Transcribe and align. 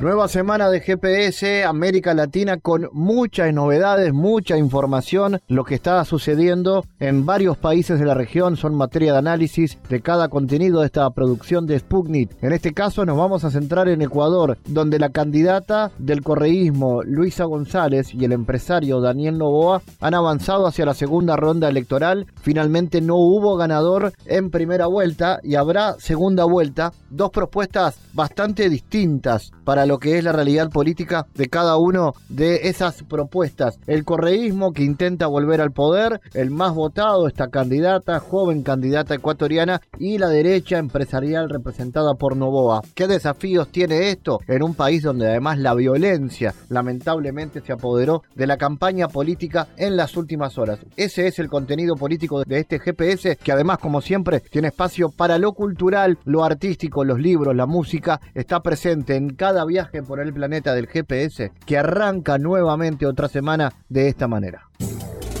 Nueva 0.00 0.28
semana 0.28 0.70
de 0.70 0.78
GPS 0.78 1.64
América 1.64 2.14
Latina 2.14 2.58
con 2.58 2.88
muchas 2.92 3.52
novedades, 3.52 4.12
mucha 4.12 4.56
información. 4.56 5.40
Lo 5.48 5.64
que 5.64 5.74
está 5.74 6.04
sucediendo 6.04 6.84
en 7.00 7.26
varios 7.26 7.58
países 7.58 7.98
de 7.98 8.06
la 8.06 8.14
región 8.14 8.56
son 8.56 8.76
materia 8.76 9.10
de 9.10 9.18
análisis 9.18 9.76
de 9.88 10.00
cada 10.00 10.28
contenido 10.28 10.78
de 10.78 10.86
esta 10.86 11.10
producción 11.10 11.66
de 11.66 11.80
Sputnik. 11.80 12.30
En 12.44 12.52
este 12.52 12.72
caso 12.74 13.04
nos 13.04 13.16
vamos 13.16 13.42
a 13.42 13.50
centrar 13.50 13.88
en 13.88 14.00
Ecuador, 14.00 14.56
donde 14.66 15.00
la 15.00 15.08
candidata 15.08 15.90
del 15.98 16.22
correísmo 16.22 17.02
Luisa 17.02 17.42
González 17.46 18.14
y 18.14 18.24
el 18.24 18.30
empresario 18.30 19.00
Daniel 19.00 19.36
Novoa 19.36 19.82
han 20.00 20.14
avanzado 20.14 20.68
hacia 20.68 20.86
la 20.86 20.94
segunda 20.94 21.34
ronda 21.34 21.68
electoral. 21.68 22.28
Finalmente 22.40 23.00
no 23.00 23.16
hubo 23.16 23.56
ganador 23.56 24.12
en 24.26 24.52
primera 24.52 24.86
vuelta 24.86 25.40
y 25.42 25.56
habrá 25.56 25.96
segunda 25.98 26.44
vuelta. 26.44 26.92
Dos 27.10 27.30
propuestas 27.30 27.98
bastante 28.12 28.70
distintas 28.70 29.50
para 29.64 29.87
lo 29.88 29.98
que 29.98 30.18
es 30.18 30.24
la 30.24 30.32
realidad 30.32 30.70
política 30.70 31.26
de 31.34 31.48
cada 31.48 31.78
uno 31.78 32.14
de 32.28 32.68
esas 32.68 33.02
propuestas. 33.02 33.80
El 33.86 34.04
correísmo 34.04 34.72
que 34.72 34.84
intenta 34.84 35.26
volver 35.26 35.60
al 35.60 35.72
poder, 35.72 36.20
el 36.34 36.50
más 36.50 36.74
votado, 36.74 37.26
esta 37.26 37.48
candidata, 37.48 38.20
joven 38.20 38.62
candidata 38.62 39.14
ecuatoriana, 39.14 39.80
y 39.98 40.18
la 40.18 40.28
derecha 40.28 40.78
empresarial 40.78 41.48
representada 41.48 42.14
por 42.14 42.36
Novoa. 42.36 42.82
¿Qué 42.94 43.08
desafíos 43.08 43.68
tiene 43.68 44.10
esto 44.10 44.40
en 44.46 44.62
un 44.62 44.74
país 44.74 45.02
donde 45.02 45.26
además 45.26 45.58
la 45.58 45.74
violencia 45.74 46.54
lamentablemente 46.68 47.62
se 47.62 47.72
apoderó 47.72 48.22
de 48.34 48.46
la 48.46 48.58
campaña 48.58 49.08
política 49.08 49.68
en 49.76 49.96
las 49.96 50.16
últimas 50.16 50.58
horas? 50.58 50.80
Ese 50.96 51.26
es 51.26 51.38
el 51.38 51.48
contenido 51.48 51.96
político 51.96 52.42
de 52.44 52.60
este 52.60 52.78
GPS 52.78 53.36
que 53.36 53.52
además 53.52 53.78
como 53.78 54.02
siempre 54.02 54.40
tiene 54.40 54.68
espacio 54.68 55.08
para 55.10 55.38
lo 55.38 55.52
cultural, 55.52 56.18
lo 56.24 56.44
artístico, 56.44 57.04
los 57.04 57.18
libros, 57.18 57.56
la 57.56 57.66
música, 57.66 58.20
está 58.34 58.60
presente 58.60 59.16
en 59.16 59.30
cada 59.30 59.64
viaje 59.64 59.77
viaje 59.78 60.02
por 60.02 60.18
el 60.18 60.32
planeta 60.32 60.74
del 60.74 60.88
GPS 60.88 61.52
que 61.64 61.78
arranca 61.78 62.36
nuevamente 62.36 63.06
otra 63.06 63.28
semana 63.28 63.72
de 63.88 64.08
esta 64.08 64.26
manera. 64.26 64.68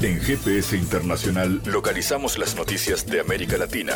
En 0.00 0.20
GPS 0.20 0.76
Internacional 0.76 1.60
localizamos 1.66 2.38
las 2.38 2.54
noticias 2.54 3.04
de 3.04 3.18
América 3.20 3.58
Latina. 3.58 3.94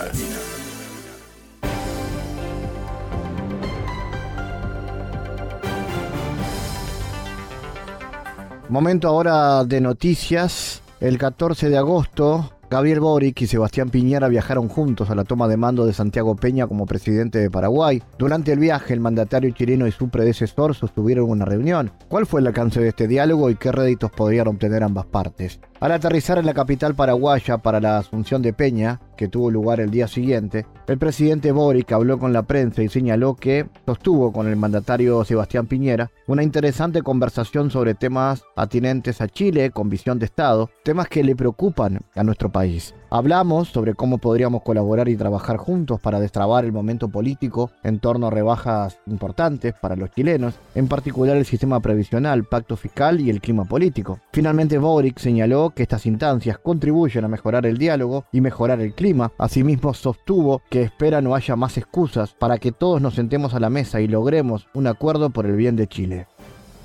Momento 8.69 9.07
ahora 9.07 9.63
de 9.65 9.81
noticias. 9.81 10.83
El 10.99 11.19
14 11.19 11.69
de 11.69 11.79
agosto 11.79 12.51
Gabriel 12.73 13.01
Boric 13.01 13.43
y 13.43 13.47
Sebastián 13.47 13.91
Piñera 13.91 14.29
viajaron 14.29 14.67
juntos 14.67 15.11
a 15.11 15.15
la 15.15 15.25
toma 15.25 15.47
de 15.47 15.59
mando 15.59 15.85
de 15.85 15.93
Santiago 15.93 16.35
Peña 16.37 16.67
como 16.67 16.87
presidente 16.87 17.39
de 17.39 17.51
Paraguay. 17.51 18.03
Durante 18.17 18.51
el 18.51 18.61
viaje, 18.61 18.95
el 18.95 19.01
mandatario 19.01 19.51
chileno 19.51 19.87
y 19.87 19.93
su 19.93 20.09
predecesor 20.09 20.75
sostuvieron 20.75 21.29
una 21.29 21.45
reunión. 21.45 21.93
¿Cuál 22.09 22.25
fue 22.25 22.41
el 22.41 22.47
alcance 22.47 22.81
de 22.81 22.89
este 22.89 23.09
diálogo 23.09 23.51
y 23.51 23.57
qué 23.57 23.73
réditos 23.73 24.11
podrían 24.11 24.49
obtener 24.49 24.83
ambas 24.83 25.05
partes? 25.05 25.61
Al 25.83 25.91
aterrizar 25.91 26.39
en 26.39 26.47
la 26.47 26.55
capital 26.55 26.95
paraguaya 26.95 27.59
para 27.59 27.81
la 27.81 27.99
asunción 27.99 28.41
de 28.41 28.53
Peña, 28.53 29.01
que 29.17 29.27
tuvo 29.27 29.51
lugar 29.51 29.81
el 29.81 29.91
día 29.91 30.07
siguiente, 30.07 30.65
el 30.87 30.97
presidente 30.97 31.51
Boric 31.51 31.91
habló 31.91 32.21
con 32.21 32.33
la 32.33 32.45
prensa 32.45 32.85
y 32.85 32.89
señaló 32.89 33.35
que 33.35 33.67
sostuvo 33.85 34.33
con 34.33 34.47
el 34.47 34.55
mandatario 34.55 35.25
Sebastián 35.25 35.67
Piñera 35.67 36.13
una 36.29 36.45
interesante 36.45 37.03
conversación 37.03 37.73
sobre 37.73 37.95
temas 37.95 38.45
atinentes 38.55 39.21
a 39.21 39.27
Chile 39.27 39.73
con 39.73 39.89
visión 39.89 40.21
de 40.21 40.27
Estado, 40.27 40.71
temas 40.85 41.09
que 41.09 41.25
le 41.25 41.35
preocupan 41.35 41.99
a 42.15 42.23
nuestro 42.23 42.53
país. 42.53 42.95
Hablamos 43.15 43.69
sobre 43.69 43.93
cómo 43.93 44.17
podríamos 44.17 44.63
colaborar 44.63 45.07
y 45.07 45.19
trabajar 45.19 45.59
juntos 45.59 46.01
para 46.01 46.19
destrabar 46.19 46.65
el 46.65 46.73
momento 46.73 47.11
político 47.11 47.71
en 47.83 47.99
torno 47.99 48.29
a 48.29 48.31
rebajas 48.31 49.01
importantes 49.07 49.75
para 49.75 49.97
los 49.97 50.11
chilenos, 50.13 50.55
en 50.75 50.89
particular 50.89 51.37
el 51.37 51.45
sistema 51.45 51.79
previsional, 51.81 52.45
pacto 52.45 52.75
fiscal 52.75 53.21
y 53.21 53.29
el 53.29 53.43
clima 53.43 53.67
político. 53.67 54.21
Finalmente, 54.33 54.79
Boric 54.79 55.19
señaló 55.19 55.75
que 55.77 55.83
estas 55.83 56.07
instancias 56.07 56.57
contribuyen 56.57 57.27
a 57.27 57.29
mejorar 57.29 57.67
el 57.67 57.77
diálogo 57.77 58.25
y 58.33 58.41
mejorar 58.41 58.81
el 58.81 58.95
clima. 58.95 59.31
Asimismo, 59.37 59.93
sostuvo 59.93 60.63
que 60.71 60.81
espera 60.81 61.21
no 61.21 61.35
haya 61.35 61.55
más 61.55 61.77
excusas 61.77 62.33
para 62.33 62.57
que 62.57 62.73
todos 62.73 63.03
nos 63.03 63.17
sentemos 63.17 63.53
a 63.53 63.61
la 63.61 63.69
mesa 63.69 64.01
y 64.01 64.09
logremos 64.09 64.69
un 64.73 64.87
acuerdo 64.87 65.29
por 65.29 65.45
el 65.45 65.57
bien 65.57 65.77
de 65.77 65.87
Chile. 65.87 66.29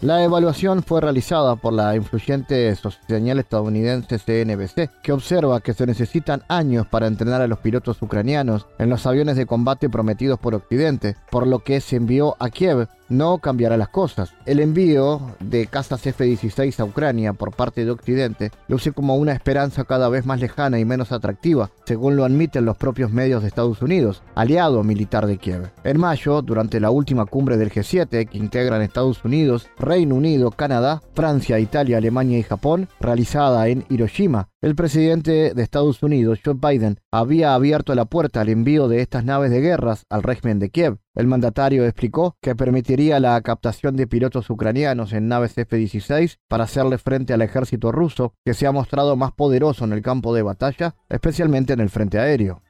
La 0.02 0.24
evaluación 0.24 0.84
fue 0.84 1.02
realizada 1.02 1.56
por 1.56 1.74
la 1.74 1.96
influyente 1.96 2.72
señal 3.08 3.40
estadounidense 3.40 4.20
CNBC, 4.20 4.92
que 5.02 5.12
observa 5.12 5.60
que 5.60 5.74
se 5.74 5.88
necesitan 5.88 6.44
años 6.48 6.86
para 6.86 7.08
entrenar 7.08 7.42
a 7.42 7.48
los 7.48 7.58
pilotos 7.58 8.00
ucranianos 8.04 8.68
en 8.78 8.90
los 8.90 9.08
aviones 9.08 9.38
de 9.38 9.48
combate 9.48 9.90
prometidos 9.90 10.38
por 10.38 10.54
Occidente, 10.54 11.16
por 11.32 11.48
lo 11.48 11.64
que 11.64 11.82
se 11.82 11.96
envió 11.96 12.36
a 12.38 12.52
Kiev 12.52 12.88
no 13.10 13.40
cambiará 13.40 13.78
las 13.78 13.90
cosas. 13.90 14.34
El 14.46 14.60
envío 14.60 15.22
de 15.40 15.68
casas 15.68 16.06
F-16 16.06 16.80
a 16.80 16.86
Ucrania 16.86 17.34
por 17.34 17.56
parte 17.56 17.86
de 17.86 17.92
Occidente 17.92 18.52
luce 18.68 18.92
como 18.92 19.16
una 19.16 19.34
esperanza 19.34 19.84
cada 19.84 20.10
vez 20.10 20.26
más 20.26 20.40
lejana 20.40 20.80
y 20.80 20.86
menos 20.86 21.12
atractiva, 21.12 21.72
según 21.86 22.16
lo 22.16 22.26
admiten 22.26 22.66
los 22.66 22.78
propios 22.78 23.12
medios 23.12 23.42
de 23.42 23.48
Estados 23.48 23.82
Unidos, 23.82 24.24
aliado 24.36 24.84
militar 24.84 25.28
de 25.28 25.38
Kiev. 25.38 25.72
En 25.84 26.00
mayo, 26.00 26.42
durante 26.42 26.80
la 26.80 26.92
última 26.92 27.26
cumbre 27.26 27.58
del 27.58 27.72
G7, 27.72 28.28
que 28.28 28.38
integran 28.38 28.82
Estados 28.82 29.24
Unidos, 29.24 29.68
Reino 29.78 30.16
Unido, 30.16 30.52
Canadá, 30.52 31.02
Francia, 31.14 31.60
Italia, 31.60 31.98
Alemania 31.98 32.38
y 32.38 32.44
Japón, 32.44 32.88
realizada 33.00 33.68
en 33.68 33.86
Hiroshima, 33.90 34.50
el 34.60 34.76
presidente 34.76 35.54
de 35.54 35.64
Estados 35.64 36.02
Unidos, 36.02 36.40
Joe 36.44 36.56
Biden, 36.56 37.00
había 37.12 37.54
abierto 37.54 37.94
la 37.94 38.06
puerta 38.06 38.42
al 38.42 38.50
envío 38.50 38.88
de 38.88 39.02
estas 39.02 39.24
naves 39.24 39.52
de 39.52 39.62
guerras 39.62 40.06
al 40.10 40.24
régimen 40.24 40.60
de 40.60 40.70
Kiev. 40.70 40.98
El 41.18 41.26
mandatario 41.26 41.84
explicó 41.84 42.38
que 42.42 42.56
permitiría 42.56 43.20
la 43.20 43.42
captación 43.42 43.96
de 43.96 44.06
pilotos 44.06 44.52
ucranianos 44.52 45.14
en 45.14 45.28
naves 45.28 45.58
F-16 45.58 46.38
para 46.48 46.66
hacerle 46.66 47.00
frente 47.00 47.34
al 47.34 47.42
ejército 47.42 47.92
ruso, 47.92 48.36
que 48.46 48.54
se 48.54 48.68
ha 48.68 48.72
mostrado 48.72 49.16
más 49.16 49.32
poderoso 49.32 49.84
en 49.84 49.94
el 49.94 50.04
campo 50.04 50.32
de 50.36 50.44
batalla, 50.44 50.94
especialmente 51.10 51.74
en 51.74 51.80
el 51.80 51.90
frente 51.90 52.20
aéreo. 52.20 52.62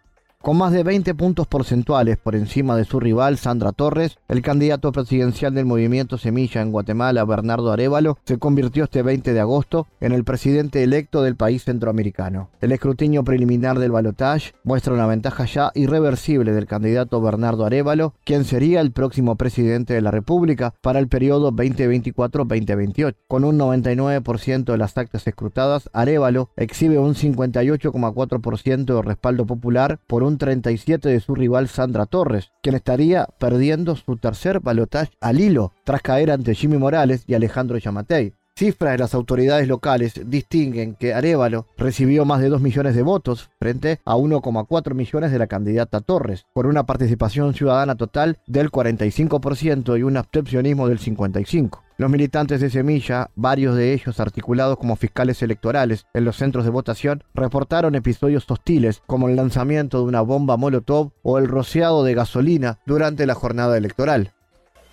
Con 0.48 0.56
más 0.56 0.72
de 0.72 0.82
20 0.82 1.14
puntos 1.14 1.46
porcentuales 1.46 2.18
por 2.18 2.34
encima 2.34 2.78
de 2.78 2.86
su 2.86 3.02
rival 3.02 3.38
Sandra 3.38 3.74
Torres, 3.74 4.18
el 4.30 4.42
candidato 4.42 4.94
presidencial 4.94 5.54
del 5.54 5.66
movimiento 5.66 6.18
Semilla 6.18 6.62
en 6.62 6.72
Guatemala, 6.72 7.26
Bernardo 7.26 7.70
Arevalo, 7.70 8.18
se 8.24 8.38
convirtió 8.38 8.86
este 8.86 9.02
20 9.02 9.34
de 9.34 9.42
agosto 9.42 9.88
en 10.00 10.14
el 10.14 10.24
presidente 10.24 10.84
electo 10.84 11.22
del 11.22 11.36
país 11.36 11.66
centroamericano. 11.66 12.50
El 12.62 12.72
escrutinio 12.72 13.26
preliminar 13.26 13.78
del 13.78 13.92
balotaje 13.92 14.54
muestra 14.64 14.94
una 14.94 15.06
ventaja 15.06 15.44
ya 15.44 15.70
irreversible 15.76 16.54
del 16.54 16.66
candidato 16.66 17.20
Bernardo 17.20 17.66
Arevalo, 17.66 18.14
quien 18.24 18.46
sería 18.46 18.80
el 18.80 18.94
próximo 18.94 19.36
presidente 19.36 19.96
de 19.96 20.02
la 20.02 20.12
República 20.12 20.74
para 20.80 21.00
el 21.00 21.10
periodo 21.10 21.52
2024-2028. 21.52 23.16
Con 23.28 23.44
un 23.44 23.60
99% 23.60 24.64
de 24.64 24.78
las 24.78 24.98
actas 24.98 25.28
escrutadas, 25.28 25.90
Arevalo 25.92 26.52
exhibe 26.56 27.00
un 27.00 27.16
58,4% 27.16 28.86
de 28.86 29.02
respaldo 29.02 29.46
popular 29.46 30.00
por 30.08 30.24
un 30.24 30.37
37 30.38 31.10
de 31.10 31.20
su 31.20 31.36
rival 31.36 31.68
Sandra 31.68 32.06
Torres, 32.06 32.52
quien 32.62 32.76
estaría 32.76 33.28
perdiendo 33.40 33.96
su 33.96 34.18
tercer 34.18 34.60
balotaje 34.60 35.12
al 35.22 35.40
hilo 35.40 35.74
tras 35.84 36.02
caer 36.02 36.32
ante 36.32 36.56
Jimmy 36.56 36.78
Morales 36.78 37.24
y 37.28 37.34
Alejandro 37.34 37.78
Yamatei. 37.78 38.34
Cifras 38.58 38.94
de 38.94 38.98
las 38.98 39.14
autoridades 39.14 39.68
locales 39.68 40.20
distinguen 40.26 40.96
que 40.96 41.14
Arevalo 41.14 41.68
recibió 41.78 42.26
más 42.26 42.42
de 42.42 42.50
2 42.50 42.60
millones 42.60 42.96
de 42.96 43.04
votos 43.04 43.52
frente 43.60 44.00
a 44.04 44.16
1,4 44.16 44.96
millones 44.96 45.32
de 45.32 45.38
la 45.38 45.46
candidata 45.46 46.02
Torres, 46.02 46.48
por 46.54 46.66
una 46.66 46.88
participación 46.88 47.54
ciudadana 47.54 47.94
total 47.94 48.40
del 48.48 48.72
45% 48.72 50.00
y 50.00 50.02
un 50.02 50.18
abstencionismo 50.18 50.88
del 50.88 50.98
55%. 50.98 51.87
Los 52.00 52.12
militantes 52.12 52.62
de 52.62 52.70
Semilla, 52.70 53.32
varios 53.34 53.76
de 53.76 53.92
ellos 53.92 54.20
articulados 54.20 54.78
como 54.78 54.98
fiscales 54.98 55.42
electorales 55.42 56.06
en 56.14 56.26
los 56.26 56.38
centros 56.38 56.64
de 56.64 56.70
votación, 56.70 57.24
reportaron 57.34 57.96
episodios 57.96 58.46
hostiles 58.48 59.02
como 59.08 59.30
el 59.30 59.36
lanzamiento 59.36 59.98
de 59.98 60.04
una 60.04 60.22
bomba 60.22 60.58
Molotov 60.58 61.12
o 61.24 61.40
el 61.40 61.48
rociado 61.48 62.04
de 62.04 62.14
gasolina 62.14 62.78
durante 62.86 63.26
la 63.26 63.34
jornada 63.34 63.76
electoral. 63.78 64.36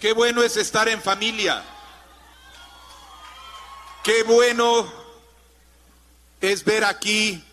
Qué 0.00 0.14
bueno 0.14 0.42
es 0.42 0.56
estar 0.56 0.88
en 0.88 1.02
familia. 1.02 1.62
Qué 4.02 4.22
bueno 4.22 4.86
es 6.40 6.64
ver 6.64 6.84
aquí 6.84 7.44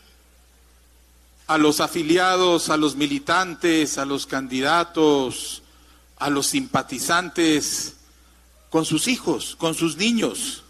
a 1.47 1.57
los 1.57 1.81
afiliados, 1.81 2.69
a 2.69 2.77
los 2.77 2.95
militantes, 2.95 3.97
a 3.97 4.05
los 4.05 4.27
candidatos, 4.27 5.61
a 6.19 6.29
los 6.29 6.47
simpatizantes 6.47 7.97
con 8.71 8.85
sus 8.85 9.09
hijos, 9.09 9.55
con 9.59 9.75
sus 9.75 9.97
niños, 9.97 10.63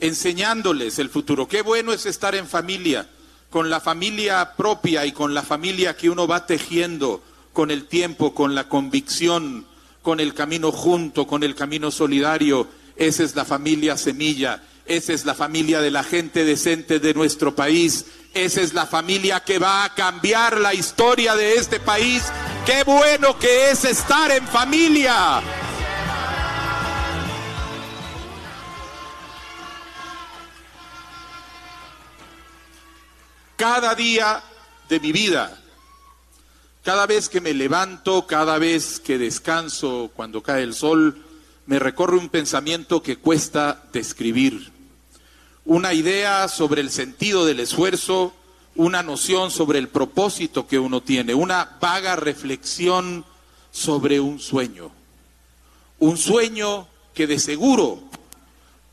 enseñándoles 0.00 0.98
el 0.98 1.08
futuro. 1.08 1.46
Qué 1.46 1.62
bueno 1.62 1.92
es 1.92 2.04
estar 2.04 2.34
en 2.34 2.48
familia, 2.48 3.08
con 3.48 3.70
la 3.70 3.80
familia 3.80 4.54
propia 4.56 5.06
y 5.06 5.12
con 5.12 5.32
la 5.32 5.44
familia 5.44 5.96
que 5.96 6.10
uno 6.10 6.26
va 6.26 6.46
tejiendo 6.46 7.22
con 7.52 7.70
el 7.70 7.86
tiempo, 7.86 8.34
con 8.34 8.56
la 8.56 8.68
convicción, 8.68 9.66
con 10.02 10.18
el 10.18 10.34
camino 10.34 10.72
junto, 10.72 11.28
con 11.28 11.44
el 11.44 11.54
camino 11.54 11.92
solidario. 11.92 12.66
Esa 12.96 13.22
es 13.22 13.36
la 13.36 13.44
familia 13.44 13.96
semilla, 13.96 14.60
esa 14.84 15.12
es 15.12 15.24
la 15.24 15.34
familia 15.36 15.80
de 15.80 15.92
la 15.92 16.02
gente 16.02 16.44
decente 16.44 16.98
de 16.98 17.14
nuestro 17.14 17.54
país, 17.54 18.06
esa 18.34 18.60
es 18.62 18.74
la 18.74 18.86
familia 18.86 19.44
que 19.44 19.60
va 19.60 19.84
a 19.84 19.94
cambiar 19.94 20.58
la 20.58 20.74
historia 20.74 21.36
de 21.36 21.54
este 21.54 21.78
país. 21.78 22.24
Qué 22.66 22.82
bueno 22.82 23.38
que 23.38 23.70
es 23.70 23.84
estar 23.84 24.32
en 24.32 24.46
familia. 24.48 25.40
Cada 33.58 33.96
día 33.96 34.40
de 34.88 35.00
mi 35.00 35.10
vida, 35.10 35.60
cada 36.84 37.06
vez 37.06 37.28
que 37.28 37.40
me 37.40 37.52
levanto, 37.52 38.24
cada 38.24 38.56
vez 38.56 39.00
que 39.00 39.18
descanso, 39.18 40.12
cuando 40.14 40.44
cae 40.44 40.62
el 40.62 40.74
sol, 40.74 41.24
me 41.66 41.80
recorre 41.80 42.16
un 42.18 42.28
pensamiento 42.28 43.02
que 43.02 43.16
cuesta 43.16 43.82
describir 43.92 44.70
una 45.64 45.92
idea 45.92 46.46
sobre 46.46 46.82
el 46.82 46.92
sentido 46.92 47.44
del 47.44 47.58
esfuerzo, 47.58 48.32
una 48.76 49.02
noción 49.02 49.50
sobre 49.50 49.80
el 49.80 49.88
propósito 49.88 50.68
que 50.68 50.78
uno 50.78 51.02
tiene, 51.02 51.34
una 51.34 51.78
vaga 51.80 52.14
reflexión 52.14 53.24
sobre 53.72 54.20
un 54.20 54.38
sueño. 54.38 54.92
Un 55.98 56.16
sueño 56.16 56.86
que 57.12 57.26
de 57.26 57.40
seguro 57.40 58.04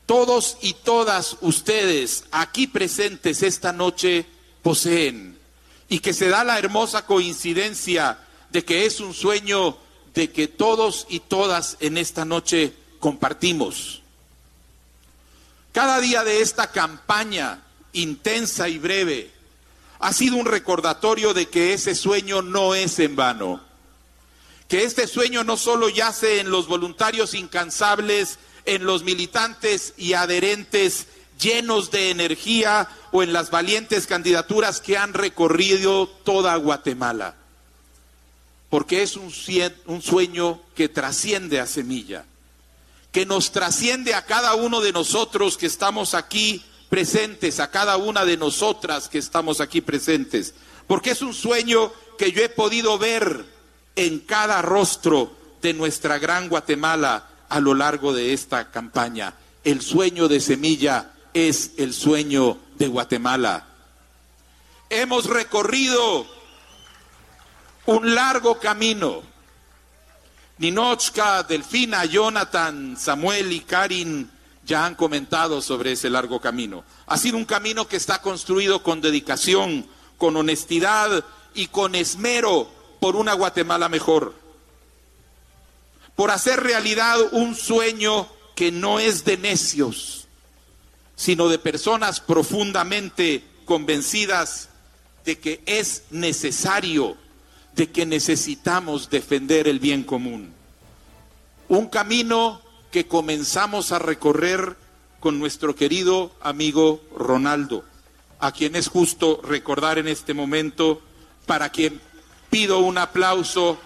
todos 0.06 0.58
y 0.60 0.72
todas 0.72 1.36
ustedes 1.40 2.24
aquí 2.32 2.66
presentes 2.66 3.44
esta 3.44 3.72
noche 3.72 4.26
poseen 4.66 5.38
y 5.88 6.00
que 6.00 6.12
se 6.12 6.28
da 6.28 6.42
la 6.42 6.58
hermosa 6.58 7.06
coincidencia 7.06 8.18
de 8.50 8.64
que 8.64 8.84
es 8.84 8.98
un 8.98 9.14
sueño 9.14 9.78
de 10.12 10.32
que 10.32 10.48
todos 10.48 11.06
y 11.08 11.20
todas 11.20 11.76
en 11.78 11.96
esta 11.96 12.24
noche 12.24 12.72
compartimos. 12.98 14.02
Cada 15.70 16.00
día 16.00 16.24
de 16.24 16.40
esta 16.40 16.72
campaña 16.72 17.62
intensa 17.92 18.68
y 18.68 18.78
breve 18.78 19.30
ha 20.00 20.12
sido 20.12 20.34
un 20.34 20.46
recordatorio 20.46 21.32
de 21.32 21.46
que 21.46 21.72
ese 21.72 21.94
sueño 21.94 22.42
no 22.42 22.74
es 22.74 22.98
en 22.98 23.14
vano, 23.14 23.60
que 24.66 24.82
este 24.82 25.06
sueño 25.06 25.44
no 25.44 25.56
solo 25.56 25.88
yace 25.90 26.40
en 26.40 26.50
los 26.50 26.66
voluntarios 26.66 27.34
incansables, 27.34 28.40
en 28.64 28.84
los 28.84 29.04
militantes 29.04 29.94
y 29.96 30.14
adherentes 30.14 31.06
llenos 31.40 31.90
de 31.90 32.10
energía 32.10 32.88
o 33.12 33.22
en 33.22 33.32
las 33.32 33.50
valientes 33.50 34.06
candidaturas 34.06 34.80
que 34.80 34.96
han 34.96 35.14
recorrido 35.14 36.06
toda 36.06 36.56
Guatemala, 36.56 37.34
porque 38.70 39.02
es 39.02 39.16
un, 39.16 39.32
un 39.86 40.02
sueño 40.02 40.60
que 40.74 40.88
trasciende 40.88 41.60
a 41.60 41.66
semilla 41.66 42.24
que 43.16 43.24
nos 43.24 43.50
trasciende 43.50 44.12
a 44.12 44.26
cada 44.26 44.54
uno 44.56 44.82
de 44.82 44.92
nosotros 44.92 45.56
que 45.56 45.64
estamos 45.64 46.12
aquí 46.12 46.62
presentes, 46.90 47.60
a 47.60 47.70
cada 47.70 47.96
una 47.96 48.26
de 48.26 48.36
nosotras 48.36 49.08
que 49.08 49.16
estamos 49.16 49.62
aquí 49.62 49.80
presentes, 49.80 50.52
porque 50.86 51.12
es 51.12 51.22
un 51.22 51.32
sueño 51.32 51.90
que 52.18 52.30
yo 52.30 52.42
he 52.42 52.50
podido 52.50 52.98
ver 52.98 53.46
en 53.96 54.18
cada 54.18 54.60
rostro 54.60 55.34
de 55.62 55.72
nuestra 55.72 56.18
gran 56.18 56.50
Guatemala 56.50 57.26
a 57.48 57.58
lo 57.58 57.72
largo 57.72 58.12
de 58.12 58.34
esta 58.34 58.70
campaña. 58.70 59.32
El 59.64 59.80
sueño 59.80 60.28
de 60.28 60.38
semilla 60.38 61.12
es 61.36 61.72
el 61.76 61.92
sueño 61.92 62.56
de 62.78 62.88
Guatemala. 62.88 63.66
Hemos 64.88 65.26
recorrido 65.26 66.26
un 67.84 68.14
largo 68.14 68.58
camino 68.58 69.22
Ninochka, 70.56 71.42
Delfina, 71.42 72.06
Jonathan, 72.06 72.96
Samuel 72.98 73.52
y 73.52 73.60
Karin 73.60 74.30
ya 74.64 74.86
han 74.86 74.94
comentado 74.94 75.60
sobre 75.60 75.92
ese 75.92 76.08
largo 76.08 76.40
camino. 76.40 76.84
Ha 77.06 77.18
sido 77.18 77.36
un 77.36 77.44
camino 77.44 77.86
que 77.86 77.96
está 77.96 78.22
construido 78.22 78.82
con 78.82 79.02
dedicación, 79.02 79.86
con 80.16 80.38
honestidad 80.38 81.22
y 81.54 81.66
con 81.66 81.94
esmero 81.94 82.70
por 82.98 83.14
una 83.14 83.34
Guatemala 83.34 83.90
mejor. 83.90 84.34
Por 86.14 86.30
hacer 86.30 86.62
realidad 86.62 87.18
un 87.32 87.54
sueño 87.54 88.26
que 88.54 88.72
no 88.72 88.98
es 88.98 89.26
de 89.26 89.36
necios, 89.36 90.25
sino 91.16 91.48
de 91.48 91.58
personas 91.58 92.20
profundamente 92.20 93.42
convencidas 93.64 94.68
de 95.24 95.38
que 95.38 95.62
es 95.66 96.04
necesario 96.10 97.16
de 97.74 97.90
que 97.90 98.06
necesitamos 98.06 99.10
defender 99.10 99.68
el 99.68 99.80
bien 99.80 100.02
común. 100.02 100.52
Un 101.68 101.88
camino 101.88 102.62
que 102.90 103.06
comenzamos 103.06 103.92
a 103.92 103.98
recorrer 103.98 104.76
con 105.20 105.38
nuestro 105.38 105.74
querido 105.74 106.32
amigo 106.40 107.02
Ronaldo, 107.14 107.84
a 108.38 108.52
quien 108.52 108.76
es 108.76 108.88
justo 108.88 109.40
recordar 109.42 109.98
en 109.98 110.08
este 110.08 110.32
momento, 110.32 111.02
para 111.44 111.70
quien 111.70 112.00
pido 112.50 112.78
un 112.78 112.96
aplauso 112.96 113.78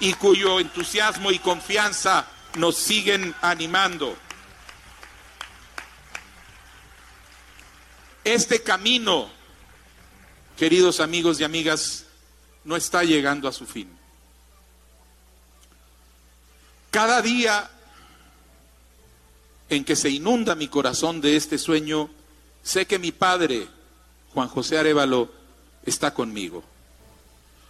y 0.00 0.14
cuyo 0.14 0.60
entusiasmo 0.60 1.30
y 1.30 1.38
confianza 1.38 2.26
nos 2.56 2.76
siguen 2.76 3.34
animando. 3.42 4.16
Este 8.24 8.62
camino, 8.62 9.28
queridos 10.56 11.00
amigos 11.00 11.38
y 11.38 11.44
amigas, 11.44 12.06
no 12.64 12.74
está 12.74 13.04
llegando 13.04 13.46
a 13.48 13.52
su 13.52 13.66
fin. 13.66 13.86
Cada 16.90 17.20
día 17.20 17.70
en 19.68 19.84
que 19.84 19.94
se 19.94 20.08
inunda 20.08 20.54
mi 20.54 20.68
corazón 20.68 21.20
de 21.20 21.36
este 21.36 21.58
sueño, 21.58 22.08
sé 22.62 22.86
que 22.86 22.98
mi 22.98 23.12
padre, 23.12 23.68
Juan 24.32 24.48
José 24.48 24.78
Arevalo, 24.78 25.30
está 25.84 26.14
conmigo. 26.14 26.64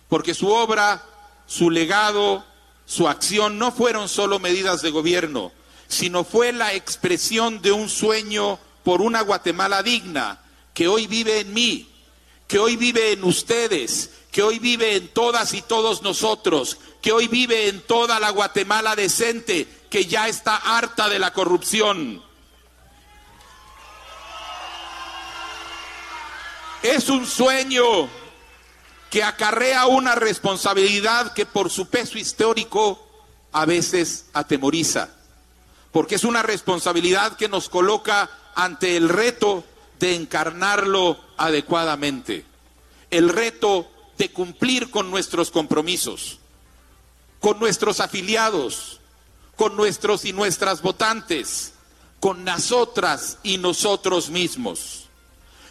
Porque 0.09 0.35
su 0.35 0.49
obra, 0.51 1.05
su 1.49 1.69
legado, 1.69 2.45
su 2.87 3.09
acción 3.09 3.59
no 3.59 3.73
fueron 3.73 4.09
solo 4.09 4.39
medidas 4.39 4.83
de 4.83 4.91
gobierno, 4.91 5.51
sino 5.89 6.23
fue 6.23 6.53
la 6.53 6.75
expresión 6.75 7.61
de 7.61 7.73
un 7.73 7.89
sueño 7.89 8.61
por 8.85 9.03
una 9.03 9.23
Guatemala 9.23 9.83
digna 9.83 10.43
que 10.75 10.89
hoy 10.89 11.07
vive 11.07 11.41
en 11.41 11.55
mí, 11.55 11.89
que 12.49 12.59
hoy 12.59 12.77
vive 12.77 13.13
en 13.13 13.25
ustedes, 13.25 14.11
que 14.31 14.43
hoy 14.43 14.59
vive 14.59 14.97
en 14.97 15.09
todas 15.09 15.55
y 15.55 15.63
todos 15.63 16.03
nosotros, 16.03 16.79
que 17.01 17.13
hoy 17.13 17.29
vive 17.29 17.69
en 17.69 17.81
toda 17.83 18.19
la 18.19 18.31
Guatemala 18.31 18.97
decente, 18.97 19.69
que 19.89 20.07
ya 20.07 20.29
está 20.29 20.57
harta 20.57 21.09
de 21.09 21.21
la 21.21 21.33
corrupción. 21.33 22.23
Es 26.83 27.09
un 27.09 27.25
sueño 27.25 28.09
que 29.11 29.23
acarrea 29.23 29.87
una 29.87 30.17
responsabilidad 30.17 31.33
que 31.33 31.47
por 31.47 31.71
su 31.71 31.89
peso 31.89 32.19
histórico 32.19 33.01
a 33.53 33.65
veces 33.65 34.27
atemoriza, 34.33 35.09
porque 35.93 36.17
es 36.17 36.25
una 36.25 36.43
responsabilidad 36.43 37.37
que 37.37 37.49
nos 37.49 37.69
coloca 37.69 38.29
ante 38.57 38.97
el 38.97 39.09
reto 39.09 39.65
de 39.99 40.15
encarnarlo 40.15 41.19
adecuadamente, 41.37 42.45
el 43.11 43.29
reto 43.29 43.89
de 44.19 44.31
cumplir 44.31 44.91
con 44.91 45.11
nuestros 45.11 45.51
compromisos, 45.51 46.39
con 47.41 47.59
nuestros 47.59 48.01
afiliados, 48.01 49.01
con 49.57 49.77
nuestros 49.77 50.25
y 50.25 50.33
nuestras 50.33 50.83
votantes, 50.83 51.73
con 52.21 52.45
nosotras 52.45 53.39
y 53.43 53.59
nosotros 53.59 54.31
mismos. 54.31 55.09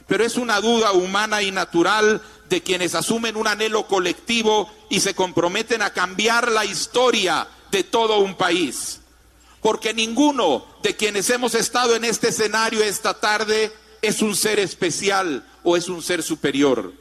Pero 0.08 0.24
es 0.24 0.36
una 0.36 0.60
duda 0.62 0.92
humana 0.92 1.42
y 1.42 1.52
natural 1.52 2.22
de 2.50 2.62
quienes 2.62 2.94
asumen 2.94 3.38
un 3.38 3.48
anhelo 3.48 3.88
colectivo 3.88 4.72
y 4.90 5.00
se 5.00 5.16
comprometen 5.16 5.82
a 5.82 5.94
cambiar 5.94 6.52
la 6.52 6.66
historia 6.66 7.48
de 7.72 7.84
todo 7.84 8.20
un 8.20 8.36
país. 8.36 9.00
Porque 9.62 9.94
ninguno 9.94 10.66
de 10.84 10.96
quienes 10.96 11.30
hemos 11.30 11.56
estado 11.56 11.96
en 11.96 12.04
este 12.04 12.30
escenario 12.30 12.84
esta 12.84 13.20
tarde 13.20 13.72
es 14.04 14.22
un 14.22 14.36
ser 14.36 14.60
especial 14.60 15.44
o 15.64 15.76
es 15.76 15.90
un 15.90 16.04
ser 16.04 16.22
superior 16.22 16.94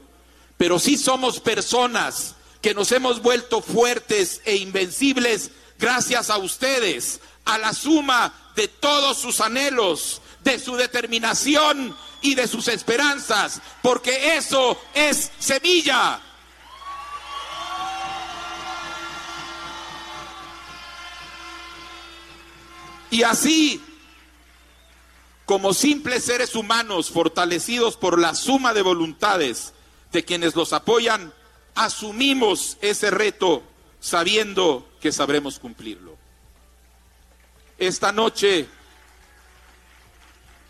pero 0.62 0.78
sí 0.78 0.96
somos 0.96 1.40
personas 1.40 2.36
que 2.60 2.72
nos 2.72 2.92
hemos 2.92 3.20
vuelto 3.20 3.62
fuertes 3.62 4.40
e 4.44 4.54
invencibles 4.54 5.50
gracias 5.76 6.30
a 6.30 6.38
ustedes, 6.38 7.20
a 7.44 7.58
la 7.58 7.72
suma 7.72 8.32
de 8.54 8.68
todos 8.68 9.18
sus 9.18 9.40
anhelos, 9.40 10.20
de 10.44 10.60
su 10.60 10.76
determinación 10.76 11.96
y 12.20 12.36
de 12.36 12.46
sus 12.46 12.68
esperanzas, 12.68 13.60
porque 13.82 14.36
eso 14.36 14.80
es 14.94 15.32
semilla. 15.40 16.20
Y 23.10 23.24
así, 23.24 23.82
como 25.44 25.74
simples 25.74 26.24
seres 26.24 26.54
humanos 26.54 27.10
fortalecidos 27.10 27.96
por 27.96 28.18
la 28.18 28.34
suma 28.34 28.72
de 28.74 28.82
voluntades 28.82 29.72
de 30.12 30.24
quienes 30.24 30.54
los 30.54 30.72
apoyan, 30.72 31.32
asumimos 31.74 32.76
ese 32.80 33.10
reto 33.10 33.62
sabiendo 34.00 34.88
que 35.00 35.12
sabremos 35.12 35.58
cumplirlo. 35.58 36.16
Esta 37.78 38.12
noche, 38.12 38.68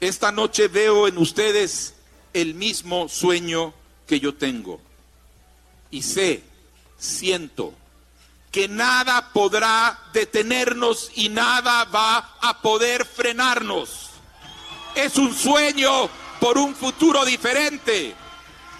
esta 0.01 0.33
noche 0.33 0.69
veo 0.69 1.09
en 1.09 1.19
ustedes 1.19 1.95
el 2.33 2.55
mismo 2.55 3.09
sueño 3.09 3.75
que 4.07 4.21
yo 4.21 4.35
tengo. 4.35 4.81
Y 5.91 6.03
sé, 6.03 6.43
siento, 6.97 7.75
que 8.51 8.69
nada 8.69 9.33
podrá 9.33 9.99
detenernos 10.13 11.11
y 11.15 11.29
nada 11.29 11.85
va 11.85 12.37
a 12.41 12.63
poder 12.63 13.05
frenarnos. 13.05 14.12
Es 14.95 15.17
un 15.17 15.35
sueño 15.35 16.09
por 16.41 16.59
un 16.59 16.75
futuro 16.75 17.25
diferente, 17.25 18.15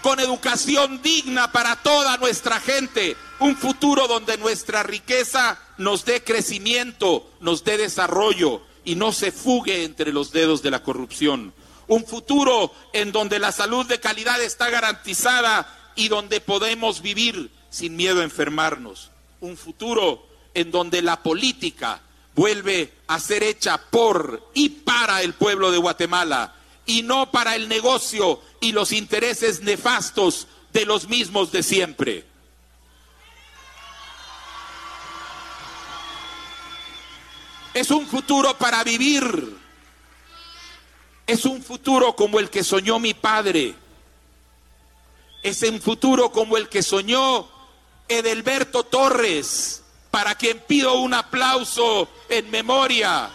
con 0.01 0.19
educación 0.19 1.01
digna 1.01 1.51
para 1.51 1.75
toda 1.77 2.17
nuestra 2.17 2.59
gente, 2.59 3.15
un 3.39 3.55
futuro 3.55 4.07
donde 4.07 4.37
nuestra 4.37 4.83
riqueza 4.83 5.59
nos 5.77 6.05
dé 6.05 6.23
crecimiento, 6.23 7.29
nos 7.39 7.63
dé 7.63 7.77
desarrollo 7.77 8.61
y 8.85 8.95
no 8.95 9.11
se 9.11 9.31
fugue 9.31 9.83
entre 9.83 10.11
los 10.11 10.31
dedos 10.31 10.61
de 10.61 10.71
la 10.71 10.83
corrupción. 10.83 11.53
Un 11.87 12.05
futuro 12.05 12.73
en 12.93 13.11
donde 13.11 13.39
la 13.39 13.51
salud 13.51 13.85
de 13.85 13.99
calidad 13.99 14.41
está 14.41 14.69
garantizada 14.69 15.93
y 15.95 16.07
donde 16.07 16.41
podemos 16.41 17.01
vivir 17.01 17.51
sin 17.69 17.95
miedo 17.95 18.21
a 18.21 18.23
enfermarnos 18.23 19.11
un 19.43 19.57
futuro 19.57 20.25
en 20.53 20.71
donde 20.71 21.01
la 21.01 21.21
política 21.21 22.01
vuelve 22.35 22.93
a 23.07 23.19
ser 23.19 23.43
hecha 23.43 23.77
por 23.77 24.49
y 24.53 24.69
para 24.69 25.21
el 25.21 25.33
pueblo 25.33 25.71
de 25.71 25.77
Guatemala 25.77 26.55
y 26.85 27.03
no 27.03 27.31
para 27.31 27.55
el 27.55 27.69
negocio 27.69 28.41
y 28.59 28.71
los 28.71 28.91
intereses 28.91 29.61
nefastos 29.61 30.47
de 30.71 30.85
los 30.85 31.07
mismos 31.07 31.51
de 31.51 31.63
siempre. 31.63 32.25
Es 37.73 37.89
un 37.89 38.07
futuro 38.07 38.57
para 38.57 38.83
vivir. 38.83 39.57
Es 41.25 41.45
un 41.45 41.63
futuro 41.63 42.15
como 42.15 42.39
el 42.39 42.49
que 42.49 42.63
soñó 42.63 42.99
mi 42.99 43.13
padre. 43.13 43.75
Es 45.41 45.61
un 45.63 45.81
futuro 45.81 46.31
como 46.31 46.57
el 46.57 46.69
que 46.69 46.83
soñó 46.83 47.49
Edelberto 48.07 48.83
Torres, 48.83 49.82
para 50.13 50.35
quien 50.35 50.59
pido 50.59 50.93
un 50.99 51.11
aplauso 51.15 52.07
en 52.29 52.51
memoria. 52.51 53.31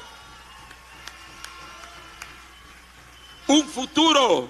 Un 3.49 3.67
futuro 3.67 4.49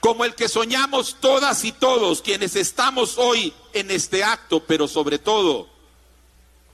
como 0.00 0.24
el 0.24 0.34
que 0.34 0.48
soñamos 0.48 1.18
todas 1.20 1.64
y 1.64 1.72
todos 1.72 2.22
quienes 2.22 2.56
estamos 2.56 3.18
hoy 3.18 3.52
en 3.74 3.90
este 3.90 4.24
acto, 4.24 4.60
pero 4.60 4.88
sobre 4.88 5.18
todo 5.18 5.68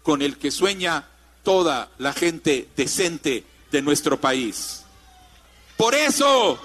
con 0.05 0.23
el 0.23 0.39
que 0.39 0.53
sueña 0.53 1.09
toda 1.43 1.91
la 1.99 2.13
gente 2.13 2.69
decente 2.77 3.45
de 3.73 3.83
nuestro 3.83 4.21
país. 4.21 4.85
Por 5.77 5.97
eso, 5.97 6.61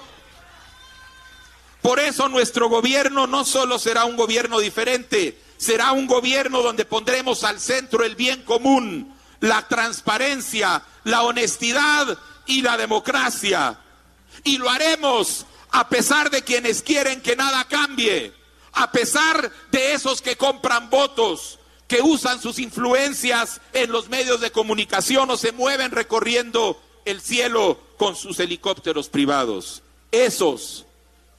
por 1.82 2.00
eso 2.00 2.30
nuestro 2.30 2.70
gobierno 2.70 3.26
no 3.26 3.44
solo 3.44 3.80
será 3.80 4.06
un 4.06 4.16
gobierno 4.16 4.60
diferente, 4.60 5.47
será 5.58 5.92
un 5.92 6.08
gobierno 6.08 6.62
donde 6.62 6.86
pondremos 6.86 7.44
al 7.44 7.60
centro 7.60 8.04
el 8.04 8.16
bien 8.16 8.44
común, 8.44 9.14
la 9.40 9.68
transparencia, 9.68 10.84
la 11.04 11.24
honestidad 11.24 12.18
y 12.46 12.62
la 12.62 12.78
democracia. 12.78 13.80
Y 14.44 14.58
lo 14.58 14.70
haremos 14.70 15.46
a 15.72 15.90
pesar 15.90 16.30
de 16.30 16.44
quienes 16.44 16.82
quieren 16.82 17.22
que 17.22 17.36
nada 17.36 17.66
cambie, 17.66 18.34
a 18.74 18.92
pesar 18.92 19.52
de 19.72 19.94
esos 19.94 20.22
que 20.22 20.38
compran 20.38 20.90
votos, 20.90 21.60
que 21.88 22.02
usan 22.02 22.42
sus 22.42 22.60
influencias 22.60 23.62
en 23.74 23.92
los 23.92 24.10
medios 24.10 24.42
de 24.42 24.52
comunicación 24.52 25.30
o 25.30 25.38
se 25.38 25.52
mueven 25.52 25.92
recorriendo 25.92 26.82
el 27.06 27.22
cielo 27.22 27.80
con 27.98 28.16
sus 28.16 28.40
helicópteros 28.40 29.10
privados. 29.10 29.82
Esos, 30.12 30.86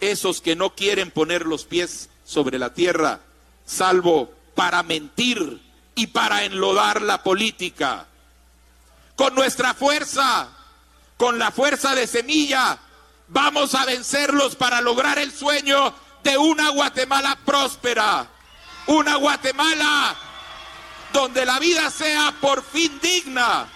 esos 0.00 0.40
que 0.40 0.56
no 0.56 0.74
quieren 0.74 1.10
poner 1.10 1.46
los 1.46 1.64
pies 1.64 2.08
sobre 2.24 2.58
la 2.58 2.74
tierra, 2.74 3.20
salvo 3.68 4.32
para 4.54 4.82
mentir 4.82 5.60
y 5.94 6.08
para 6.08 6.44
enlodar 6.44 7.02
la 7.02 7.22
política. 7.22 8.06
Con 9.14 9.34
nuestra 9.34 9.74
fuerza, 9.74 10.48
con 11.16 11.38
la 11.38 11.52
fuerza 11.52 11.94
de 11.94 12.06
semilla, 12.06 12.78
vamos 13.28 13.74
a 13.74 13.84
vencerlos 13.84 14.56
para 14.56 14.80
lograr 14.80 15.18
el 15.18 15.32
sueño 15.32 15.94
de 16.24 16.38
una 16.38 16.70
Guatemala 16.70 17.38
próspera, 17.44 18.26
una 18.86 19.16
Guatemala 19.16 20.16
donde 21.12 21.44
la 21.44 21.58
vida 21.58 21.90
sea 21.90 22.34
por 22.40 22.64
fin 22.64 22.98
digna 23.02 23.66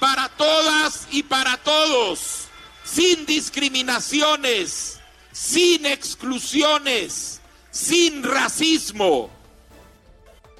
para 0.00 0.28
todas 0.30 1.06
y 1.10 1.22
para 1.22 1.58
todos, 1.58 2.46
sin 2.82 3.24
discriminaciones, 3.24 4.98
sin 5.32 5.86
exclusiones 5.86 7.41
sin 7.72 8.22
racismo. 8.22 9.30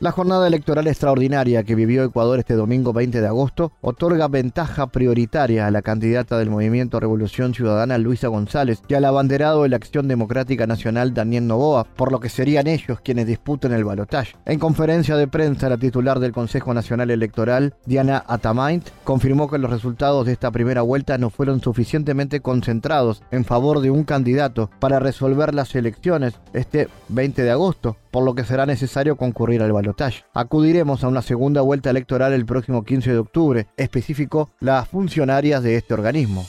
La 0.03 0.11
jornada 0.11 0.49
electoral 0.49 0.89
extraordinaria 0.89 1.63
que 1.63 1.77
vivió 1.77 2.03
Ecuador 2.03 2.41
este 2.41 2.55
domingo 2.55 2.93
20 2.93 3.21
de 3.21 3.27
agosto 3.29 3.71
otorga 3.81 4.27
ventaja 4.27 4.89
prioritaria 4.89 5.65
a 5.65 5.71
la 5.71 5.81
candidata 5.81 6.37
del 6.39 6.51
Movimiento 6.51 6.99
Revolución 6.99 7.55
Ciudadana 7.55 7.99
Luisa 7.99 8.27
González 8.27 8.83
y 8.89 8.95
al 8.95 9.05
abanderado 9.05 9.63
de 9.63 9.69
la 9.69 9.77
Acción 9.77 10.09
Democrática 10.09 10.67
Nacional 10.67 11.15
Daniel 11.15 11.47
Novoa, 11.47 11.85
por 11.85 12.11
lo 12.11 12.19
que 12.19 12.31
serían 12.31 12.67
ellos 12.67 12.99
quienes 13.01 13.29
disputen 13.29 13.71
el 13.71 13.85
balotaje. 13.85 14.35
En 14.45 14.59
conferencia 14.59 15.17
de 15.17 15.29
prensa, 15.29 15.69
la 15.69 15.79
titular 15.79 16.19
del 16.19 16.33
Consejo 16.33 16.75
Nacional 16.75 17.13
Electoral, 17.13 17.77
Diana 17.87 18.25
Atamaint, 18.27 18.89
confirmó 19.05 19.49
que 19.49 19.59
los 19.59 19.71
resultados 19.71 20.27
de 20.27 20.33
esta 20.33 20.51
primera 20.51 20.83
vuelta 20.83 21.17
no 21.17 21.31
fueron 21.31 21.61
suficientemente 21.61 22.41
concentrados 22.41 23.23
en 23.31 23.45
favor 23.45 23.81
de 23.81 23.93
un 23.93 24.03
candidato 24.03 24.69
para 24.81 24.99
resolver 24.99 25.55
las 25.55 25.73
elecciones 25.77 26.41
este 26.55 26.89
20 27.09 27.45
de 27.45 27.51
agosto, 27.53 27.99
por 28.13 28.23
lo 28.25 28.35
que 28.35 28.45
será 28.45 28.67
necesario 28.67 29.17
concurrir 29.17 29.63
al 29.63 29.73
balotaje. 29.73 30.25
Acudiremos 30.35 31.03
a 31.03 31.09
una 31.09 31.23
segunda 31.23 31.63
vuelta 31.63 31.91
electoral 31.91 32.33
el 32.35 32.47
próximo 32.47 32.85
15 32.85 33.11
de 33.11 33.19
octubre, 33.19 33.67
específico 33.77 34.51
las 34.61 34.87
funcionarias 34.87 35.63
de 35.63 35.77
este 35.77 35.95
organismo. 35.95 36.45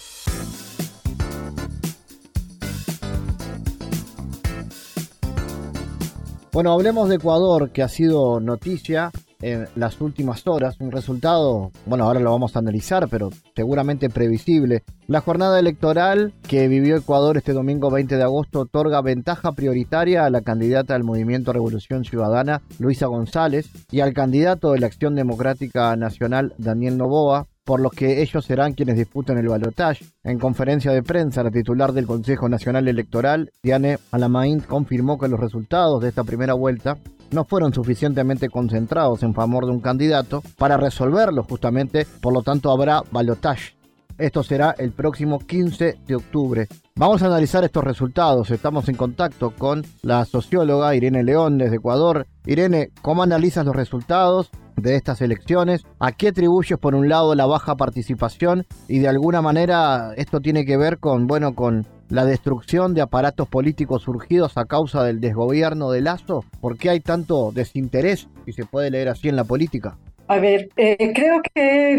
Bueno, 6.51 6.72
hablemos 6.72 7.10
de 7.10 7.15
Ecuador, 7.15 7.72
que 7.72 7.82
ha 7.82 7.88
sido 7.88 8.39
noticia 8.39 9.12
en 9.43 9.67
las 9.75 10.00
últimas 10.01 10.47
horas. 10.47 10.77
Un 10.79 10.91
resultado, 10.91 11.71
bueno, 11.85 12.05
ahora 12.05 12.19
lo 12.19 12.31
vamos 12.31 12.55
a 12.55 12.59
analizar, 12.59 13.07
pero 13.09 13.29
seguramente 13.55 14.09
previsible. 14.09 14.83
La 15.07 15.21
jornada 15.21 15.59
electoral 15.59 16.33
que 16.47 16.67
vivió 16.67 16.95
Ecuador 16.95 17.38
este 17.38 17.53
domingo 17.53 17.91
20 17.91 18.15
de 18.15 18.23
agosto 18.23 18.62
otorga 18.62 19.01
ventaja 19.01 19.51
prioritaria 19.51 20.25
a 20.25 20.29
la 20.29 20.41
candidata 20.41 20.93
del 20.93 21.03
Movimiento 21.03 21.51
Revolución 21.51 22.05
Ciudadana, 22.05 22.62
Luisa 22.79 23.07
González, 23.07 23.69
y 23.91 24.00
al 24.00 24.13
candidato 24.13 24.71
de 24.71 24.79
la 24.79 24.88
Acción 24.88 25.15
Democrática 25.15 25.95
Nacional, 25.97 26.53
Daniel 26.57 26.97
Novoa, 26.97 27.47
por 27.63 27.79
los 27.79 27.93
que 27.93 28.21
ellos 28.21 28.45
serán 28.45 28.73
quienes 28.73 28.97
disputen 28.97 29.38
el 29.38 29.47
balotaje. 29.47 30.05
En 30.23 30.38
conferencia 30.38 30.91
de 30.91 31.03
prensa, 31.03 31.43
la 31.43 31.51
titular 31.51 31.93
del 31.93 32.07
Consejo 32.07 32.50
Nacional 32.50 32.88
Electoral, 32.88 33.51
Diane 33.62 34.00
Alamain, 34.12 34.59
confirmó 34.59 35.17
que 35.17 35.29
los 35.29 35.39
resultados 35.39 36.01
de 36.01 36.09
esta 36.09 36.23
primera 36.23 36.53
vuelta 36.53 36.97
no 37.33 37.45
fueron 37.45 37.73
suficientemente 37.73 38.49
concentrados 38.49 39.23
en 39.23 39.33
favor 39.33 39.65
de 39.65 39.71
un 39.71 39.81
candidato 39.81 40.41
para 40.57 40.77
resolverlo 40.77 41.43
justamente, 41.43 42.07
por 42.21 42.33
lo 42.33 42.43
tanto 42.43 42.71
habrá 42.71 43.01
balotaje. 43.11 43.75
Esto 44.17 44.43
será 44.43 44.75
el 44.77 44.91
próximo 44.91 45.39
15 45.39 45.97
de 46.05 46.15
octubre. 46.15 46.67
Vamos 46.95 47.23
a 47.23 47.25
analizar 47.25 47.63
estos 47.63 47.83
resultados. 47.83 48.51
Estamos 48.51 48.87
en 48.87 48.95
contacto 48.95 49.51
con 49.57 49.83
la 50.03 50.23
socióloga 50.25 50.95
Irene 50.95 51.23
León 51.23 51.57
desde 51.57 51.77
Ecuador. 51.77 52.27
Irene, 52.45 52.91
¿cómo 53.01 53.23
analizas 53.23 53.65
los 53.65 53.75
resultados 53.75 54.51
de 54.75 54.95
estas 54.95 55.21
elecciones? 55.21 55.83
¿A 55.99 56.11
qué 56.11 56.27
atribuyes 56.27 56.77
por 56.77 56.93
un 56.93 57.09
lado 57.09 57.33
la 57.33 57.47
baja 57.47 57.75
participación 57.75 58.65
y 58.87 58.99
de 58.99 59.07
alguna 59.07 59.41
manera 59.41 60.13
esto 60.15 60.39
tiene 60.39 60.63
que 60.65 60.77
ver 60.77 60.99
con, 60.99 61.25
bueno, 61.25 61.55
con 61.55 61.87
la 62.13 62.25
destrucción 62.25 62.93
de 62.93 63.01
aparatos 63.01 63.50
políticos 63.50 64.03
surgidos 64.03 64.55
a 64.55 64.65
causa 64.65 65.03
del 65.03 65.20
desgobierno 65.20 65.89
de 65.89 66.01
Lazo? 66.01 66.46
¿Por 66.62 66.77
qué 66.77 66.91
hay 66.91 67.00
tanto 67.00 67.51
desinterés, 67.51 68.29
si 68.46 68.53
se 68.53 68.65
puede 68.65 68.91
leer 68.91 69.10
así 69.10 69.29
en 69.29 69.36
la 69.36 69.46
política? 69.46 69.98
A 70.27 70.38
ver, 70.38 70.70
eh, 70.77 71.12
creo 71.12 71.41
que 71.41 71.98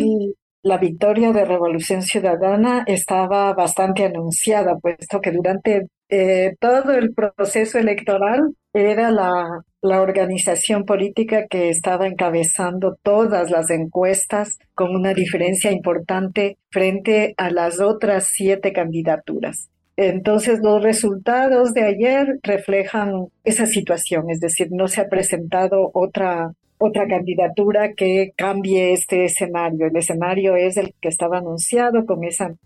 la 0.62 0.78
victoria 0.78 1.32
de 1.32 1.44
Revolución 1.44 2.02
Ciudadana 2.02 2.84
estaba 2.86 3.52
bastante 3.54 4.04
anunciada, 4.04 4.76
puesto 4.76 5.20
que 5.20 5.32
durante 5.32 5.88
eh, 6.08 6.54
todo 6.60 6.92
el 6.92 7.12
proceso 7.12 7.78
electoral 7.78 8.54
era 8.72 9.10
la, 9.10 9.64
la 9.82 10.00
organización 10.00 10.84
política 10.84 11.46
que 11.50 11.70
estaba 11.70 12.06
encabezando 12.06 12.96
todas 13.02 13.50
las 13.50 13.68
encuestas 13.70 14.58
con 14.74 14.94
una 14.94 15.12
diferencia 15.12 15.72
importante 15.72 16.56
frente 16.70 17.34
a 17.36 17.50
las 17.50 17.80
otras 17.80 18.28
siete 18.28 18.72
candidaturas. 18.72 19.70
Entonces, 19.96 20.60
los 20.60 20.82
resultados 20.82 21.72
de 21.72 21.84
ayer 21.84 22.38
reflejan 22.42 23.26
esa 23.44 23.66
situación, 23.66 24.28
es 24.28 24.40
decir, 24.40 24.68
no 24.70 24.88
se 24.88 25.00
ha 25.00 25.08
presentado 25.08 25.90
otra, 25.94 26.52
otra 26.78 27.06
candidatura 27.06 27.92
que 27.94 28.32
cambie 28.36 28.92
este 28.92 29.24
escenario. 29.24 29.86
El 29.86 29.96
escenario 29.96 30.56
es 30.56 30.76
el 30.76 30.94
que 31.00 31.08
estaba 31.08 31.38
anunciado 31.38 32.06
con, 32.06 32.20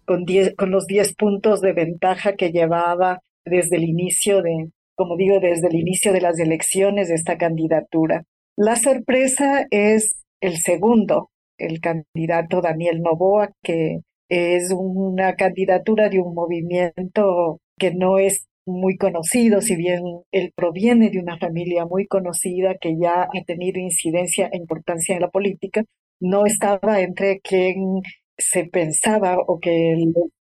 con, 0.07 0.25
con 0.57 0.71
los 0.71 0.87
10 0.87 1.15
puntos 1.17 1.61
de 1.61 1.75
ventaja 1.75 2.35
que 2.35 2.51
llevaba 2.51 3.21
desde 3.45 3.77
el 3.77 3.85
inicio 3.85 4.41
de, 4.43 4.71
como 4.95 5.17
digo, 5.17 5.39
desde 5.39 5.69
el 5.69 5.77
inicio 5.77 6.13
de 6.13 6.23
las 6.23 6.39
elecciones 6.39 7.09
de 7.09 7.15
esta 7.15 7.37
candidatura. 7.37 8.25
La 8.57 8.77
sorpresa 8.77 9.67
es 9.71 10.25
el 10.41 10.57
segundo, 10.57 11.31
el 11.59 11.81
candidato 11.81 12.61
Daniel 12.61 13.03
Novoa, 13.03 13.51
que 13.63 14.01
es 14.29 14.73
una 14.77 15.35
candidatura 15.35 16.09
de 16.09 16.21
un 16.21 16.35
movimiento 16.35 17.61
que 17.79 17.95
no 17.95 18.19
es 18.19 18.47
muy 18.67 18.99
conocido, 18.99 19.61
si 19.63 19.77
bien 19.77 20.03
él 20.31 20.53
proviene 20.55 21.11
de 21.11 21.19
una 21.19 21.39
familia 21.39 21.87
muy 21.87 22.07
conocida 22.07 22.77
que 22.79 22.97
ya 23.01 23.23
ha 23.23 23.45
tenido 23.47 23.81
incidencia 23.81 24.49
e 24.53 24.59
importancia 24.59 25.15
en 25.15 25.23
la 25.23 25.31
política, 25.31 25.85
no 26.21 26.45
estaba 26.47 27.01
entre 27.01 27.41
quien 27.41 28.03
se 28.37 28.65
pensaba 28.67 29.39
o 29.39 29.59
que 29.59 29.97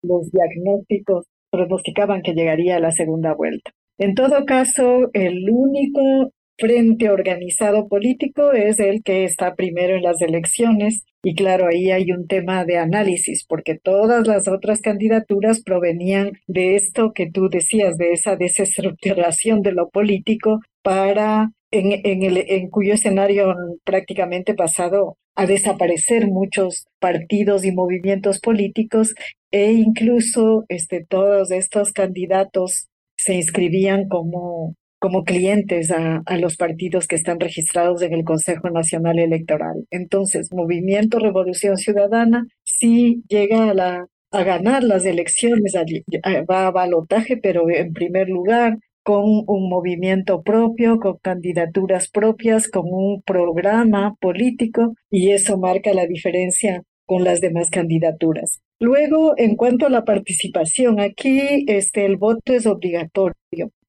los 0.01 0.31
diagnósticos 0.31 1.25
pronosticaban 1.51 2.21
que 2.21 2.33
llegaría 2.33 2.77
a 2.77 2.79
la 2.79 2.91
segunda 2.91 3.33
vuelta. 3.33 3.71
En 3.97 4.15
todo 4.15 4.45
caso, 4.45 5.09
el 5.13 5.49
único 5.49 6.31
frente 6.59 7.09
organizado 7.09 7.87
político 7.87 8.51
es 8.51 8.79
el 8.79 9.01
que 9.03 9.23
está 9.23 9.55
primero 9.55 9.95
en 9.95 10.03
las 10.03 10.21
elecciones. 10.21 11.03
Y 11.23 11.35
claro, 11.35 11.67
ahí 11.67 11.91
hay 11.91 12.11
un 12.11 12.27
tema 12.27 12.65
de 12.65 12.77
análisis 12.77 13.45
porque 13.47 13.77
todas 13.77 14.27
las 14.27 14.47
otras 14.47 14.81
candidaturas 14.81 15.61
provenían 15.61 16.31
de 16.47 16.75
esto 16.75 17.11
que 17.13 17.29
tú 17.29 17.49
decías, 17.49 17.97
de 17.97 18.11
esa 18.13 18.35
desestructuración 18.35 19.61
de 19.61 19.73
lo 19.73 19.89
político 19.89 20.59
para 20.81 21.51
en, 21.71 21.91
en, 22.03 22.23
el, 22.23 22.37
en 22.47 22.69
cuyo 22.69 22.93
escenario 22.93 23.55
prácticamente 23.83 24.53
pasado 24.53 25.17
a 25.35 25.45
desaparecer 25.45 26.27
muchos 26.27 26.85
partidos 26.99 27.63
y 27.63 27.71
movimientos 27.71 28.39
políticos 28.39 29.13
e 29.51 29.71
incluso 29.71 30.65
este, 30.67 31.05
todos 31.07 31.51
estos 31.51 31.91
candidatos 31.91 32.87
se 33.15 33.35
inscribían 33.35 34.07
como 34.07 34.75
como 34.99 35.23
clientes 35.23 35.91
a, 35.91 36.21
los 36.37 36.57
partidos 36.57 37.07
que 37.07 37.15
están 37.15 37.39
registrados 37.39 38.01
en 38.01 38.13
el 38.13 38.23
Consejo 38.23 38.69
Nacional 38.69 39.17
Electoral. 39.17 39.85
Entonces, 39.89 40.51
Movimiento 40.51 41.19
Revolución 41.19 41.77
Ciudadana 41.77 42.45
sí 42.63 43.23
llega 43.29 43.69
a, 43.69 43.73
la, 43.73 44.07
a 44.31 44.43
ganar 44.43 44.83
las 44.83 45.05
elecciones, 45.05 45.73
va 45.75 46.67
a 46.67 46.71
balotaje, 46.71 47.37
pero 47.37 47.69
en 47.69 47.93
primer 47.93 48.27
lugar 48.27 48.77
con 49.03 49.23
un 49.47 49.69
movimiento 49.69 50.43
propio, 50.43 50.99
con 50.99 51.17
candidaturas 51.17 52.09
propias, 52.09 52.69
con 52.69 52.83
un 52.85 53.21
programa 53.23 54.15
político 54.19 54.93
y 55.09 55.31
eso 55.31 55.57
marca 55.57 55.93
la 55.93 56.05
diferencia 56.05 56.83
con 57.05 57.23
las 57.23 57.41
demás 57.41 57.69
candidaturas. 57.69 58.61
Luego, 58.79 59.33
en 59.37 59.55
cuanto 59.55 59.85
a 59.85 59.89
la 59.89 60.05
participación, 60.05 61.01
aquí 61.01 61.65
este, 61.67 62.05
el 62.05 62.15
voto 62.15 62.53
es 62.53 62.65
obligatorio. 62.65 63.35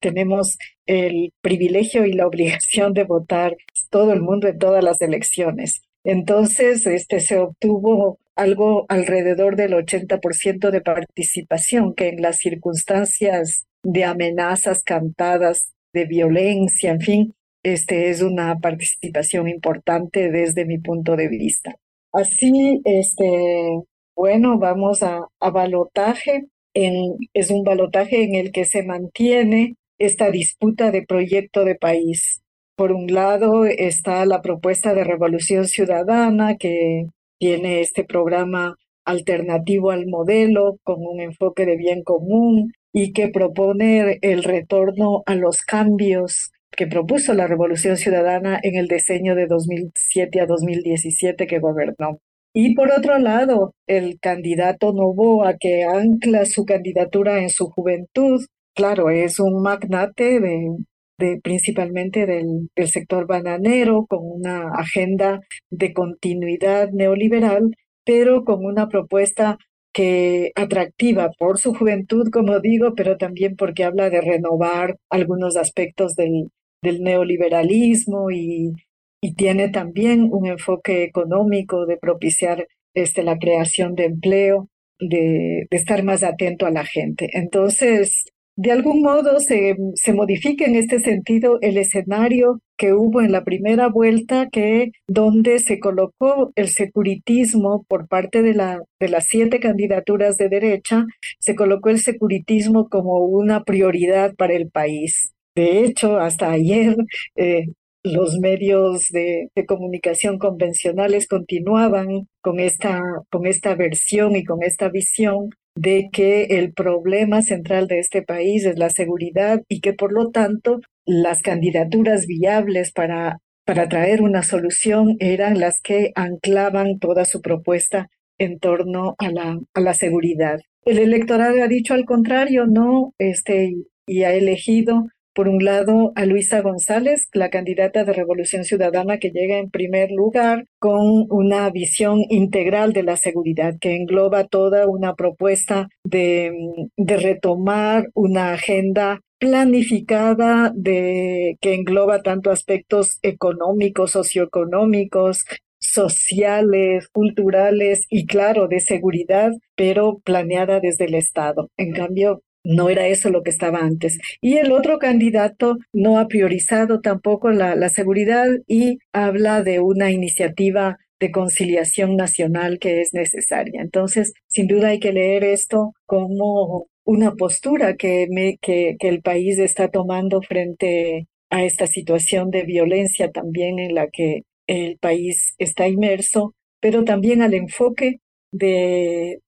Tenemos 0.00 0.59
el 0.87 1.32
privilegio 1.40 2.06
y 2.06 2.12
la 2.12 2.26
obligación 2.26 2.92
de 2.92 3.04
votar 3.04 3.56
todo 3.90 4.12
el 4.12 4.20
mundo 4.20 4.49
en 4.49 4.59
todas 4.59 4.82
las 4.82 5.00
elecciones. 5.00 5.82
Entonces, 6.02 6.87
este, 6.87 7.20
se 7.20 7.38
obtuvo 7.38 8.18
algo 8.35 8.87
alrededor 8.88 9.54
del 9.54 9.75
80% 9.75 10.70
de 10.70 10.80
participación, 10.80 11.94
que 11.94 12.09
en 12.09 12.23
las 12.23 12.38
circunstancias 12.38 13.66
de 13.82 14.04
amenazas 14.04 14.82
cantadas, 14.82 15.72
de 15.92 16.05
violencia, 16.07 16.92
en 16.92 17.00
fin, 17.00 17.35
este 17.62 18.11
es 18.11 18.22
una 18.22 18.59
participación 18.59 19.48
importante 19.48 20.31
desde 20.31 20.64
mi 20.64 20.79
punto 20.79 21.16
de 21.16 21.29
vista. 21.29 21.74
Así, 22.12 22.81
este, 22.85 23.83
bueno, 24.14 24.59
vamos 24.59 25.03
a, 25.03 25.27
a 25.40 25.51
balotaje. 25.51 26.46
En, 26.75 27.16
es 27.35 27.51
un 27.51 27.64
balotaje 27.64 28.23
en 28.23 28.35
el 28.35 28.53
que 28.53 28.64
se 28.64 28.85
mantiene 28.85 29.75
esta 29.99 30.31
disputa 30.31 30.90
de 30.90 31.03
proyecto 31.03 31.64
de 31.64 31.75
país. 31.75 32.42
Por 32.77 32.92
un 32.92 33.12
lado 33.12 33.66
está 33.66 34.25
la 34.25 34.40
propuesta 34.40 34.94
de 34.94 35.05
Revolución 35.05 35.66
Ciudadana, 35.66 36.57
que 36.57 37.07
tiene 37.38 37.81
este 37.81 38.05
programa 38.05 38.77
alternativo 39.05 39.90
al 39.90 40.07
modelo 40.07 40.79
con 40.83 41.05
un 41.05 41.20
enfoque 41.20 41.66
de 41.66 41.77
bien 41.77 42.03
común 42.03 42.73
y 42.92 43.12
que 43.12 43.29
propone 43.29 44.18
el 44.23 44.44
retorno 44.44 45.23
a 45.27 45.35
los 45.35 45.62
cambios 45.62 46.53
que 46.70 46.87
propuso 46.87 47.35
la 47.35 47.46
Revolución 47.46 47.96
Ciudadana 47.96 48.59
en 48.62 48.77
el 48.77 48.88
diseño 48.88 49.35
de 49.35 49.46
2007 49.46 50.40
a 50.40 50.46
2017 50.46 51.46
que 51.46 51.59
gobernó. 51.59 52.18
Y 52.52 52.74
por 52.74 52.90
otro 52.90 53.18
lado, 53.18 53.74
el 53.86 54.18
candidato 54.18 54.92
Novoa, 54.92 55.56
que 55.58 55.84
ancla 55.84 56.44
su 56.46 56.64
candidatura 56.64 57.42
en 57.42 57.50
su 57.50 57.70
juventud, 57.70 58.44
claro, 58.74 59.10
es 59.10 59.38
un 59.38 59.62
magnate 59.62 60.40
de, 60.40 61.40
principalmente 61.42 62.26
del, 62.26 62.70
sector 62.88 63.26
bananero, 63.26 64.06
con 64.06 64.20
una 64.22 64.72
agenda 64.74 65.40
de 65.70 65.92
continuidad 65.92 66.90
neoliberal, 66.90 67.70
pero 68.04 68.44
con 68.44 68.64
una 68.64 68.88
propuesta 68.88 69.56
que 69.92 70.50
atractiva 70.56 71.30
por 71.38 71.58
su 71.58 71.74
juventud, 71.74 72.30
como 72.32 72.58
digo, 72.60 72.94
pero 72.96 73.16
también 73.16 73.54
porque 73.56 73.84
habla 73.84 74.10
de 74.10 74.20
renovar 74.20 74.96
algunos 75.08 75.56
aspectos 75.56 76.14
del 76.16 76.50
neoliberalismo 76.82 78.30
y, 78.30 78.72
y 79.20 79.35
tiene 79.35 79.68
también 79.68 80.28
un 80.30 80.46
enfoque 80.46 81.04
económico 81.04 81.87
de 81.87 81.96
propiciar 81.96 82.66
este, 82.94 83.22
la 83.22 83.38
creación 83.38 83.94
de 83.94 84.06
empleo, 84.06 84.68
de, 84.98 85.66
estar 85.70 86.02
más 86.02 86.22
atento 86.22 86.66
a 86.66 86.70
la 86.70 86.85
gente. 86.85 87.28
Entonces, 87.33 88.24
de 88.56 88.72
algún 88.72 89.00
modo 89.02 89.40
se, 89.40 89.76
se, 89.94 90.12
modifica 90.12 90.66
en 90.66 90.74
este 90.74 90.98
sentido 90.98 91.59
el 91.62 91.78
escenario 91.78 92.61
que 92.76 92.92
hubo 92.92 93.20
en 93.22 93.33
la 93.33 93.44
primera 93.44 93.88
vuelta, 93.88 94.48
que 94.50 94.90
donde 95.06 95.61
se 95.61 95.78
colocó 95.78 96.52
el 96.56 96.68
securitismo 96.68 97.85
por 97.88 98.09
parte 98.09 98.42
de, 98.42 98.54
la, 98.54 98.80
de 98.98 99.09
las 99.09 99.26
siete 99.26 99.61
candidaturas 99.61 100.37
de 100.37 100.48
derecha, 100.48 101.04
se 101.38 101.54
colocó 101.54 101.90
el 101.90 102.00
securitismo 102.00 102.88
como 102.88 103.18
una 103.24 103.64
prioridad 103.64 104.35
para 104.35 104.54
el 104.54 104.70
país. 104.70 105.33
De 105.54 105.85
hecho, 105.85 106.18
hasta 106.18 106.50
ayer 106.50 106.96
eh, 107.37 107.66
los 108.02 108.38
medios 108.38 109.08
de, 109.10 109.50
comunicación 109.66 110.38
convencionales 110.38 111.28
continuaban 111.28 112.28
con 112.40 112.60
esta, 112.60 113.00
con 113.30 113.46
esta 113.46 113.74
versión 113.74 114.36
y 114.36 114.44
con 114.44 114.62
esta 114.62 114.88
visión 114.88 115.50
de 115.74 116.08
que 116.12 116.44
el 116.44 116.72
problema 116.72 117.42
central 117.42 117.86
de 117.86 117.98
este 117.98 118.22
país 118.22 118.64
es 118.64 118.78
la 118.78 118.90
seguridad 118.90 119.62
y 119.68 119.80
que 119.80 119.92
por 119.92 120.12
lo 120.12 120.30
tanto 120.30 120.80
las 121.04 121.42
candidaturas 121.42 122.26
viables 122.26 122.92
para, 122.92 123.38
para 123.64 123.88
traer 123.88 124.22
una 124.22 124.42
solución 124.42 125.16
eran 125.20 125.60
las 125.60 125.80
que 125.80 126.12
anclaban 126.14 126.98
toda 126.98 127.24
su 127.24 127.40
propuesta 127.40 128.08
en 128.38 128.58
torno 128.58 129.14
a 129.18 129.30
la, 129.30 129.58
a 129.74 129.80
la 129.80 129.94
seguridad. 129.94 130.60
El 130.84 130.98
electorado 130.98 131.62
ha 131.62 131.68
dicho 131.68 131.94
al 131.94 132.06
contrario, 132.06 132.66
no, 132.66 133.12
este, 133.18 133.74
y 134.06 134.22
ha 134.22 134.32
elegido 134.32 135.04
por 135.40 135.48
un 135.48 135.64
lado, 135.64 136.12
a 136.16 136.26
Luisa 136.26 136.61
González, 136.61 137.29
la 137.33 137.48
candidata 137.48 138.05
de 138.05 138.12
Revolución 138.12 138.64
Ciudadana 138.64 139.16
que 139.16 139.31
llega 139.31 139.57
en 139.57 139.70
primer 139.70 140.11
lugar 140.11 140.66
con 140.79 141.24
una 141.31 141.70
visión 141.70 142.18
integral 142.29 142.92
de 142.92 143.05
la 143.05 143.16
seguridad 143.16 143.72
que 143.81 143.96
engloba 143.96 144.44
toda 144.44 144.87
una 144.87 145.14
propuesta 145.14 145.88
de, 146.05 146.53
retomar 146.98 148.11
una 148.12 148.53
agenda 148.53 149.20
planificada 149.38 150.74
que 150.85 151.57
engloba 151.62 152.20
tanto 152.20 152.50
aspectos 152.50 153.18
económicos, 153.22 154.11
socioeconómicos, 154.11 155.46
sociales, 155.79 157.09
culturales 157.09 158.05
y 158.11 158.26
claro, 158.26 158.68
de 158.68 158.81
seguridad, 158.81 159.53
pero 159.74 160.18
planeada 160.22 160.81
desde 160.81 161.07
el 161.07 161.14
Estado. 161.14 161.70
En 161.79 161.92
cambio, 161.92 162.42
no 162.64 162.88
era 162.90 163.07
eso 163.07 163.31
lo 163.31 163.42
que 163.42 163.51
estaba 163.51 163.81
antes. 163.81 164.18
Y 164.40 164.59
el 164.59 164.73
otro 164.73 164.99
candidato 164.99 165.77
no 165.92 166.18
ha 166.18 166.29
priorizado 166.29 167.01
tampoco 167.01 167.51
la, 167.51 167.75
la 167.75 167.88
seguridad 167.88 168.49
y 168.66 168.99
habla 169.12 169.62
de 169.62 169.81
una 169.81 170.11
iniciativa 170.11 170.99
de 171.20 171.31
conciliación 171.31 172.16
nacional 172.16 172.79
que 172.79 173.03
es 173.03 173.12
necesaria. 173.12 173.83
Entonces, 173.83 174.33
sin 174.49 174.66
duda 174.66 174.88
hay 174.88 174.99
que 174.99 175.12
leer 175.12 175.44
esto 175.44 175.92
como 176.07 176.87
una 177.05 177.33
postura 177.33 177.96
que, 177.96 178.27
me, 178.31 178.57
que, 178.61 178.96
que 178.99 179.09
el 179.09 179.20
país 179.20 179.59
está 179.59 179.88
tomando 179.88 180.40
frente 180.42 181.27
a 181.51 181.64
esta 181.64 181.87
situación 181.87 182.51
de 182.51 182.62
violencia 182.62 183.31
también 183.31 183.79
en 183.79 183.94
la 183.94 184.09
que 184.09 184.42
el 184.66 184.99
país 184.99 185.55
está 185.59 185.88
inmerso, 185.88 186.55
pero 186.81 187.05
también 187.05 187.42
al 187.42 187.55
enfoque 187.55 188.20
de 188.53 189.40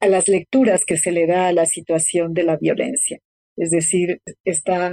a 0.00 0.08
las 0.08 0.28
lecturas 0.28 0.84
que 0.84 0.96
se 0.96 1.12
le 1.12 1.26
da 1.26 1.48
a 1.48 1.52
la 1.52 1.66
situación 1.66 2.34
de 2.34 2.42
la 2.44 2.56
violencia. 2.56 3.18
Es 3.56 3.70
decir, 3.70 4.20
está, 4.44 4.92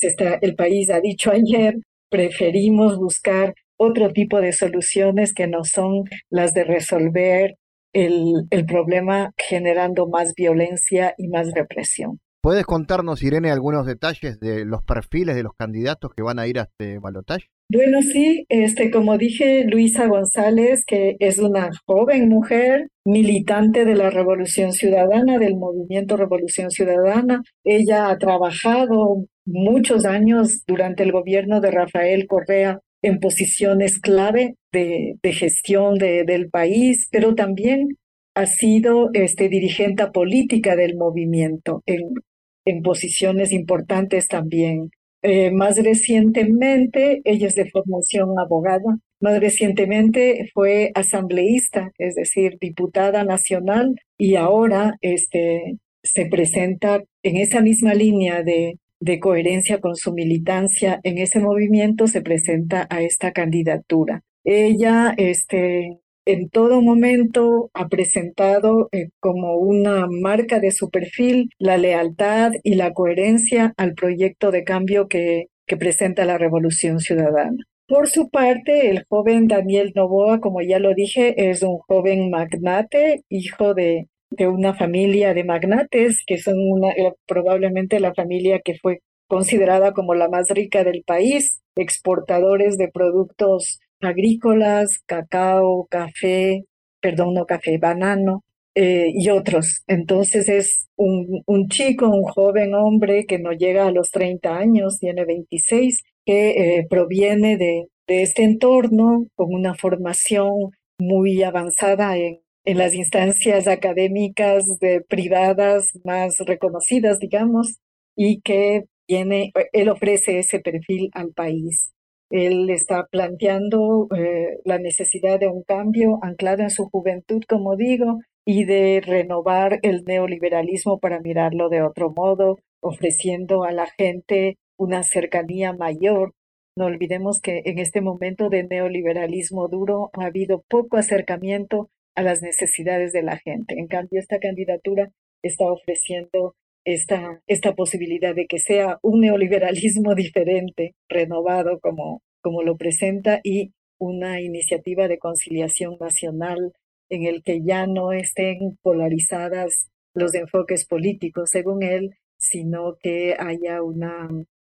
está, 0.00 0.38
el 0.42 0.54
país 0.54 0.90
ha 0.90 1.00
dicho 1.00 1.30
ayer, 1.30 1.76
preferimos 2.10 2.98
buscar 2.98 3.54
otro 3.76 4.12
tipo 4.12 4.40
de 4.40 4.52
soluciones 4.52 5.32
que 5.34 5.46
no 5.46 5.64
son 5.64 6.04
las 6.30 6.54
de 6.54 6.64
resolver 6.64 7.54
el, 7.92 8.46
el 8.50 8.64
problema 8.66 9.32
generando 9.36 10.06
más 10.08 10.34
violencia 10.34 11.14
y 11.18 11.28
más 11.28 11.52
represión. 11.52 12.20
¿Puedes 12.42 12.66
contarnos, 12.66 13.22
Irene, 13.22 13.52
algunos 13.52 13.86
detalles 13.86 14.40
de 14.40 14.64
los 14.64 14.82
perfiles 14.82 15.36
de 15.36 15.44
los 15.44 15.52
candidatos 15.54 16.10
que 16.12 16.24
van 16.24 16.40
a 16.40 16.48
ir 16.48 16.58
a 16.58 16.62
este 16.62 16.98
balotaje? 16.98 17.46
Bueno, 17.70 18.02
sí, 18.02 18.46
este, 18.48 18.90
como 18.90 19.16
dije, 19.16 19.64
Luisa 19.64 20.08
González, 20.08 20.84
que 20.84 21.14
es 21.20 21.38
una 21.38 21.70
joven 21.86 22.28
mujer 22.28 22.88
militante 23.04 23.84
de 23.84 23.94
la 23.94 24.10
Revolución 24.10 24.72
Ciudadana, 24.72 25.38
del 25.38 25.54
movimiento 25.54 26.16
Revolución 26.16 26.72
Ciudadana. 26.72 27.42
Ella 27.62 28.10
ha 28.10 28.18
trabajado 28.18 29.24
muchos 29.46 30.04
años 30.04 30.64
durante 30.66 31.04
el 31.04 31.12
gobierno 31.12 31.60
de 31.60 31.70
Rafael 31.70 32.26
Correa 32.26 32.80
en 33.02 33.20
posiciones 33.20 34.00
clave 34.00 34.56
de, 34.72 35.16
gestión 35.22 35.94
del 35.94 36.50
país, 36.50 37.06
pero 37.12 37.36
también 37.36 37.98
ha 38.34 38.46
sido 38.46 39.10
este, 39.12 39.48
dirigente 39.48 40.08
política 40.08 40.74
del 40.74 40.96
movimiento 40.96 41.82
en, 41.86 42.14
en 42.64 42.82
posiciones 42.82 43.52
importantes 43.52 44.28
también 44.28 44.90
eh, 45.24 45.52
más 45.52 45.76
recientemente, 45.76 47.22
ella 47.24 47.46
es 47.46 47.54
de 47.54 47.70
formación 47.70 48.40
abogada, 48.40 48.98
más 49.20 49.38
recientemente 49.38 50.50
fue 50.52 50.90
asambleísta, 50.96 51.92
es 51.96 52.16
decir, 52.16 52.58
diputada 52.60 53.22
nacional, 53.22 53.94
y 54.18 54.34
ahora 54.34 54.96
este, 55.00 55.78
se 56.02 56.26
presenta 56.26 57.04
en 57.22 57.36
esa 57.36 57.60
misma 57.60 57.94
línea 57.94 58.42
de, 58.42 58.80
de 58.98 59.20
coherencia 59.20 59.80
con 59.80 59.94
su 59.94 60.12
militancia 60.12 60.98
en 61.04 61.18
ese 61.18 61.38
movimiento, 61.38 62.08
se 62.08 62.20
presenta 62.20 62.88
a 62.90 63.02
esta 63.02 63.30
candidatura. 63.30 64.22
Ella 64.42 65.14
este, 65.16 66.00
en 66.24 66.48
todo 66.48 66.80
momento 66.82 67.70
ha 67.74 67.88
presentado 67.88 68.88
eh, 68.92 69.08
como 69.20 69.56
una 69.56 70.06
marca 70.08 70.60
de 70.60 70.70
su 70.70 70.90
perfil 70.90 71.50
la 71.58 71.76
lealtad 71.76 72.52
y 72.62 72.74
la 72.74 72.92
coherencia 72.92 73.74
al 73.76 73.94
proyecto 73.94 74.50
de 74.50 74.64
cambio 74.64 75.08
que, 75.08 75.46
que 75.66 75.76
presenta 75.76 76.24
la 76.24 76.38
Revolución 76.38 77.00
Ciudadana. 77.00 77.58
Por 77.88 78.08
su 78.08 78.30
parte, 78.30 78.90
el 78.90 79.04
joven 79.08 79.48
Daniel 79.48 79.92
Novoa, 79.94 80.40
como 80.40 80.62
ya 80.62 80.78
lo 80.78 80.94
dije, 80.94 81.50
es 81.50 81.62
un 81.62 81.78
joven 81.78 82.30
magnate, 82.30 83.24
hijo 83.28 83.74
de, 83.74 84.08
de 84.30 84.48
una 84.48 84.74
familia 84.74 85.34
de 85.34 85.44
magnates, 85.44 86.22
que 86.26 86.38
son 86.38 86.54
una, 86.58 86.90
eh, 86.92 87.12
probablemente 87.26 88.00
la 88.00 88.14
familia 88.14 88.60
que 88.64 88.74
fue 88.80 89.00
considerada 89.28 89.92
como 89.92 90.14
la 90.14 90.28
más 90.28 90.48
rica 90.50 90.84
del 90.84 91.02
país, 91.04 91.60
exportadores 91.74 92.76
de 92.76 92.88
productos 92.88 93.80
agrícolas, 94.02 95.00
cacao, 95.06 95.86
café, 95.90 96.64
perdón, 97.00 97.34
no 97.34 97.46
café, 97.46 97.78
banano 97.78 98.44
eh, 98.74 99.10
y 99.14 99.28
otros. 99.30 99.82
Entonces 99.86 100.48
es 100.48 100.88
un, 100.96 101.68
chico, 101.68 102.08
un 102.08 102.22
joven 102.24 102.74
hombre 102.74 103.26
que 103.26 103.38
no 103.38 103.52
llega 103.52 103.86
a 103.86 103.92
los 103.92 104.10
30 104.10 104.56
años, 104.56 104.98
tiene 104.98 105.24
26, 105.24 106.02
que 106.24 106.50
eh, 106.50 106.86
proviene 106.88 107.56
de, 107.56 107.88
este 108.08 108.44
entorno 108.44 109.26
con 109.34 109.54
una 109.54 109.74
formación 109.74 110.52
muy 110.98 111.42
avanzada 111.42 112.16
en, 112.18 112.40
las 112.64 112.94
instancias 112.94 113.66
académicas 113.66 114.64
de, 114.80 115.00
privadas 115.00 115.86
más 116.04 116.36
reconocidas, 116.40 117.18
digamos, 117.18 117.78
y 118.14 118.40
que 118.42 118.84
viene, 119.08 119.52
él 119.72 119.88
ofrece 119.88 120.38
ese 120.38 120.60
perfil 120.60 121.10
al 121.14 121.32
país. 121.32 121.92
Él 122.32 122.70
está 122.70 123.08
planteando 123.10 124.08
eh, 124.16 124.58
la 124.64 124.78
necesidad 124.78 125.38
de 125.38 125.48
un 125.48 125.64
cambio 125.64 126.18
anclado 126.22 126.62
en 126.62 126.70
su 126.70 126.88
juventud, 126.88 127.42
como 127.46 127.76
digo, 127.76 128.20
y 128.46 128.64
de 128.64 129.02
renovar 129.04 129.80
el 129.82 130.02
neoliberalismo 130.06 130.98
para 130.98 131.20
mirarlo 131.20 131.68
de 131.68 131.82
otro 131.82 132.10
modo, 132.10 132.58
ofreciendo 132.80 133.64
a 133.64 133.72
la 133.72 133.86
gente 133.86 134.56
una 134.78 135.02
cercanía 135.02 135.74
mayor. 135.74 136.32
No 136.74 136.86
olvidemos 136.86 137.38
que 137.42 137.60
en 137.66 137.78
este 137.78 138.00
momento 138.00 138.48
de 138.48 138.64
neoliberalismo 138.64 139.68
duro 139.68 140.08
ha 140.14 140.24
habido 140.24 140.64
poco 140.70 140.96
acercamiento 140.96 141.90
a 142.14 142.22
las 142.22 142.40
necesidades 142.40 143.12
de 143.12 143.24
la 143.24 143.36
gente. 143.36 143.74
En 143.78 143.88
cambio, 143.88 144.18
esta 144.18 144.38
candidatura 144.38 145.10
está 145.42 145.70
ofreciendo 145.70 146.54
esta, 146.84 147.40
esta 147.46 147.74
posibilidad 147.74 148.34
de 148.34 148.46
que 148.46 148.58
sea 148.58 148.98
un 149.02 149.20
neoliberalismo 149.20 150.14
diferente, 150.14 150.94
renovado 151.08 151.80
como, 151.80 152.22
como 152.40 152.62
lo 152.62 152.76
presenta, 152.76 153.40
y 153.42 153.72
una 153.98 154.40
iniciativa 154.40 155.06
de 155.08 155.18
conciliación 155.18 155.96
nacional 156.00 156.72
en 157.08 157.24
el 157.24 157.42
que 157.42 157.62
ya 157.62 157.86
no 157.86 158.12
estén 158.12 158.78
polarizadas 158.82 159.88
los 160.14 160.34
enfoques 160.34 160.86
políticos, 160.86 161.50
según 161.50 161.82
él, 161.82 162.10
sino 162.38 162.96
que 163.00 163.36
haya 163.38 163.82
una, 163.82 164.28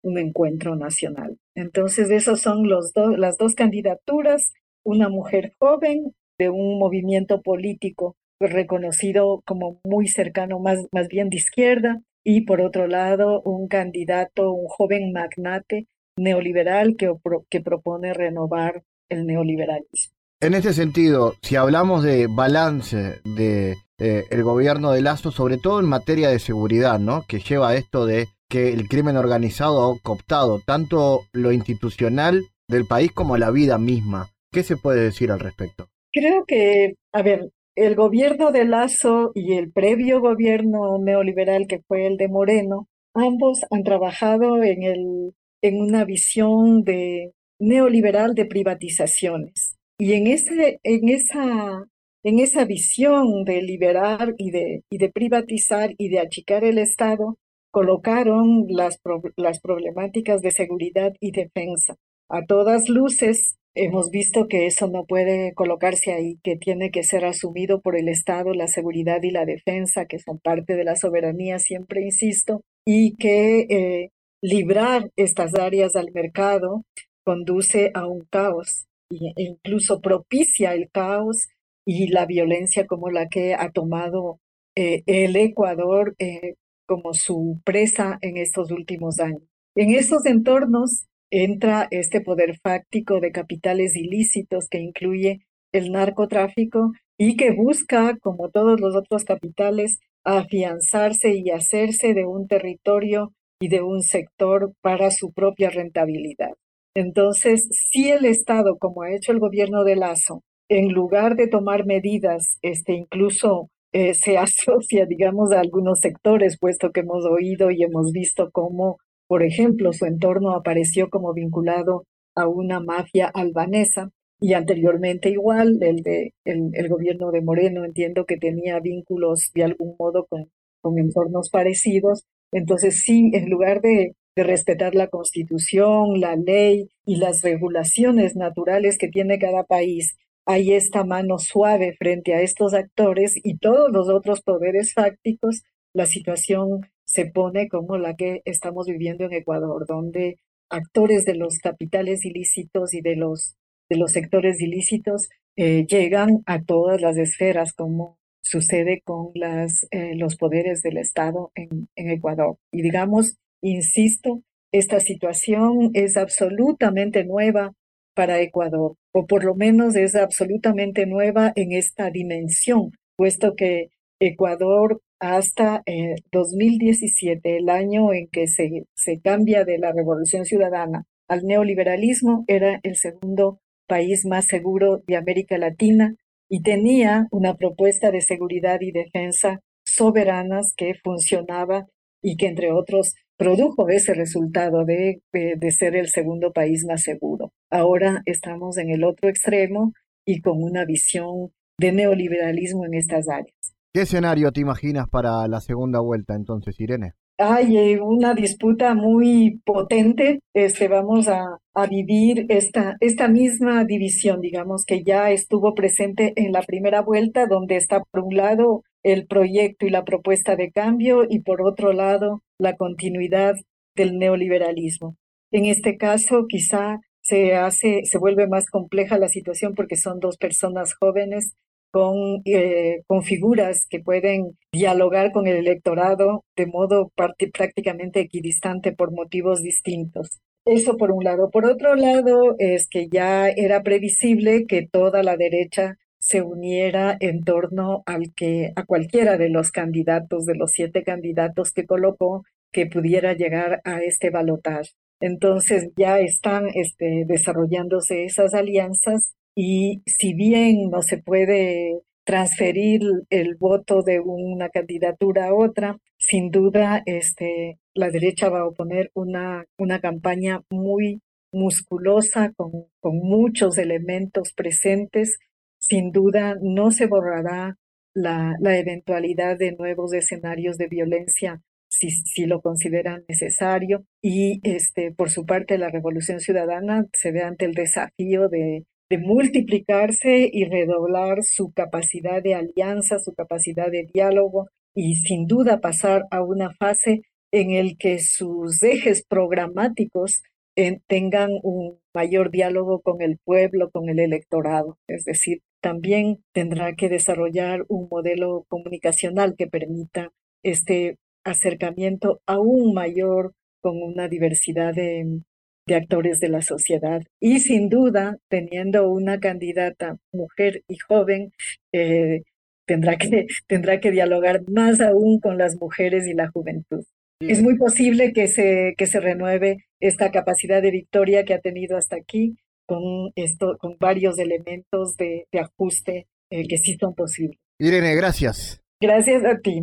un 0.03 0.19
encuentro 0.19 0.75
nacional. 0.75 1.39
Entonces, 1.55 2.11
esas 2.11 2.41
son 2.41 2.69
los 2.69 2.93
las 3.17 3.37
dos 3.37 3.55
candidaturas, 3.55 4.53
una 4.85 5.09
mujer 5.09 5.53
joven 5.59 6.15
de 6.39 6.51
un 6.51 6.79
movimiento 6.79 7.41
político 7.43 8.17
reconocido 8.51 9.43
como 9.47 9.81
muy 9.85 10.09
cercano, 10.09 10.59
más, 10.59 10.79
más 10.93 11.09
bien 11.09 11.29
de 11.29 11.37
izquierda, 11.37 12.01
y 12.25 12.43
por 12.43 12.61
otro 12.61 12.87
lado, 12.87 13.43
un 13.43 13.69
candidato, 13.69 14.53
un 14.53 14.67
joven 14.69 15.13
magnate 15.13 15.89
neoliberal 16.17 16.97
que, 16.97 17.13
que 17.51 17.61
propone 17.61 18.15
renovar 18.15 18.83
el 19.09 19.27
neoliberalismo. 19.27 20.15
En 20.41 20.55
este 20.55 20.73
sentido, 20.73 21.35
si 21.43 21.57
hablamos 21.57 22.03
de 22.03 22.27
balance 22.27 23.21
de 23.25 23.77
eh, 23.99 24.25
el 24.31 24.43
gobierno 24.43 24.91
de 24.91 25.01
Lazo, 25.01 25.31
sobre 25.31 25.57
todo 25.57 25.79
en 25.79 25.87
materia 25.87 26.31
de 26.31 26.41
seguridad, 26.41 26.99
¿no? 26.99 27.25
Que 27.29 27.39
lleva 27.39 27.71
a 27.71 27.77
esto 27.77 28.07
de 28.07 28.27
que 28.49 28.73
el 28.73 28.89
crimen 28.89 29.17
organizado 29.17 29.93
ha 29.93 29.99
cooptado 30.01 30.61
tanto 30.67 31.21
lo 31.33 31.53
institucional 31.53 32.43
del 32.69 32.87
país 32.87 33.13
como 33.13 33.37
la 33.37 33.53
vida 33.53 33.79
misma. 33.79 34.31
¿Qué 34.51 34.65
se 34.65 34.77
puede 34.77 35.03
decir 35.03 35.31
al 35.31 35.39
respecto? 35.39 35.89
Creo 36.13 36.45
que, 36.45 36.97
a 37.13 37.23
ver, 37.23 37.49
el 37.75 37.95
gobierno 37.95 38.53
de 38.53 38.65
Lazo 38.65 39.33
y 39.35 39.55
el 39.55 39.73
previo 39.73 40.21
gobierno 40.21 40.99
neoliberal 40.99 41.67
que 41.67 41.81
fue 41.87 42.07
el 42.07 42.17
de 42.17 42.29
Moreno, 42.29 42.89
ambos 43.15 43.61
han 43.71 43.83
trabajado 43.83 44.63
en, 44.63 44.83
el, 44.83 45.35
en 45.63 45.81
una 45.81 46.05
visión 46.05 46.83
de 46.85 47.33
neoliberal 47.59 48.35
de 48.35 48.47
privatizaciones. 48.47 49.77
Y 49.99 50.15
en, 50.15 50.27
ese, 50.27 50.81
en, 50.83 51.09
esa, 51.09 51.85
en 52.25 52.39
esa 52.41 52.65
visión 52.65 53.45
de 53.45 53.63
liberar 53.63 54.35
y 54.37 54.51
de, 54.51 54.83
y 54.91 54.99
de 54.99 55.11
privatizar 55.11 55.95
y 55.97 56.09
de 56.09 56.19
achicar 56.19 56.65
el 56.65 56.79
Estado, 56.79 57.39
colocaron 57.71 58.67
las, 58.69 58.99
las 59.37 59.61
problemáticas 59.61 60.43
de 60.43 60.51
seguridad 60.51 61.13
y 61.21 61.31
defensa. 61.31 61.97
A 62.29 62.45
todas 62.45 62.89
luces, 62.89 63.57
Hemos 63.75 64.11
visto 64.11 64.49
que 64.49 64.67
eso 64.67 64.87
no 64.89 65.05
puede 65.07 65.55
colocarse 65.55 66.13
ahí, 66.13 66.39
que 66.43 66.57
tiene 66.57 66.91
que 66.91 67.03
ser 67.03 67.25
asumido 67.25 67.81
por 67.81 67.97
el 67.97 68.09
Estado, 68.09 68.53
la 68.53 68.67
seguridad 68.67 69.23
y 69.23 69.31
la 69.31 69.47
defensa, 69.47 70.05
que 70.05 70.19
son 70.19 70.39
parte 70.39 70.77
de 70.77 70.85
la 70.85 70.95
soberanía, 70.95 71.59
siempre 71.59 72.03
insisto, 72.03 72.61
y 72.85 73.17
que 73.17 73.61
eh, 73.71 74.11
librar 74.43 75.11
estas 75.17 75.55
áreas 75.55 75.97
al 75.97 76.13
mercado 76.13 76.85
conduce 77.25 77.91
a 77.95 78.07
un 78.07 78.27
caos 78.31 78.85
e 79.11 79.43
incluso 79.43 80.01
propicia 80.01 80.75
el 80.75 80.91
caos 80.91 81.49
y 81.87 82.09
la 82.09 82.27
violencia 82.27 82.87
como 82.87 83.11
la 83.11 83.29
que 83.29 83.55
ha 83.55 83.71
tomado 83.71 84.39
eh, 84.77 85.03
el 85.07 85.37
Ecuador 85.37 86.15
eh, 86.19 86.55
como 86.87 87.15
su 87.15 87.61
presa 87.65 88.19
en 88.21 88.37
estos 88.37 88.71
últimos 88.71 89.19
años. 89.21 89.43
En 89.75 89.95
estos 89.95 90.27
entornos, 90.27 91.07
entra 91.33 91.89
este 91.91 92.21
poder 92.21 92.59
fáctico 92.63 93.19
de 93.19 93.33
capitales 93.33 93.97
ilícitos 93.97 94.67
que 94.71 94.79
incluye 94.79 95.41
el 95.73 95.91
narcotráfico 95.91 96.93
y 97.19 97.37
que 97.37 97.53
busca, 97.53 98.19
como 98.21 98.51
todos 98.51 98.79
los 98.79 98.95
otros 98.95 99.25
capitales, 99.25 99.99
afianzarse 100.25 101.35
y 101.35 101.51
hacerse 101.51 102.13
de 102.13 102.27
un 102.27 102.47
territorio 102.47 103.33
y 103.61 103.69
de 103.69 103.81
un 103.81 104.03
sector 104.03 104.75
para 104.83 105.11
su 105.11 105.33
propia 105.33 105.71
rentabilidad. 105.71 106.53
Entonces, 106.95 107.67
si 107.71 108.11
el 108.11 108.27
Estado, 108.27 108.77
como 108.79 109.03
ha 109.03 109.15
hecho 109.15 109.33
el 109.33 109.39
gobierno 109.39 109.85
de 109.85 109.97
Lazo, 109.97 110.43
en 110.69 110.93
lugar 110.93 111.37
de 111.37 111.49
tomar 111.49 111.87
medidas, 111.87 112.59
este, 112.61 112.93
incluso 112.93 113.71
eh, 113.93 114.13
se 114.13 114.37
asocia, 114.37 115.07
digamos, 115.07 115.51
a 115.53 115.61
algunos 115.61 116.01
sectores, 116.01 116.59
puesto 116.59 116.91
que 116.91 117.01
hemos 117.01 117.25
oído 117.25 117.71
y 117.71 117.83
hemos 117.83 118.13
visto 118.13 118.51
cómo 118.53 118.99
Por 119.33 119.45
ejemplo, 119.45 119.95
su 119.95 120.05
entorno 120.05 120.55
apareció 120.55 121.09
como 121.09 121.33
vinculado 121.33 122.05
a 122.35 122.47
una 122.47 122.81
mafia 122.81 123.29
albanesa 123.33 124.11
y 124.39 124.53
anteriormente 124.53 125.31
igual 125.31 125.79
el 125.81 126.03
de 126.03 126.35
el, 126.45 126.89
gobierno 126.91 127.31
de 127.31 127.41
Moreno 127.41 127.87
entiendo 127.87 128.27
que 128.27 128.37
tenía 128.37 128.79
vínculos 128.81 129.51
de 129.55 129.65
algún 129.65 129.97
modo 129.99 130.27
con, 130.27 130.51
con 130.83 130.99
entornos 130.99 131.49
parecidos. 131.49 132.27
Entonces 132.53 133.05
sí, 133.05 133.31
en 133.33 133.49
lugar 133.49 133.81
de, 133.81 134.17
de 134.37 134.43
respetar 134.43 134.95
la 134.95 135.09
constitución, 135.09 136.21
la 136.21 136.37
ley 136.37 136.91
y 137.07 137.17
las 137.17 137.41
regulaciones 137.41 138.37
naturales 138.37 138.99
que 138.99 139.09
tiene 139.09 139.39
cada 139.39 139.65
país, 139.65 140.15
hay 140.45 140.75
esta 140.75 141.05
mano 141.05 141.39
suave 141.39 141.97
frente 141.99 142.35
a 142.35 142.43
estos 142.43 142.75
actores 142.75 143.41
y 143.43 143.57
todos 143.57 143.91
los 143.91 144.11
otros 144.11 144.43
poderes 144.43 144.93
fácticos, 144.93 145.63
la 145.95 146.05
situación 146.05 146.83
se 147.13 147.27
pone 147.27 147.69
como 147.69 147.99
la 147.99 148.17
que 148.17 148.41
estamos 148.47 148.87
viviendo 148.87 149.25
en 149.25 149.35
Ecuador, 149.35 149.85
donde 149.87 150.39
actores 150.71 151.27
de 151.27 151.35
los 151.35 151.59
capitales 151.59 152.25
ilícitos 152.25 152.95
y 152.95 153.03
de 153.03 153.17
los, 153.17 153.55
de 153.91 153.99
los 153.99 154.13
sectores 154.13 154.63
ilícitos 154.63 155.29
eh, 155.57 155.85
llegan 155.87 156.43
a 156.47 156.63
todas 156.63 157.03
las 157.03 157.19
esferas, 157.19 157.75
como 157.75 158.17
sucede 158.41 159.03
con 159.05 159.31
las, 159.35 159.87
eh, 159.91 160.15
los 160.17 160.37
poderes 160.37 160.81
del 160.81 160.97
Estado 160.97 161.53
en, 161.55 161.87
en 161.97 162.09
Ecuador. 162.09 162.57
Y 162.73 162.81
digamos, 162.81 163.37
insisto, 163.61 164.41
esta 164.73 164.99
situación 164.99 165.91
es 165.93 166.17
absolutamente 166.17 167.25
nueva 167.25 167.75
para 168.15 168.41
Ecuador, 168.41 168.97
o 169.13 169.27
por 169.27 169.45
lo 169.45 169.55
menos 169.55 169.97
es 169.97 170.15
absolutamente 170.15 171.05
nueva 171.05 171.53
en 171.57 171.73
esta 171.73 172.11
dimensión, 172.11 172.93
puesto 173.17 173.55
que 173.55 173.91
Ecuador 174.19 175.03
hasta 175.23 175.85
2017, 176.33 177.49
eh, 177.49 177.57
el 177.59 177.69
año 177.69 178.13
en 178.13 178.27
que 178.27 178.49
se, 178.49 179.21
cambia 179.23 179.65
de 179.65 179.79
la 179.79 179.93
revolución 179.93 180.45
ciudadana 180.45 181.05
al 181.29 181.45
neoliberalismo, 181.45 182.45
era 182.49 182.81
el 182.83 182.97
segundo 182.97 183.61
país 183.87 184.27
más 184.27 184.47
seguro 184.47 185.05
de 185.07 185.17
América 185.17 185.59
Latina 185.59 186.17
y 186.49 186.63
tenía 186.63 187.29
una 187.31 187.55
propuesta 187.55 188.11
de 188.11 188.21
seguridad 188.21 188.81
y 188.81 188.91
defensa 188.91 189.61
soberanas 189.85 190.75
que 190.77 190.95
funcionaba 191.05 191.87
y 192.21 192.37
que, 192.37 192.49
entre 192.49 192.73
otros, 192.73 193.15
produjo 193.37 193.89
ese 193.91 194.15
resultado 194.15 194.85
de, 194.85 195.23
de, 195.33 195.71
ser 195.71 195.95
el 195.95 196.09
segundo 196.09 196.53
país 196.53 196.85
más 196.85 197.03
seguro. 197.03 197.53
Ahora 197.71 198.23
estamos 198.27 198.77
en 198.77 198.91
el 198.91 199.05
otro 199.05 199.29
extremo 199.29 199.93
y 200.27 200.41
con 200.41 200.63
una 200.63 200.85
visión 200.85 201.53
de 201.79 201.93
neoliberalismo 201.93 202.87
en 202.87 202.95
estas 202.95 203.29
áreas. 203.29 203.73
¿Qué 203.95 204.03
escenario 204.03 204.53
te 204.53 204.63
imaginas 204.63 205.07
para 205.11 205.47
la 205.49 205.61
segunda 205.61 206.01
vuelta 206.01 206.35
entonces, 206.35 206.81
Irene? 206.81 207.13
Hay 207.37 207.77
eh, 207.77 208.01
una 208.01 208.33
disputa 208.33 208.95
muy 208.95 209.61
potente. 209.67 210.41
Este, 210.55 210.89
vamos 210.89 211.29
a, 211.29 211.59
a, 211.75 211.87
vivir 211.87 212.47
esta, 212.49 212.97
esta 213.01 213.29
misma 213.29 213.85
división, 213.85 214.41
digamos, 214.41 214.87
que 214.87 215.05
ya 215.05 215.31
estuvo 215.31 215.75
presente 215.75 216.33
en 216.37 216.53
la 216.53 216.63
primera 216.63 217.03
vuelta, 217.03 217.47
donde 217.47 217.77
está 217.77 218.03
por 218.11 218.23
un 218.23 218.35
lado 218.35 218.83
el 219.03 219.27
proyecto 219.27 219.85
y 219.85 219.91
la 219.91 220.05
propuesta 220.05 220.57
de 220.57 220.71
cambio 220.71 221.27
y 221.29 221.41
por 221.41 221.61
otro 221.61 221.93
lado 221.93 222.43
la 222.59 222.77
continuidad 222.77 223.57
del 223.95 224.19
neoliberalismo. 224.19 225.17
En 225.51 225.67
este 225.67 225.99
caso, 225.99 226.47
quizá 226.49 227.01
se 227.21 227.57
hace, 227.57 228.05
se 228.05 228.17
vuelve 228.19 228.49
más 228.49 228.65
compleja 228.71 229.19
la 229.19 229.29
situación 229.29 229.75
porque 229.75 229.97
son 229.97 230.19
dos 230.19 230.39
personas 230.39 230.95
jóvenes 230.95 231.53
con, 231.93 232.43
eh, 232.47 233.03
con 233.07 233.23
figuras 233.23 233.87
que 233.89 234.01
pueden 234.01 234.59
dialogar 234.73 235.31
con 235.31 235.47
el 235.47 235.57
electorado 235.57 236.45
de 236.57 236.67
modo 236.67 237.13
prácticamente 237.15 238.21
equidistante 238.21 238.93
por 238.93 239.13
motivos 239.13 239.63
distintos. 239.63 240.41
Eso 240.65 240.97
por 240.97 241.11
un 241.11 241.25
lado. 241.25 241.51
Por 241.51 241.67
otro 241.67 241.95
lado, 241.95 242.55
es 242.59 242.89
que 242.89 243.09
ya 243.09 243.49
era 243.49 243.83
previsible 243.83 244.67
que 244.67 244.87
toda 244.91 245.23
la 245.23 245.37
derecha 245.37 245.97
se 246.19 246.41
uniera 246.41 247.17
en 247.19 247.43
torno 247.43 248.05
al 248.07 248.33
que 248.35 248.73
a 248.77 248.85
cualquiera 248.85 249.37
de 249.37 249.49
los 249.49 249.73
candidatos, 249.73 250.47
de 250.47 250.55
los 250.55 250.71
siete 250.71 251.03
candidatos 251.03 251.73
que 251.73 251.85
colocó, 251.85 252.45
que 252.71 252.87
pudiera 252.87 253.35
llegar 253.35 253.81
a 253.85 254.03
este 254.03 254.31
balotaje. 254.31 254.91
Entonces 255.21 255.91
ya 255.97 256.21
están 256.21 256.69
este, 256.75 257.25
desarrollándose 257.27 258.25
esas 258.25 258.55
alianzas 258.55 259.35
y 259.55 260.03
si 260.07 260.35
bien 260.35 260.91
no 260.91 261.03
se 261.03 261.19
puede 261.19 262.01
transferir 262.25 263.03
el 263.31 263.57
voto 263.57 264.03
de 264.03 264.21
una 264.21 264.69
candidatura 264.69 265.49
a 265.49 265.55
otra, 265.55 265.99
sin 266.19 266.51
duda 266.51 267.03
este, 267.07 267.79
la 267.95 268.11
derecha 268.11 268.49
va 268.49 268.61
a 268.61 268.67
oponer 268.67 269.11
una, 269.15 269.65
una 269.77 270.01
campaña 270.01 270.63
muy 270.71 271.21
musculosa, 271.53 272.53
con, 272.57 272.71
con 273.01 273.19
muchos 273.19 273.77
elementos 273.79 274.53
presentes. 274.53 275.39
Sin 275.79 276.13
duda 276.13 276.57
no 276.61 276.91
se 276.93 277.07
borrará 277.07 277.77
la, 278.15 278.57
la 278.61 278.79
eventualidad 278.79 279.59
de 279.59 279.73
nuevos 279.73 280.13
escenarios 280.13 280.79
de 280.79 280.87
violencia 280.87 281.61
si, 281.89 282.11
si, 282.11 282.47
lo 282.47 282.61
consideran 282.63 283.25
necesario. 283.29 284.05
Y 284.23 284.61
este, 284.63 285.13
por 285.13 285.31
su 285.31 285.45
parte, 285.45 285.77
la 285.77 285.91
Revolución 285.91 286.41
Ciudadana 286.41 287.07
se 287.13 287.33
ve 287.33 287.43
ante 287.43 287.67
el 287.67 287.75
desafío 287.75 288.49
de 288.49 288.85
de 289.13 289.19
multiplicarse 289.19 290.49
y 290.51 290.65
redoblar 290.65 291.43
su 291.43 291.71
capacidad 291.73 292.43
de 292.43 292.55
alianza, 292.55 293.19
su 293.19 293.35
capacidad 293.35 293.91
de 293.91 294.09
diálogo 294.11 294.71
y 294.95 295.17
sin 295.17 295.47
duda 295.47 295.83
pasar 295.83 296.25
a 296.31 296.43
una 296.43 296.71
fase 296.73 297.21
en 297.51 297.73
el 297.73 297.99
que 297.99 298.21
sus 298.21 298.83
ejes 298.83 299.23
programáticos 299.29 300.41
eh, 300.77 301.01
tengan 301.09 301.51
un 301.63 301.99
mayor 302.15 302.51
diálogo 302.51 303.03
con 303.03 303.21
el 303.21 303.37
pueblo, 303.45 303.91
con 303.91 304.09
el 304.09 304.19
electorado. 304.19 304.97
Es 305.07 305.25
decir, 305.25 305.61
también 305.83 306.43
tendrá 306.53 306.95
que 306.95 307.11
desarrollar 307.11 307.85
un 307.89 308.09
modelo 308.11 308.65
comunicacional 308.67 309.57
que 309.59 309.67
permita 309.67 310.31
este 310.63 311.19
acercamiento 311.45 312.41
aún 312.47 312.95
mayor 312.95 313.53
con 313.83 314.03
una 314.03 314.29
diversidad 314.29 314.95
de, 314.95 315.43
de 315.87 315.97
actores 315.97 316.39
de 316.41 316.49
la 316.49 316.63
sociedad. 316.63 317.23
Y 317.41 317.61
sin 317.61 317.89
duda, 317.89 318.39
teniendo 318.49 319.09
una 319.11 319.41
candidata 319.41 320.17
mujer 320.33 320.83
y 320.89 320.97
joven, 320.99 321.53
eh, 321.93 322.43
tendrá, 322.87 323.17
que, 323.17 323.47
tendrá 323.67 324.01
que 324.01 324.11
dialogar 324.11 324.63
más 324.69 325.01
aún 325.01 325.41
con 325.41 325.59
las 325.59 325.77
mujeres 325.81 326.27
y 326.27 326.35
la 326.35 326.49
juventud. 326.51 327.05
Es 327.41 327.61
muy 327.61 327.77
posible 327.77 328.33
que 328.33 328.47
se, 328.47 328.95
que 328.97 329.07
se 329.07 329.19
renueve 329.19 329.79
esta 329.99 330.31
capacidad 330.31 330.81
de 330.81 330.93
victoria 330.93 331.45
que 331.45 331.55
ha 331.55 331.61
tenido 331.61 331.97
hasta 331.97 332.15
aquí 332.17 332.57
con, 332.87 333.33
esto, 333.35 333.77
con 333.81 333.97
varios 333.99 334.39
elementos 334.39 335.17
de, 335.17 335.47
ajuste 335.61 336.29
eh, 336.51 336.69
que 336.69 336.79
sí 336.79 336.97
son 337.01 337.15
posibles. 337.15 337.59
Irene, 337.81 338.15
gracias. 338.15 338.81
Gracias 339.01 339.45
a 339.45 339.59
ti. 339.59 339.83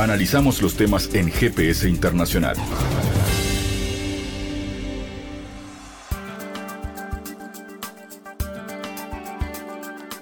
Analizamos 0.00 0.60
los 0.62 0.76
temas 0.76 1.14
en 1.14 1.30
GPS 1.30 1.88
Internacional. 1.88 2.56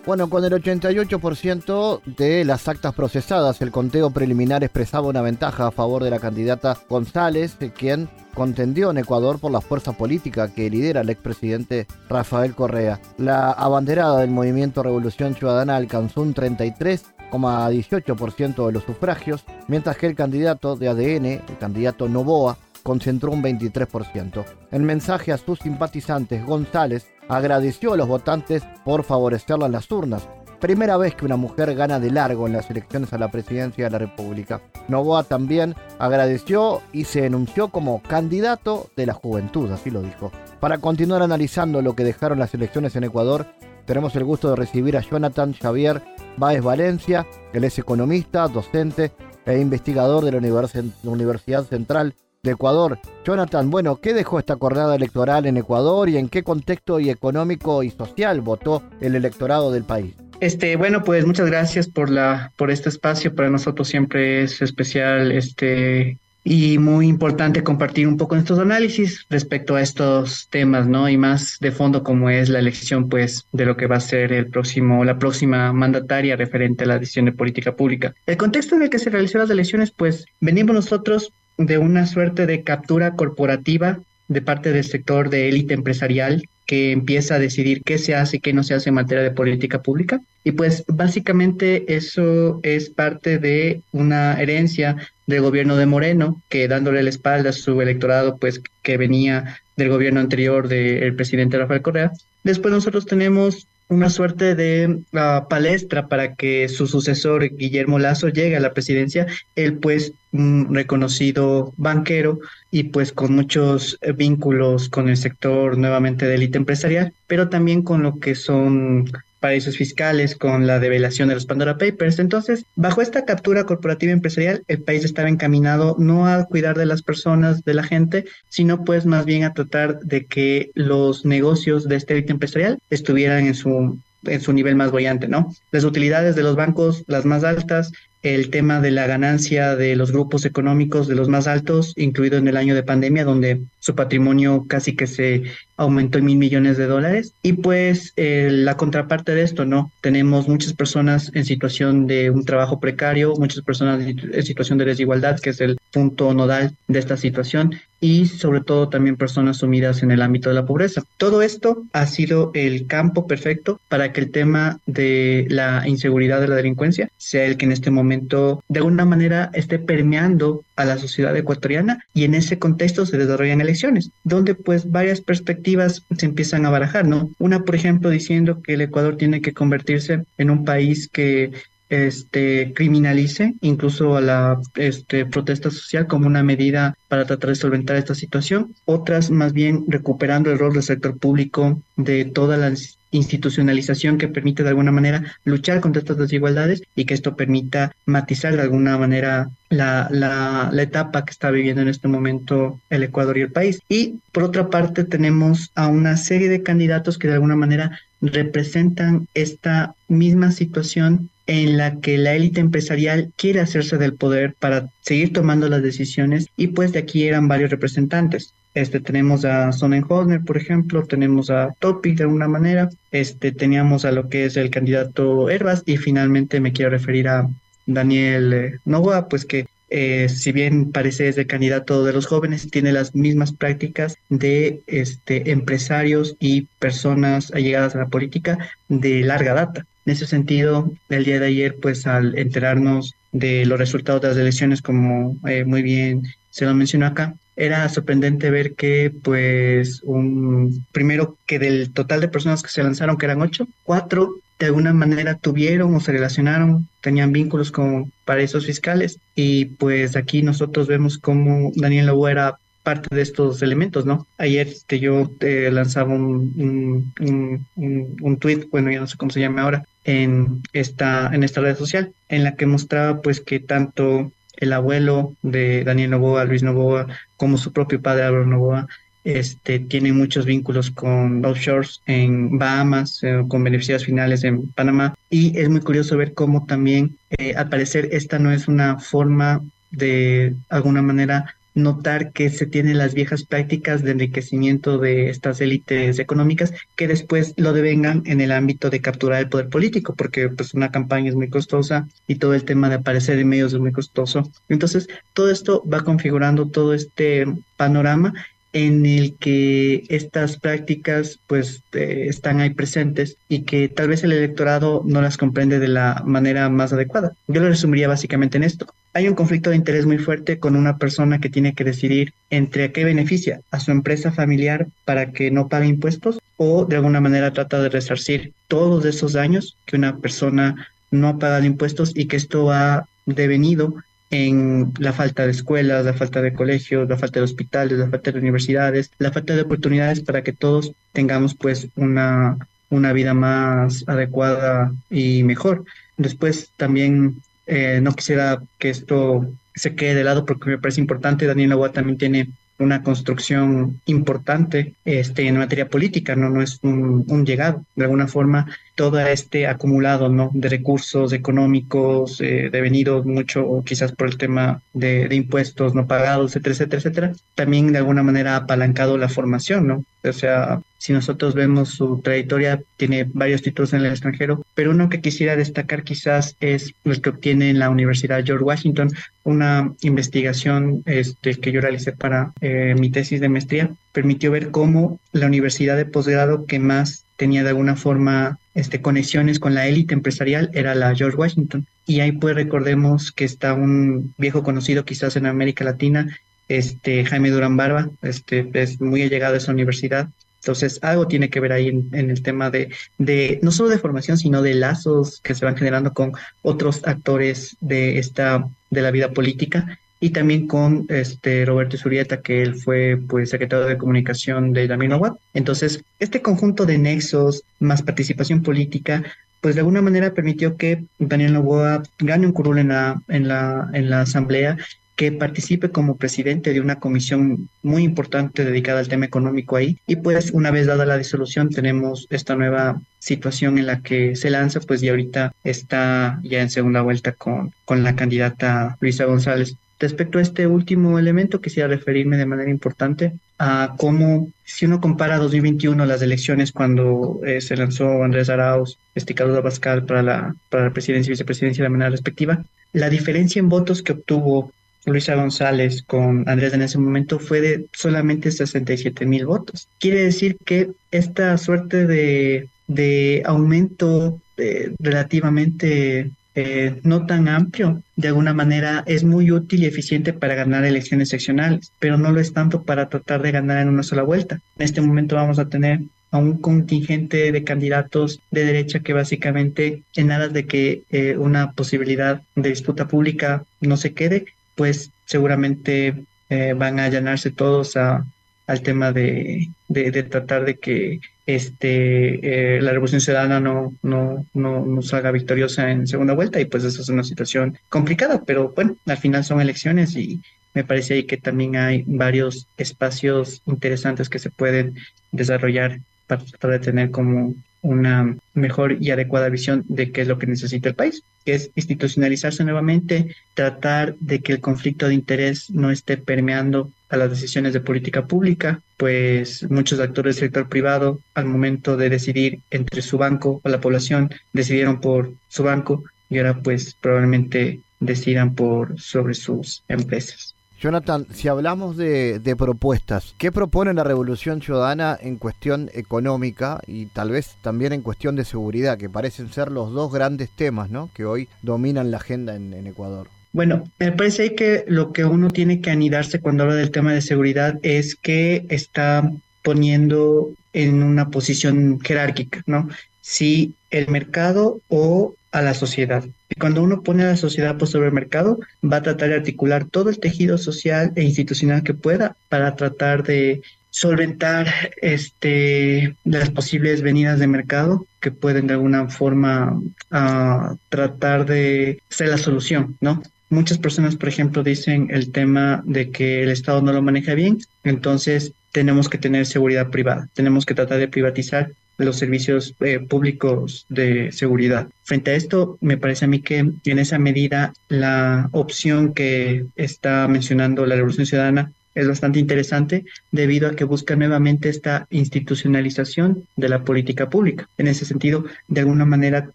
Bueno, 0.06 0.30
con 0.30 0.42
el 0.44 0.52
88% 0.52 2.00
de 2.04 2.44
las 2.44 2.68
actas 2.68 2.94
procesadas, 2.94 3.60
el 3.60 3.72
conteo 3.72 4.10
preliminar 4.10 4.62
expresaba 4.62 5.08
una 5.08 5.20
ventaja 5.20 5.66
a 5.66 5.72
favor 5.72 6.04
de 6.04 6.10
la 6.10 6.20
candidata 6.20 6.78
González, 6.88 7.56
quien 7.76 8.08
contendió 8.32 8.92
en 8.92 8.98
Ecuador 8.98 9.40
por 9.40 9.50
la 9.50 9.60
fuerza 9.60 9.94
política 9.94 10.54
que 10.54 10.70
lidera 10.70 11.00
el 11.00 11.10
expresidente 11.10 11.88
Rafael 12.08 12.54
Correa. 12.54 13.00
La 13.18 13.50
abanderada 13.50 14.20
del 14.20 14.30
movimiento 14.30 14.84
Revolución 14.84 15.34
Ciudadana 15.34 15.74
alcanzó 15.74 16.22
un 16.22 16.34
33,18% 16.34 18.64
de 18.64 18.72
los 18.72 18.84
sufragios, 18.84 19.42
mientras 19.66 19.96
que 19.96 20.06
el 20.06 20.14
candidato 20.14 20.76
de 20.76 20.86
ADN, 20.86 21.26
el 21.26 21.58
candidato 21.58 22.08
Novoa, 22.08 22.58
concentró 22.86 23.32
un 23.32 23.42
23%. 23.42 24.44
En 24.70 24.84
mensaje 24.84 25.32
a 25.32 25.38
sus 25.38 25.58
simpatizantes, 25.58 26.46
González 26.46 27.08
agradeció 27.28 27.94
a 27.94 27.96
los 27.96 28.06
votantes 28.06 28.62
por 28.84 29.02
favorecerla 29.02 29.66
en 29.66 29.72
las 29.72 29.90
urnas. 29.90 30.28
Primera 30.60 30.96
vez 30.96 31.16
que 31.16 31.24
una 31.24 31.36
mujer 31.36 31.74
gana 31.74 31.98
de 31.98 32.12
largo 32.12 32.46
en 32.46 32.52
las 32.52 32.70
elecciones 32.70 33.12
a 33.12 33.18
la 33.18 33.32
presidencia 33.32 33.86
de 33.86 33.90
la 33.90 33.98
República. 33.98 34.60
Novoa 34.86 35.24
también 35.24 35.74
agradeció 35.98 36.80
y 36.92 37.06
se 37.06 37.26
enunció 37.26 37.68
como 37.68 38.00
candidato 38.04 38.88
de 38.96 39.06
la 39.06 39.14
juventud, 39.14 39.68
así 39.72 39.90
lo 39.90 40.00
dijo. 40.00 40.30
Para 40.60 40.78
continuar 40.78 41.22
analizando 41.22 41.82
lo 41.82 41.96
que 41.96 42.04
dejaron 42.04 42.38
las 42.38 42.54
elecciones 42.54 42.94
en 42.94 43.02
Ecuador, 43.02 43.46
tenemos 43.84 44.14
el 44.14 44.22
gusto 44.22 44.50
de 44.50 44.56
recibir 44.56 44.96
a 44.96 45.00
Jonathan 45.00 45.54
Xavier 45.54 46.02
Báez 46.36 46.62
Valencia, 46.62 47.26
él 47.52 47.64
es 47.64 47.80
economista, 47.80 48.46
docente 48.46 49.10
e 49.44 49.58
investigador 49.58 50.24
de 50.24 50.30
la 50.30 51.10
Universidad 51.10 51.64
Central 51.64 52.14
de 52.46 52.52
Ecuador. 52.52 52.98
Jonathan, 53.26 53.68
bueno, 53.68 53.96
¿qué 53.96 54.14
dejó 54.14 54.38
esta 54.38 54.56
jornada 54.56 54.96
electoral 54.96 55.44
en 55.44 55.58
Ecuador 55.58 56.08
y 56.08 56.16
en 56.16 56.30
qué 56.30 56.42
contexto 56.42 56.98
y 56.98 57.10
económico 57.10 57.82
y 57.82 57.90
social 57.90 58.40
votó 58.40 58.82
el 59.00 59.14
electorado 59.14 59.70
del 59.70 59.84
país? 59.84 60.14
Este, 60.40 60.76
bueno, 60.76 61.02
pues 61.02 61.26
muchas 61.26 61.46
gracias 61.46 61.88
por 61.88 62.10
la, 62.10 62.52
por 62.56 62.70
este 62.70 62.88
espacio. 62.88 63.34
Para 63.34 63.50
nosotros 63.50 63.88
siempre 63.88 64.42
es 64.42 64.62
especial 64.62 65.32
este 65.32 66.18
y 66.48 66.78
muy 66.78 67.08
importante 67.08 67.64
compartir 67.64 68.06
un 68.06 68.16
poco 68.16 68.36
estos 68.36 68.60
análisis 68.60 69.26
respecto 69.28 69.74
a 69.74 69.82
estos 69.82 70.46
temas, 70.48 70.86
¿no? 70.86 71.08
Y 71.08 71.16
más 71.16 71.58
de 71.58 71.72
fondo 71.72 72.04
como 72.04 72.30
es 72.30 72.48
la 72.48 72.60
elección, 72.60 73.08
pues, 73.08 73.44
de 73.50 73.66
lo 73.66 73.76
que 73.76 73.88
va 73.88 73.96
a 73.96 74.00
ser 74.00 74.32
el 74.32 74.46
próximo, 74.46 75.04
la 75.04 75.18
próxima 75.18 75.72
mandataria 75.72 76.36
referente 76.36 76.84
a 76.84 76.86
la 76.86 76.98
decisión 77.00 77.24
de 77.24 77.32
política 77.32 77.74
pública. 77.74 78.14
El 78.26 78.36
contexto 78.36 78.76
en 78.76 78.82
el 78.82 78.90
que 78.90 79.00
se 79.00 79.10
realizaron 79.10 79.48
las 79.48 79.50
elecciones, 79.50 79.90
pues, 79.90 80.24
venimos 80.40 80.76
nosotros 80.76 81.32
de 81.58 81.78
una 81.78 82.06
suerte 82.06 82.46
de 82.46 82.62
captura 82.62 83.14
corporativa 83.14 84.00
de 84.28 84.42
parte 84.42 84.72
del 84.72 84.84
sector 84.84 85.30
de 85.30 85.48
élite 85.48 85.74
empresarial 85.74 86.48
que 86.66 86.90
empieza 86.90 87.36
a 87.36 87.38
decidir 87.38 87.82
qué 87.84 87.96
se 87.96 88.16
hace 88.16 88.38
y 88.38 88.40
qué 88.40 88.52
no 88.52 88.64
se 88.64 88.74
hace 88.74 88.88
en 88.88 88.96
materia 88.96 89.22
de 89.22 89.30
política 89.30 89.82
pública. 89.82 90.20
Y 90.42 90.52
pues 90.52 90.84
básicamente 90.88 91.94
eso 91.94 92.60
es 92.64 92.90
parte 92.90 93.38
de 93.38 93.82
una 93.92 94.40
herencia 94.40 94.96
del 95.26 95.42
gobierno 95.42 95.76
de 95.76 95.86
Moreno, 95.86 96.42
que 96.48 96.66
dándole 96.66 97.02
la 97.02 97.10
espalda 97.10 97.50
a 97.50 97.52
su 97.52 97.80
electorado, 97.80 98.36
pues 98.36 98.60
que 98.82 98.96
venía 98.96 99.60
del 99.76 99.90
gobierno 99.90 100.20
anterior 100.20 100.66
del 100.66 101.14
presidente 101.14 101.58
Rafael 101.58 101.82
Correa. 101.82 102.12
Después 102.42 102.72
nosotros 102.72 103.06
tenemos 103.06 103.68
una 103.88 104.10
suerte 104.10 104.54
de 104.54 105.00
ah, 105.14 105.46
palestra 105.48 106.08
para 106.08 106.34
que 106.34 106.68
su 106.68 106.86
sucesor 106.86 107.48
Guillermo 107.56 107.98
Lazo 107.98 108.28
llegue 108.28 108.56
a 108.56 108.60
la 108.60 108.72
presidencia, 108.72 109.26
él 109.54 109.78
pues 109.78 110.12
un 110.32 110.74
reconocido 110.74 111.72
banquero 111.76 112.40
y 112.70 112.84
pues 112.84 113.12
con 113.12 113.34
muchos 113.34 113.98
vínculos 114.16 114.88
con 114.88 115.08
el 115.08 115.16
sector 115.16 115.78
nuevamente 115.78 116.26
de 116.26 116.34
élite 116.34 116.58
empresarial, 116.58 117.12
pero 117.26 117.48
también 117.48 117.82
con 117.82 118.02
lo 118.02 118.18
que 118.18 118.34
son 118.34 119.10
paraísos 119.46 119.76
fiscales, 119.76 120.34
con 120.34 120.66
la 120.66 120.80
develación 120.80 121.28
de 121.28 121.36
los 121.36 121.46
Pandora 121.46 121.78
Papers. 121.78 122.18
Entonces, 122.18 122.64
bajo 122.74 123.00
esta 123.00 123.24
captura 123.24 123.62
corporativa 123.62 124.10
empresarial, 124.10 124.64
el 124.66 124.82
país 124.82 125.04
estaba 125.04 125.28
encaminado 125.28 125.94
no 126.00 126.26
a 126.26 126.46
cuidar 126.46 126.76
de 126.76 126.84
las 126.84 127.02
personas, 127.02 127.62
de 127.62 127.74
la 127.74 127.84
gente, 127.84 128.24
sino 128.48 128.82
pues 128.82 129.06
más 129.06 129.24
bien 129.24 129.44
a 129.44 129.54
tratar 129.54 130.00
de 130.00 130.26
que 130.26 130.72
los 130.74 131.24
negocios 131.24 131.86
de 131.86 131.94
este 131.94 132.14
élite 132.14 132.32
empresarial 132.32 132.80
estuvieran 132.90 133.46
en 133.46 133.54
su 133.54 134.00
en 134.24 134.40
su 134.40 134.52
nivel 134.52 134.76
más 134.76 134.90
bollante, 134.90 135.28
¿no? 135.28 135.54
Las 135.70 135.84
utilidades 135.84 136.36
de 136.36 136.42
los 136.42 136.56
bancos, 136.56 137.04
las 137.06 137.24
más 137.24 137.44
altas, 137.44 137.92
el 138.34 138.50
tema 138.50 138.80
de 138.80 138.90
la 138.90 139.06
ganancia 139.06 139.76
de 139.76 139.94
los 139.94 140.10
grupos 140.10 140.44
económicos 140.44 141.06
de 141.06 141.14
los 141.14 141.28
más 141.28 141.46
altos, 141.46 141.92
incluido 141.96 142.38
en 142.38 142.48
el 142.48 142.56
año 142.56 142.74
de 142.74 142.82
pandemia, 142.82 143.24
donde 143.24 143.62
su 143.78 143.94
patrimonio 143.94 144.64
casi 144.68 144.96
que 144.96 145.06
se 145.06 145.44
aumentó 145.76 146.18
en 146.18 146.24
mil 146.24 146.36
millones 146.36 146.76
de 146.76 146.86
dólares. 146.86 147.34
Y 147.42 147.52
pues 147.54 148.12
eh, 148.16 148.48
la 148.50 148.76
contraparte 148.76 149.34
de 149.34 149.42
esto, 149.42 149.64
¿no? 149.64 149.92
Tenemos 150.00 150.48
muchas 150.48 150.72
personas 150.72 151.30
en 151.34 151.44
situación 151.44 152.06
de 152.06 152.30
un 152.30 152.44
trabajo 152.44 152.80
precario, 152.80 153.34
muchas 153.36 153.62
personas 153.62 154.04
en 154.04 154.42
situación 154.42 154.78
de 154.78 154.86
desigualdad, 154.86 155.38
que 155.38 155.50
es 155.50 155.60
el 155.60 155.78
punto 155.92 156.34
nodal 156.34 156.74
de 156.88 156.98
esta 156.98 157.16
situación, 157.16 157.74
y 158.06 158.26
sobre 158.26 158.60
todo 158.60 158.88
también 158.88 159.16
personas 159.16 159.56
sumidas 159.56 160.04
en 160.04 160.12
el 160.12 160.22
ámbito 160.22 160.48
de 160.48 160.54
la 160.54 160.64
pobreza. 160.64 161.02
Todo 161.16 161.42
esto 161.42 161.82
ha 161.92 162.06
sido 162.06 162.52
el 162.54 162.86
campo 162.86 163.26
perfecto 163.26 163.80
para 163.88 164.12
que 164.12 164.20
el 164.20 164.30
tema 164.30 164.78
de 164.86 165.48
la 165.50 165.82
inseguridad 165.88 166.40
de 166.40 166.46
la 166.46 166.54
delincuencia 166.54 167.10
sea 167.16 167.44
el 167.46 167.56
que 167.56 167.64
en 167.64 167.72
este 167.72 167.90
momento 167.90 168.62
de 168.68 168.78
alguna 168.78 169.04
manera 169.04 169.50
esté 169.54 169.80
permeando 169.80 170.62
a 170.76 170.84
la 170.84 170.98
sociedad 170.98 171.36
ecuatoriana 171.36 172.04
y 172.14 172.22
en 172.22 172.36
ese 172.36 172.60
contexto 172.60 173.06
se 173.06 173.18
desarrollan 173.18 173.60
elecciones, 173.60 174.10
donde 174.22 174.54
pues 174.54 174.88
varias 174.88 175.20
perspectivas 175.20 176.04
se 176.16 176.26
empiezan 176.26 176.64
a 176.64 176.70
barajar, 176.70 177.08
¿no? 177.08 177.30
Una, 177.40 177.64
por 177.64 177.74
ejemplo, 177.74 178.08
diciendo 178.08 178.62
que 178.62 178.74
el 178.74 178.82
Ecuador 178.82 179.16
tiene 179.16 179.40
que 179.40 179.52
convertirse 179.52 180.22
en 180.38 180.50
un 180.50 180.64
país 180.64 181.08
que 181.08 181.50
este, 181.88 182.72
criminalice 182.74 183.54
incluso 183.60 184.16
a 184.16 184.20
la 184.20 184.60
este, 184.74 185.26
protesta 185.26 185.70
social 185.70 186.06
como 186.06 186.26
una 186.26 186.42
medida 186.42 186.96
para 187.08 187.24
tratar 187.24 187.50
de 187.50 187.56
solventar 187.56 187.96
esta 187.96 188.14
situación. 188.14 188.74
Otras 188.84 189.30
más 189.30 189.52
bien 189.52 189.84
recuperando 189.88 190.50
el 190.50 190.58
rol 190.58 190.72
del 190.72 190.82
sector 190.82 191.18
público 191.18 191.80
de 191.96 192.24
todas 192.24 192.58
las 192.58 192.98
institucionalización 193.10 194.18
que 194.18 194.28
permite 194.28 194.62
de 194.62 194.70
alguna 194.70 194.92
manera 194.92 195.36
luchar 195.44 195.80
contra 195.80 196.00
estas 196.00 196.18
desigualdades 196.18 196.82
y 196.94 197.04
que 197.04 197.14
esto 197.14 197.36
permita 197.36 197.92
matizar 198.04 198.54
de 198.54 198.62
alguna 198.62 198.98
manera 198.98 199.50
la, 199.68 200.08
la, 200.10 200.70
la, 200.72 200.82
etapa 200.82 201.24
que 201.24 201.30
está 201.30 201.50
viviendo 201.50 201.82
en 201.82 201.88
este 201.88 202.08
momento 202.08 202.80
el 202.90 203.04
Ecuador 203.04 203.38
y 203.38 203.42
el 203.42 203.52
país. 203.52 203.80
Y 203.88 204.20
por 204.32 204.42
otra 204.44 204.70
parte 204.70 205.04
tenemos 205.04 205.70
a 205.74 205.88
una 205.88 206.16
serie 206.16 206.48
de 206.48 206.62
candidatos 206.62 207.18
que 207.18 207.28
de 207.28 207.34
alguna 207.34 207.56
manera 207.56 207.98
representan 208.20 209.28
esta 209.34 209.94
misma 210.08 210.52
situación 210.52 211.30
en 211.46 211.76
la 211.76 212.00
que 212.00 212.18
la 212.18 212.34
élite 212.34 212.60
empresarial 212.60 213.32
quiere 213.36 213.60
hacerse 213.60 213.98
del 213.98 214.14
poder 214.14 214.54
para 214.58 214.88
seguir 215.00 215.32
tomando 215.32 215.68
las 215.68 215.82
decisiones 215.82 216.48
y 216.56 216.68
pues 216.68 216.92
de 216.92 216.98
aquí 217.00 217.24
eran 217.24 217.48
varios 217.48 217.70
representantes. 217.70 218.52
Este, 218.74 219.00
tenemos 219.00 219.44
a 219.44 219.72
Sonnenholmer, 219.72 220.42
por 220.42 220.58
ejemplo, 220.58 221.04
tenemos 221.04 221.48
a 221.50 221.74
Topic 221.78 222.18
de 222.18 222.24
alguna 222.24 222.48
manera, 222.48 222.90
este, 223.10 223.52
teníamos 223.52 224.04
a 224.04 224.12
lo 224.12 224.28
que 224.28 224.44
es 224.44 224.56
el 224.56 224.70
candidato 224.70 225.48
Herbas 225.48 225.82
y 225.86 225.96
finalmente 225.96 226.60
me 226.60 226.72
quiero 226.72 226.90
referir 226.90 227.28
a 227.28 227.48
Daniel 227.86 228.52
eh, 228.52 228.78
Novoa, 228.84 229.28
pues 229.28 229.46
que 229.46 229.66
eh, 229.88 230.28
si 230.28 230.52
bien 230.52 230.92
parece 230.92 231.28
es 231.28 231.44
candidato 231.46 232.04
de 232.04 232.12
los 232.12 232.26
jóvenes, 232.26 232.70
tiene 232.70 232.92
las 232.92 233.14
mismas 233.14 233.52
prácticas 233.52 234.16
de 234.28 234.80
este, 234.86 235.50
empresarios 235.50 236.36
y 236.40 236.62
personas 236.78 237.52
allegadas 237.52 237.94
a 237.94 237.98
la 237.98 238.08
política 238.08 238.58
de 238.88 239.20
larga 239.22 239.54
data. 239.54 239.86
En 240.04 240.12
ese 240.12 240.26
sentido, 240.26 240.92
el 241.08 241.24
día 241.24 241.40
de 241.40 241.46
ayer, 241.46 241.76
pues 241.80 242.06
al 242.06 242.38
enterarnos 242.38 243.14
de 243.32 243.66
los 243.66 243.78
resultados 243.78 244.22
de 244.22 244.28
las 244.28 244.36
elecciones, 244.36 244.82
como 244.82 245.36
eh, 245.46 245.64
muy 245.64 245.82
bien 245.82 246.22
se 246.50 246.64
lo 246.64 246.74
mencionó 246.74 247.06
acá, 247.06 247.34
era 247.56 247.88
sorprendente 247.88 248.50
ver 248.50 248.74
que, 248.74 249.12
pues, 249.22 250.02
un 250.02 250.84
primero 250.92 251.36
que 251.46 251.58
del 251.58 251.92
total 251.92 252.20
de 252.20 252.28
personas 252.28 252.62
que 252.62 252.68
se 252.68 252.82
lanzaron, 252.82 253.16
que 253.16 253.26
eran 253.26 253.42
ocho, 253.42 253.66
cuatro 253.82 254.36
de 254.58 254.66
alguna 254.66 254.92
manera 254.92 255.34
tuvieron 255.34 255.94
o 255.94 256.00
se 256.00 256.12
relacionaron, 256.12 256.88
tenían 257.00 257.32
vínculos 257.32 257.70
con 257.70 258.12
paraísos 258.26 258.66
fiscales. 258.66 259.18
Y 259.34 259.64
pues 259.64 260.16
aquí 260.16 260.42
nosotros 260.42 260.86
vemos 260.86 261.16
cómo 261.16 261.72
Daniel 261.74 262.06
Lobo 262.06 262.28
era 262.28 262.58
parte 262.82 263.14
de 263.14 263.22
estos 263.22 263.62
elementos, 263.62 264.04
¿no? 264.06 264.28
Ayer 264.38 264.68
este, 264.68 265.00
yo 265.00 265.28
te 265.40 265.70
lanzaba 265.72 266.14
un, 266.14 267.12
un, 267.18 267.66
un, 267.74 268.16
un, 268.20 268.36
tweet, 268.38 268.68
bueno, 268.70 268.92
ya 268.92 269.00
no 269.00 269.08
sé 269.08 269.16
cómo 269.16 269.32
se 269.32 269.40
llama 269.40 269.62
ahora, 269.62 269.84
en 270.04 270.62
esta, 270.72 271.34
en 271.34 271.42
esta 271.42 271.62
red 271.62 271.76
social, 271.76 272.12
en 272.28 272.44
la 272.44 272.54
que 272.54 272.66
mostraba 272.66 273.22
pues 273.22 273.40
que 273.40 273.58
tanto 273.58 274.30
el 274.56 274.72
abuelo 274.72 275.34
de 275.42 275.82
Daniel 275.82 276.10
Novoa, 276.10 276.44
Luis 276.44 276.62
Novoa, 276.62 277.08
como 277.36 277.58
su 277.58 277.72
propio 277.72 278.00
padre 278.00 278.22
Álvaro 278.22 278.46
Novoa, 278.46 278.86
este, 279.26 279.80
tiene 279.80 280.12
muchos 280.12 280.46
vínculos 280.46 280.92
con 280.92 281.44
offshores 281.44 282.00
en 282.06 282.58
Bahamas, 282.58 283.24
eh, 283.24 283.42
con 283.48 283.64
beneficiarios 283.64 284.06
finales 284.06 284.44
en 284.44 284.68
Panamá. 284.68 285.16
Y 285.28 285.58
es 285.58 285.68
muy 285.68 285.80
curioso 285.80 286.16
ver 286.16 286.32
cómo 286.32 286.64
también, 286.64 287.18
eh, 287.36 287.54
al 287.56 287.68
parecer, 287.68 288.08
esta 288.12 288.38
no 288.38 288.52
es 288.52 288.68
una 288.68 289.00
forma 289.00 289.64
de 289.90 290.54
alguna 290.68 291.02
manera 291.02 291.56
notar 291.74 292.32
que 292.32 292.50
se 292.50 292.66
tienen 292.66 292.98
las 292.98 293.14
viejas 293.14 293.42
prácticas 293.42 294.02
de 294.02 294.12
enriquecimiento 294.12 294.96
de 294.96 295.28
estas 295.28 295.60
élites 295.60 296.20
económicas 296.20 296.72
que 296.94 297.08
después 297.08 297.52
lo 297.56 297.72
devengan 297.72 298.22
en 298.26 298.40
el 298.40 298.52
ámbito 298.52 298.90
de 298.90 299.00
capturar 299.00 299.40
el 299.40 299.48
poder 299.48 299.68
político, 299.68 300.14
porque 300.14 300.48
pues 300.48 300.72
una 300.72 300.92
campaña 300.92 301.30
es 301.30 301.34
muy 301.34 301.50
costosa 301.50 302.08
y 302.28 302.36
todo 302.36 302.54
el 302.54 302.64
tema 302.64 302.88
de 302.88 302.94
aparecer 302.94 303.40
en 303.40 303.48
medios 303.48 303.72
es 303.72 303.80
muy 303.80 303.92
costoso. 303.92 304.50
Entonces, 304.68 305.08
todo 305.34 305.50
esto 305.50 305.82
va 305.92 306.04
configurando 306.04 306.68
todo 306.68 306.94
este 306.94 307.44
panorama 307.76 308.32
en 308.76 309.06
el 309.06 309.36
que 309.38 310.04
estas 310.10 310.58
prácticas 310.58 311.38
pues 311.46 311.82
eh, 311.94 312.26
están 312.28 312.60
ahí 312.60 312.74
presentes 312.74 313.38
y 313.48 313.62
que 313.62 313.88
tal 313.88 314.08
vez 314.08 314.22
el 314.22 314.32
electorado 314.32 315.02
no 315.06 315.22
las 315.22 315.38
comprende 315.38 315.78
de 315.78 315.88
la 315.88 316.22
manera 316.26 316.68
más 316.68 316.92
adecuada. 316.92 317.32
Yo 317.48 317.62
lo 317.62 317.70
resumiría 317.70 318.06
básicamente 318.06 318.58
en 318.58 318.64
esto. 318.64 318.86
Hay 319.14 319.28
un 319.28 319.34
conflicto 319.34 319.70
de 319.70 319.76
interés 319.76 320.04
muy 320.04 320.18
fuerte 320.18 320.58
con 320.58 320.76
una 320.76 320.98
persona 320.98 321.40
que 321.40 321.48
tiene 321.48 321.72
que 321.72 321.84
decidir 321.84 322.34
entre 322.50 322.84
a 322.84 322.92
qué 322.92 323.04
beneficia 323.04 323.62
a 323.70 323.80
su 323.80 323.92
empresa 323.92 324.30
familiar 324.30 324.88
para 325.06 325.32
que 325.32 325.50
no 325.50 325.68
pague 325.68 325.86
impuestos 325.86 326.38
o 326.58 326.84
de 326.84 326.96
alguna 326.96 327.22
manera 327.22 327.54
trata 327.54 327.80
de 327.80 327.88
resarcir 327.88 328.52
todos 328.68 329.06
esos 329.06 329.32
daños 329.32 329.78
que 329.86 329.96
una 329.96 330.18
persona 330.18 330.88
no 331.10 331.28
ha 331.28 331.38
pagado 331.38 331.64
impuestos 331.64 332.12
y 332.14 332.26
que 332.26 332.36
esto 332.36 332.70
ha 332.70 333.08
devenido 333.24 333.94
en 334.30 334.92
la 334.98 335.12
falta 335.12 335.44
de 335.44 335.52
escuelas, 335.52 336.04
la 336.04 336.14
falta 336.14 336.42
de 336.42 336.52
colegios, 336.52 337.08
la 337.08 337.16
falta 337.16 337.40
de 337.40 337.44
hospitales, 337.44 337.98
la 337.98 338.08
falta 338.08 338.32
de 338.32 338.38
universidades, 338.38 339.10
la 339.18 339.32
falta 339.32 339.54
de 339.54 339.62
oportunidades 339.62 340.20
para 340.20 340.42
que 340.42 340.52
todos 340.52 340.92
tengamos 341.12 341.54
pues 341.54 341.88
una, 341.96 342.58
una 342.90 343.12
vida 343.12 343.34
más 343.34 344.04
adecuada 344.06 344.92
y 345.10 345.42
mejor. 345.44 345.84
Después 346.16 346.70
también 346.76 347.42
eh, 347.66 348.00
no 348.02 348.12
quisiera 348.14 348.62
que 348.78 348.90
esto 348.90 349.48
se 349.74 349.94
quede 349.94 350.14
de 350.14 350.24
lado 350.24 350.44
porque 350.44 350.70
me 350.70 350.78
parece 350.78 351.00
importante. 351.00 351.46
Daniel 351.46 351.72
Agua 351.72 351.92
también 351.92 352.18
tiene 352.18 352.48
una 352.78 353.02
construcción 353.02 354.00
importante 354.06 354.94
este, 355.04 355.46
en 355.46 355.56
materia 355.56 355.88
política, 355.88 356.36
no, 356.36 356.50
no 356.50 356.62
es 356.62 356.78
un, 356.82 357.24
un 357.28 357.46
llegado. 357.46 357.84
De 357.94 358.04
alguna 358.04 358.26
forma, 358.26 358.66
todo 358.96 359.20
este 359.20 359.66
acumulado 359.66 360.30
¿no? 360.30 360.50
de 360.54 360.68
recursos 360.70 361.32
económicos, 361.32 362.40
eh, 362.40 362.70
devenidos 362.72 363.26
mucho 363.26 363.82
quizás 363.84 364.12
por 364.12 364.26
el 364.26 364.38
tema 364.38 364.80
de, 364.94 365.28
impuestos 365.32 365.94
no 365.94 366.06
pagados, 366.06 366.56
etcétera, 366.56 366.72
etcétera, 366.72 366.98
etcétera, 366.98 367.32
también 367.54 367.92
de 367.92 367.98
alguna 367.98 368.22
manera 368.22 368.54
ha 368.54 368.56
apalancado 368.56 369.18
la 369.18 369.28
formación, 369.28 369.86
¿no? 369.86 370.04
O 370.24 370.32
sea, 370.32 370.80
si 370.96 371.12
nosotros 371.12 371.54
vemos 371.54 371.90
su 371.90 372.20
trayectoria, 372.22 372.80
tiene 372.96 373.28
varios 373.32 373.60
títulos 373.60 373.92
en 373.92 374.00
el 374.00 374.10
extranjero, 374.10 374.64
pero 374.74 374.90
uno 374.90 375.10
que 375.10 375.20
quisiera 375.20 375.56
destacar 375.56 376.02
quizás 376.02 376.56
es 376.60 376.94
el 377.04 377.20
que 377.20 377.30
obtiene 377.30 377.68
en 377.68 377.78
la 377.78 377.90
Universidad 377.90 378.44
George 378.44 378.64
Washington, 378.64 379.10
una 379.44 379.92
investigación 380.00 381.02
este, 381.04 381.54
que 381.56 381.70
yo 381.70 381.82
realicé 381.82 382.12
para 382.12 382.52
eh, 382.62 382.94
mi 382.98 383.10
tesis 383.10 383.40
de 383.40 383.50
maestría, 383.50 383.90
permitió 384.12 384.50
ver 384.50 384.70
cómo 384.70 385.20
la 385.32 385.46
universidad 385.46 385.96
de 385.96 386.06
posgrado 386.06 386.64
que 386.64 386.78
más 386.78 387.25
tenía 387.36 387.62
de 387.62 387.70
alguna 387.70 387.96
forma 387.96 388.58
este, 388.74 389.00
conexiones 389.00 389.58
con 389.58 389.74
la 389.74 389.86
élite 389.86 390.14
empresarial 390.14 390.70
era 390.74 390.94
la 390.94 391.14
George 391.14 391.36
Washington. 391.36 391.86
Y 392.06 392.20
ahí 392.20 392.32
pues 392.32 392.54
recordemos 392.54 393.32
que 393.32 393.44
está 393.44 393.74
un 393.74 394.34
viejo 394.38 394.62
conocido 394.62 395.04
quizás 395.04 395.36
en 395.36 395.46
América 395.46 395.84
Latina, 395.84 396.38
este 396.68 397.24
Jaime 397.24 397.50
Durán 397.50 397.76
Barba, 397.76 398.10
este, 398.22 398.68
es 398.74 399.00
muy 399.00 399.22
allegado 399.22 399.54
a 399.54 399.58
esa 399.58 399.72
universidad. 399.72 400.28
Entonces, 400.60 400.98
algo 401.02 401.28
tiene 401.28 401.48
que 401.48 401.60
ver 401.60 401.72
ahí 401.72 401.88
en, 401.88 402.08
en, 402.12 402.30
el 402.30 402.42
tema 402.42 402.70
de, 402.70 402.90
de, 403.18 403.60
no 403.62 403.70
solo 403.70 403.88
de 403.88 403.98
formación, 403.98 404.36
sino 404.36 404.62
de 404.62 404.74
lazos 404.74 405.40
que 405.42 405.54
se 405.54 405.64
van 405.64 405.76
generando 405.76 406.12
con 406.12 406.32
otros 406.62 407.02
actores 407.04 407.76
de 407.80 408.18
esta, 408.18 408.68
de 408.90 409.02
la 409.02 409.12
vida 409.12 409.30
política 409.30 410.00
y 410.20 410.30
también 410.30 410.66
con 410.66 411.06
este 411.08 411.64
Roberto 411.64 411.96
Zurieta, 411.96 412.40
que 412.40 412.62
él 412.62 412.74
fue 412.74 413.18
pues 413.28 413.50
secretario 413.50 413.86
de 413.86 413.98
comunicación 413.98 414.72
de 414.72 414.88
Daniel 414.88 415.10
Novoa. 415.10 415.38
Entonces, 415.54 416.02
este 416.18 416.42
conjunto 416.42 416.86
de 416.86 416.98
nexos 416.98 417.62
más 417.80 418.02
participación 418.02 418.62
política, 418.62 419.22
pues 419.60 419.74
de 419.74 419.80
alguna 419.80 420.02
manera 420.02 420.32
permitió 420.32 420.76
que 420.76 421.04
Daniel 421.18 421.52
Novoa 421.54 422.02
gane 422.18 422.46
un 422.46 422.52
curul 422.52 422.78
en 422.78 422.88
la, 422.88 423.20
en 423.28 423.48
la, 423.48 423.90
en 423.92 424.10
la 424.10 424.22
asamblea 424.22 424.76
que 425.16 425.32
participe 425.32 425.90
como 425.90 426.18
presidente 426.18 426.74
de 426.74 426.80
una 426.80 427.00
comisión 427.00 427.70
muy 427.82 428.04
importante 428.04 428.64
dedicada 428.64 429.00
al 429.00 429.08
tema 429.08 429.24
económico 429.24 429.76
ahí. 429.76 429.98
Y 430.06 430.16
pues 430.16 430.50
una 430.50 430.70
vez 430.70 430.86
dada 430.86 431.06
la 431.06 431.16
disolución 431.16 431.70
tenemos 431.70 432.26
esta 432.30 432.54
nueva 432.54 433.00
situación 433.18 433.78
en 433.78 433.86
la 433.86 434.02
que 434.02 434.36
se 434.36 434.50
lanza, 434.50 434.80
pues 434.80 435.02
y 435.02 435.08
ahorita 435.08 435.54
está 435.64 436.38
ya 436.42 436.60
en 436.60 436.70
segunda 436.70 437.00
vuelta 437.00 437.32
con, 437.32 437.72
con 437.86 438.04
la 438.04 438.14
candidata 438.14 438.98
Luisa 439.00 439.24
González. 439.24 439.76
Respecto 439.98 440.38
a 440.38 440.42
este 440.42 440.66
último 440.66 441.18
elemento, 441.18 441.60
quisiera 441.60 441.88
referirme 441.88 442.36
de 442.36 442.46
manera 442.46 442.70
importante 442.70 443.32
a 443.58 443.94
cómo, 443.96 444.50
si 444.64 444.84
uno 444.84 445.00
compara 445.00 445.38
2021, 445.38 446.04
las 446.04 446.20
elecciones 446.20 446.72
cuando 446.72 447.40
eh, 447.46 447.62
se 447.62 447.76
lanzó 447.76 448.22
Andrés 448.22 448.50
Arauz, 448.50 448.98
Carlos 449.34 449.56
Abascal 449.56 450.04
para 450.04 450.22
la, 450.22 450.54
para 450.68 450.84
la 450.84 450.92
presidencia 450.92 451.30
y 451.30 451.32
vicepresidencia 451.32 451.82
de 451.82 451.90
manera 451.90 452.10
respectiva, 452.10 452.62
la 452.92 453.08
diferencia 453.08 453.60
en 453.60 453.68
votos 453.68 454.02
que 454.02 454.12
obtuvo 454.12 454.72
Luisa 455.06 455.34
González 455.36 456.02
con 456.02 456.48
Andrés 456.48 456.74
en 456.74 456.82
ese 456.82 456.98
momento 456.98 457.38
fue 457.38 457.60
de 457.60 457.86
solamente 457.92 458.50
67 458.50 459.24
mil 459.24 459.46
votos. 459.46 459.88
Quiere 460.00 460.24
decir 460.24 460.58
que 460.64 460.90
esta 461.10 461.56
suerte 461.58 462.06
de, 462.06 462.68
de 462.88 463.42
aumento 463.46 464.40
eh, 464.56 464.94
relativamente 464.98 466.30
eh, 466.56 467.00
no 467.02 467.26
tan 467.26 467.48
amplio, 467.48 468.02
de 468.16 468.28
alguna 468.28 468.54
manera 468.54 469.04
es 469.06 469.24
muy 469.24 469.50
útil 469.50 469.82
y 469.82 469.86
eficiente 469.86 470.32
para 470.32 470.54
ganar 470.54 470.86
elecciones 470.86 471.28
seccionales, 471.28 471.92
pero 471.98 472.16
no 472.16 472.32
lo 472.32 472.40
es 472.40 472.54
tanto 472.54 472.82
para 472.82 473.10
tratar 473.10 473.42
de 473.42 473.52
ganar 473.52 473.78
en 473.82 473.90
una 473.90 474.02
sola 474.02 474.22
vuelta. 474.22 474.60
En 474.78 474.84
este 474.84 475.02
momento 475.02 475.36
vamos 475.36 475.58
a 475.58 475.68
tener 475.68 476.00
a 476.30 476.38
un 476.38 476.58
contingente 476.58 477.52
de 477.52 477.62
candidatos 477.62 478.40
de 478.50 478.64
derecha 478.64 479.00
que 479.00 479.12
básicamente 479.12 480.02
en 480.14 480.32
aras 480.32 480.52
de 480.54 480.66
que 480.66 481.02
eh, 481.10 481.36
una 481.36 481.72
posibilidad 481.72 482.40
de 482.54 482.70
disputa 482.70 483.06
pública 483.06 483.64
no 483.82 483.98
se 483.98 484.14
quede, 484.14 484.46
pues 484.74 485.12
seguramente 485.26 486.24
eh, 486.48 486.72
van 486.72 486.98
a 486.98 487.04
allanarse 487.04 487.50
todos 487.50 487.98
a, 487.98 488.24
al 488.66 488.80
tema 488.80 489.12
de, 489.12 489.68
de, 489.88 490.22
tratar 490.22 490.64
de 490.64 490.76
que 490.76 491.20
este, 491.46 492.76
eh, 492.76 492.80
la 492.82 492.90
Revolución 492.90 493.20
Ciudadana 493.20 493.60
no, 493.60 493.94
no, 494.02 494.44
no, 494.52 494.84
no, 494.84 495.02
salga 495.02 495.30
victoriosa 495.30 495.90
en 495.90 496.06
segunda 496.06 496.34
vuelta 496.34 496.60
y 496.60 496.64
pues 496.64 496.82
eso 496.84 497.00
es 497.00 497.08
una 497.08 497.22
situación 497.22 497.78
complicada, 497.88 498.42
pero 498.44 498.72
bueno, 498.74 498.96
al 499.06 499.16
final 499.16 499.44
son 499.44 499.60
elecciones 499.60 500.16
y 500.16 500.42
me 500.74 500.84
parece 500.84 501.14
ahí 501.14 501.24
que 501.24 501.36
también 501.36 501.76
hay 501.76 502.04
varios 502.06 502.66
espacios 502.76 503.62
interesantes 503.64 504.28
que 504.28 504.40
se 504.40 504.50
pueden 504.50 504.96
desarrollar 505.30 506.00
para 506.26 506.44
tratar 506.44 506.72
de 506.72 506.78
tener 506.80 507.10
como 507.10 507.54
una 507.82 508.36
mejor 508.54 508.96
y 509.00 509.10
adecuada 509.10 509.48
visión 509.48 509.84
de 509.88 510.10
qué 510.10 510.22
es 510.22 510.28
lo 510.28 510.38
que 510.38 510.46
necesita 510.46 510.88
el 510.88 510.94
país, 510.94 511.22
que 511.44 511.54
es 511.54 511.70
institucionalizarse 511.76 512.64
nuevamente, 512.64 513.34
tratar 513.54 514.16
de 514.18 514.40
que 514.40 514.52
el 514.52 514.60
conflicto 514.60 515.06
de 515.06 515.14
interés 515.14 515.70
no 515.70 515.90
esté 515.90 516.16
permeando 516.16 516.90
a 517.08 517.16
las 517.16 517.30
decisiones 517.30 517.72
de 517.72 517.80
política 517.80 518.26
pública, 518.26 518.82
pues 518.96 519.68
muchos 519.70 520.00
actores 520.00 520.36
del 520.36 520.46
sector 520.46 520.68
privado 520.68 521.20
al 521.34 521.46
momento 521.46 521.96
de 521.96 522.10
decidir 522.10 522.60
entre 522.70 523.02
su 523.02 523.18
banco 523.18 523.60
o 523.62 523.68
la 523.68 523.80
población 523.80 524.30
decidieron 524.52 525.00
por 525.00 525.32
su 525.48 525.62
banco 525.62 526.02
y 526.28 526.38
ahora 526.38 526.60
pues 526.60 526.96
probablemente 527.00 527.80
decidan 528.00 528.54
por 528.54 529.00
sobre 529.00 529.34
sus 529.34 529.84
empresas. 529.88 530.55
Jonathan, 530.86 531.26
si 531.34 531.48
hablamos 531.48 531.96
de, 531.96 532.54
propuestas, 532.56 533.34
¿qué 533.38 533.50
propone 533.50 533.92
la 533.92 534.04
Revolución 534.04 534.62
Ciudadana 534.62 535.18
en 535.20 535.34
cuestión 535.34 535.90
económica 535.94 536.80
y 536.86 537.06
tal 537.06 537.32
vez 537.32 537.56
también 537.60 537.92
en 537.92 538.02
cuestión 538.02 538.36
de 538.36 538.44
seguridad, 538.44 538.96
que 538.96 539.10
parecen 539.10 539.52
ser 539.52 539.72
los 539.72 539.92
dos 539.92 540.12
grandes 540.12 540.48
temas 540.50 540.88
¿no? 540.88 541.10
que 541.12 541.24
hoy 541.24 541.48
dominan 541.62 542.12
la 542.12 542.18
agenda 542.18 542.54
en, 542.54 542.86
Ecuador? 542.86 543.26
Bueno, 543.52 543.82
me 543.98 544.12
parece 544.12 544.54
que 544.54 544.84
lo 544.86 545.12
que 545.12 545.24
uno 545.24 545.50
tiene 545.50 545.80
que 545.80 545.90
anidarse 545.90 546.38
cuando 546.38 546.62
habla 546.62 546.76
del 546.76 546.92
tema 546.92 547.12
de 547.12 547.20
seguridad 547.20 547.80
es 547.82 548.14
que 548.14 548.64
está 548.68 549.28
poniendo 549.64 550.52
en 550.72 551.02
una 551.02 551.30
posición 551.30 551.98
jerárquica, 551.98 552.62
¿no? 552.66 552.88
Si 553.22 553.74
el 553.90 554.06
mercado 554.06 554.78
o 554.86 555.34
a 555.56 555.62
la 555.62 555.72
sociedad. 555.72 556.22
Y 556.50 556.60
cuando 556.60 556.82
uno 556.82 557.02
pone 557.02 557.22
a 557.22 557.28
la 557.28 557.36
sociedad 557.38 557.78
por 557.78 557.88
sobre 557.88 558.08
el 558.08 558.12
mercado, 558.12 558.60
va 558.84 558.98
a 558.98 559.02
tratar 559.02 559.30
de 559.30 559.36
articular 559.36 559.86
todo 559.86 560.10
el 560.10 560.20
tejido 560.20 560.58
social 560.58 561.12
e 561.16 561.22
institucional 561.22 561.82
que 561.82 561.94
pueda 561.94 562.36
para 562.50 562.76
tratar 562.76 563.22
de 563.22 563.62
solventar 563.88 564.66
este, 565.00 566.14
las 566.24 566.50
posibles 566.50 567.00
venidas 567.00 567.38
de 567.38 567.46
mercado 567.46 568.06
que 568.20 568.30
pueden 568.30 568.66
de 568.66 568.74
alguna 568.74 569.08
forma 569.08 569.80
ah, 570.10 570.76
tratar 570.90 571.46
de 571.46 572.02
ser 572.10 572.28
la 572.28 572.36
solución, 572.36 572.98
¿no? 573.00 573.22
Muchas 573.48 573.78
personas, 573.78 574.16
por 574.16 574.28
ejemplo, 574.28 574.62
dicen 574.62 575.08
el 575.10 575.32
tema 575.32 575.82
de 575.86 576.10
que 576.10 576.42
el 576.42 576.50
Estado 576.50 576.82
no 576.82 576.92
lo 576.92 577.00
maneja 577.00 577.32
bien, 577.32 577.60
entonces 577.82 578.52
tenemos 578.76 579.08
que 579.08 579.16
tener 579.16 579.46
seguridad 579.46 579.88
privada, 579.88 580.28
tenemos 580.34 580.66
que 580.66 580.74
tratar 580.74 580.98
de 580.98 581.08
privatizar 581.08 581.70
los 581.96 582.18
servicios 582.18 582.74
eh, 582.80 582.98
públicos 582.98 583.86
de 583.88 584.30
seguridad. 584.32 584.88
Frente 585.02 585.30
a 585.30 585.34
esto, 585.34 585.78
me 585.80 585.96
parece 585.96 586.26
a 586.26 586.28
mí 586.28 586.42
que 586.42 586.58
en 586.58 586.98
esa 586.98 587.18
medida 587.18 587.72
la 587.88 588.50
opción 588.52 589.14
que 589.14 589.64
está 589.76 590.28
mencionando 590.28 590.84
la 590.84 590.94
Revolución 590.94 591.24
Ciudadana 591.24 591.72
es 591.94 592.06
bastante 592.06 592.38
interesante 592.38 593.06
debido 593.32 593.66
a 593.66 593.74
que 593.76 593.84
busca 593.84 594.14
nuevamente 594.14 594.68
esta 594.68 595.06
institucionalización 595.08 596.46
de 596.56 596.68
la 596.68 596.84
política 596.84 597.30
pública. 597.30 597.66
En 597.78 597.88
ese 597.88 598.04
sentido, 598.04 598.44
de 598.68 598.80
alguna 598.82 599.06
manera 599.06 599.48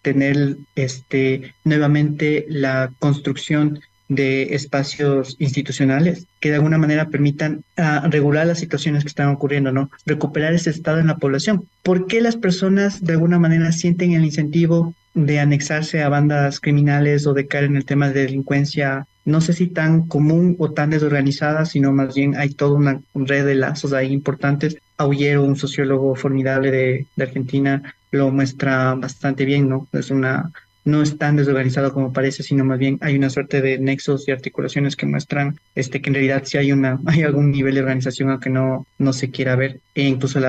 tener 0.00 0.56
este 0.76 1.52
nuevamente 1.62 2.46
la 2.48 2.90
construcción 3.00 3.80
de 4.08 4.54
espacios 4.54 5.36
institucionales 5.38 6.26
que 6.40 6.50
de 6.50 6.56
alguna 6.56 6.78
manera 6.78 7.08
permitan 7.08 7.64
ah, 7.76 8.06
regular 8.10 8.46
las 8.46 8.58
situaciones 8.58 9.02
que 9.02 9.08
están 9.08 9.28
ocurriendo, 9.28 9.72
¿no? 9.72 9.90
Recuperar 10.04 10.52
ese 10.52 10.70
estado 10.70 10.98
en 10.98 11.06
la 11.06 11.16
población. 11.16 11.66
¿Por 11.82 12.06
qué 12.06 12.20
las 12.20 12.36
personas 12.36 13.02
de 13.02 13.14
alguna 13.14 13.38
manera 13.38 13.72
sienten 13.72 14.12
el 14.12 14.24
incentivo 14.24 14.94
de 15.14 15.38
anexarse 15.38 16.02
a 16.02 16.08
bandas 16.08 16.60
criminales 16.60 17.26
o 17.26 17.34
de 17.34 17.46
caer 17.46 17.64
en 17.64 17.76
el 17.76 17.84
tema 17.84 18.08
de 18.08 18.22
delincuencia, 18.22 19.06
no 19.24 19.40
sé 19.40 19.52
si 19.52 19.68
tan 19.68 20.08
común 20.08 20.56
o 20.58 20.72
tan 20.72 20.90
desorganizada, 20.90 21.64
sino 21.64 21.92
más 21.92 22.14
bien 22.14 22.36
hay 22.36 22.50
toda 22.50 22.76
una 22.76 23.00
red 23.14 23.46
de 23.46 23.54
lazos 23.54 23.92
ahí 23.92 24.12
importantes. 24.12 24.76
Aullero, 24.96 25.44
un 25.44 25.56
sociólogo 25.56 26.14
formidable 26.16 26.70
de, 26.70 27.06
de 27.16 27.22
Argentina, 27.22 27.94
lo 28.10 28.30
muestra 28.30 28.94
bastante 28.94 29.44
bien, 29.44 29.68
¿no? 29.68 29.88
Es 29.92 30.10
una 30.10 30.52
no 30.84 31.02
es 31.02 31.18
tan 31.18 31.36
desorganizado 31.36 31.92
como 31.92 32.12
parece, 32.12 32.42
sino 32.42 32.64
más 32.64 32.78
bien 32.78 32.98
hay 33.00 33.16
una 33.16 33.30
suerte 33.30 33.62
de 33.62 33.78
nexos 33.78 34.28
y 34.28 34.32
articulaciones 34.32 34.96
que 34.96 35.06
muestran 35.06 35.58
este, 35.74 36.00
que 36.00 36.10
en 36.10 36.14
realidad 36.14 36.42
sí 36.44 36.58
hay, 36.58 36.72
una, 36.72 37.00
hay 37.06 37.22
algún 37.22 37.50
nivel 37.50 37.74
de 37.74 37.80
organización 37.80 38.30
aunque 38.30 38.50
no, 38.50 38.86
no 38.98 39.12
se 39.12 39.30
quiera 39.30 39.56
ver, 39.56 39.80
e 39.94 40.02
incluso 40.02 40.40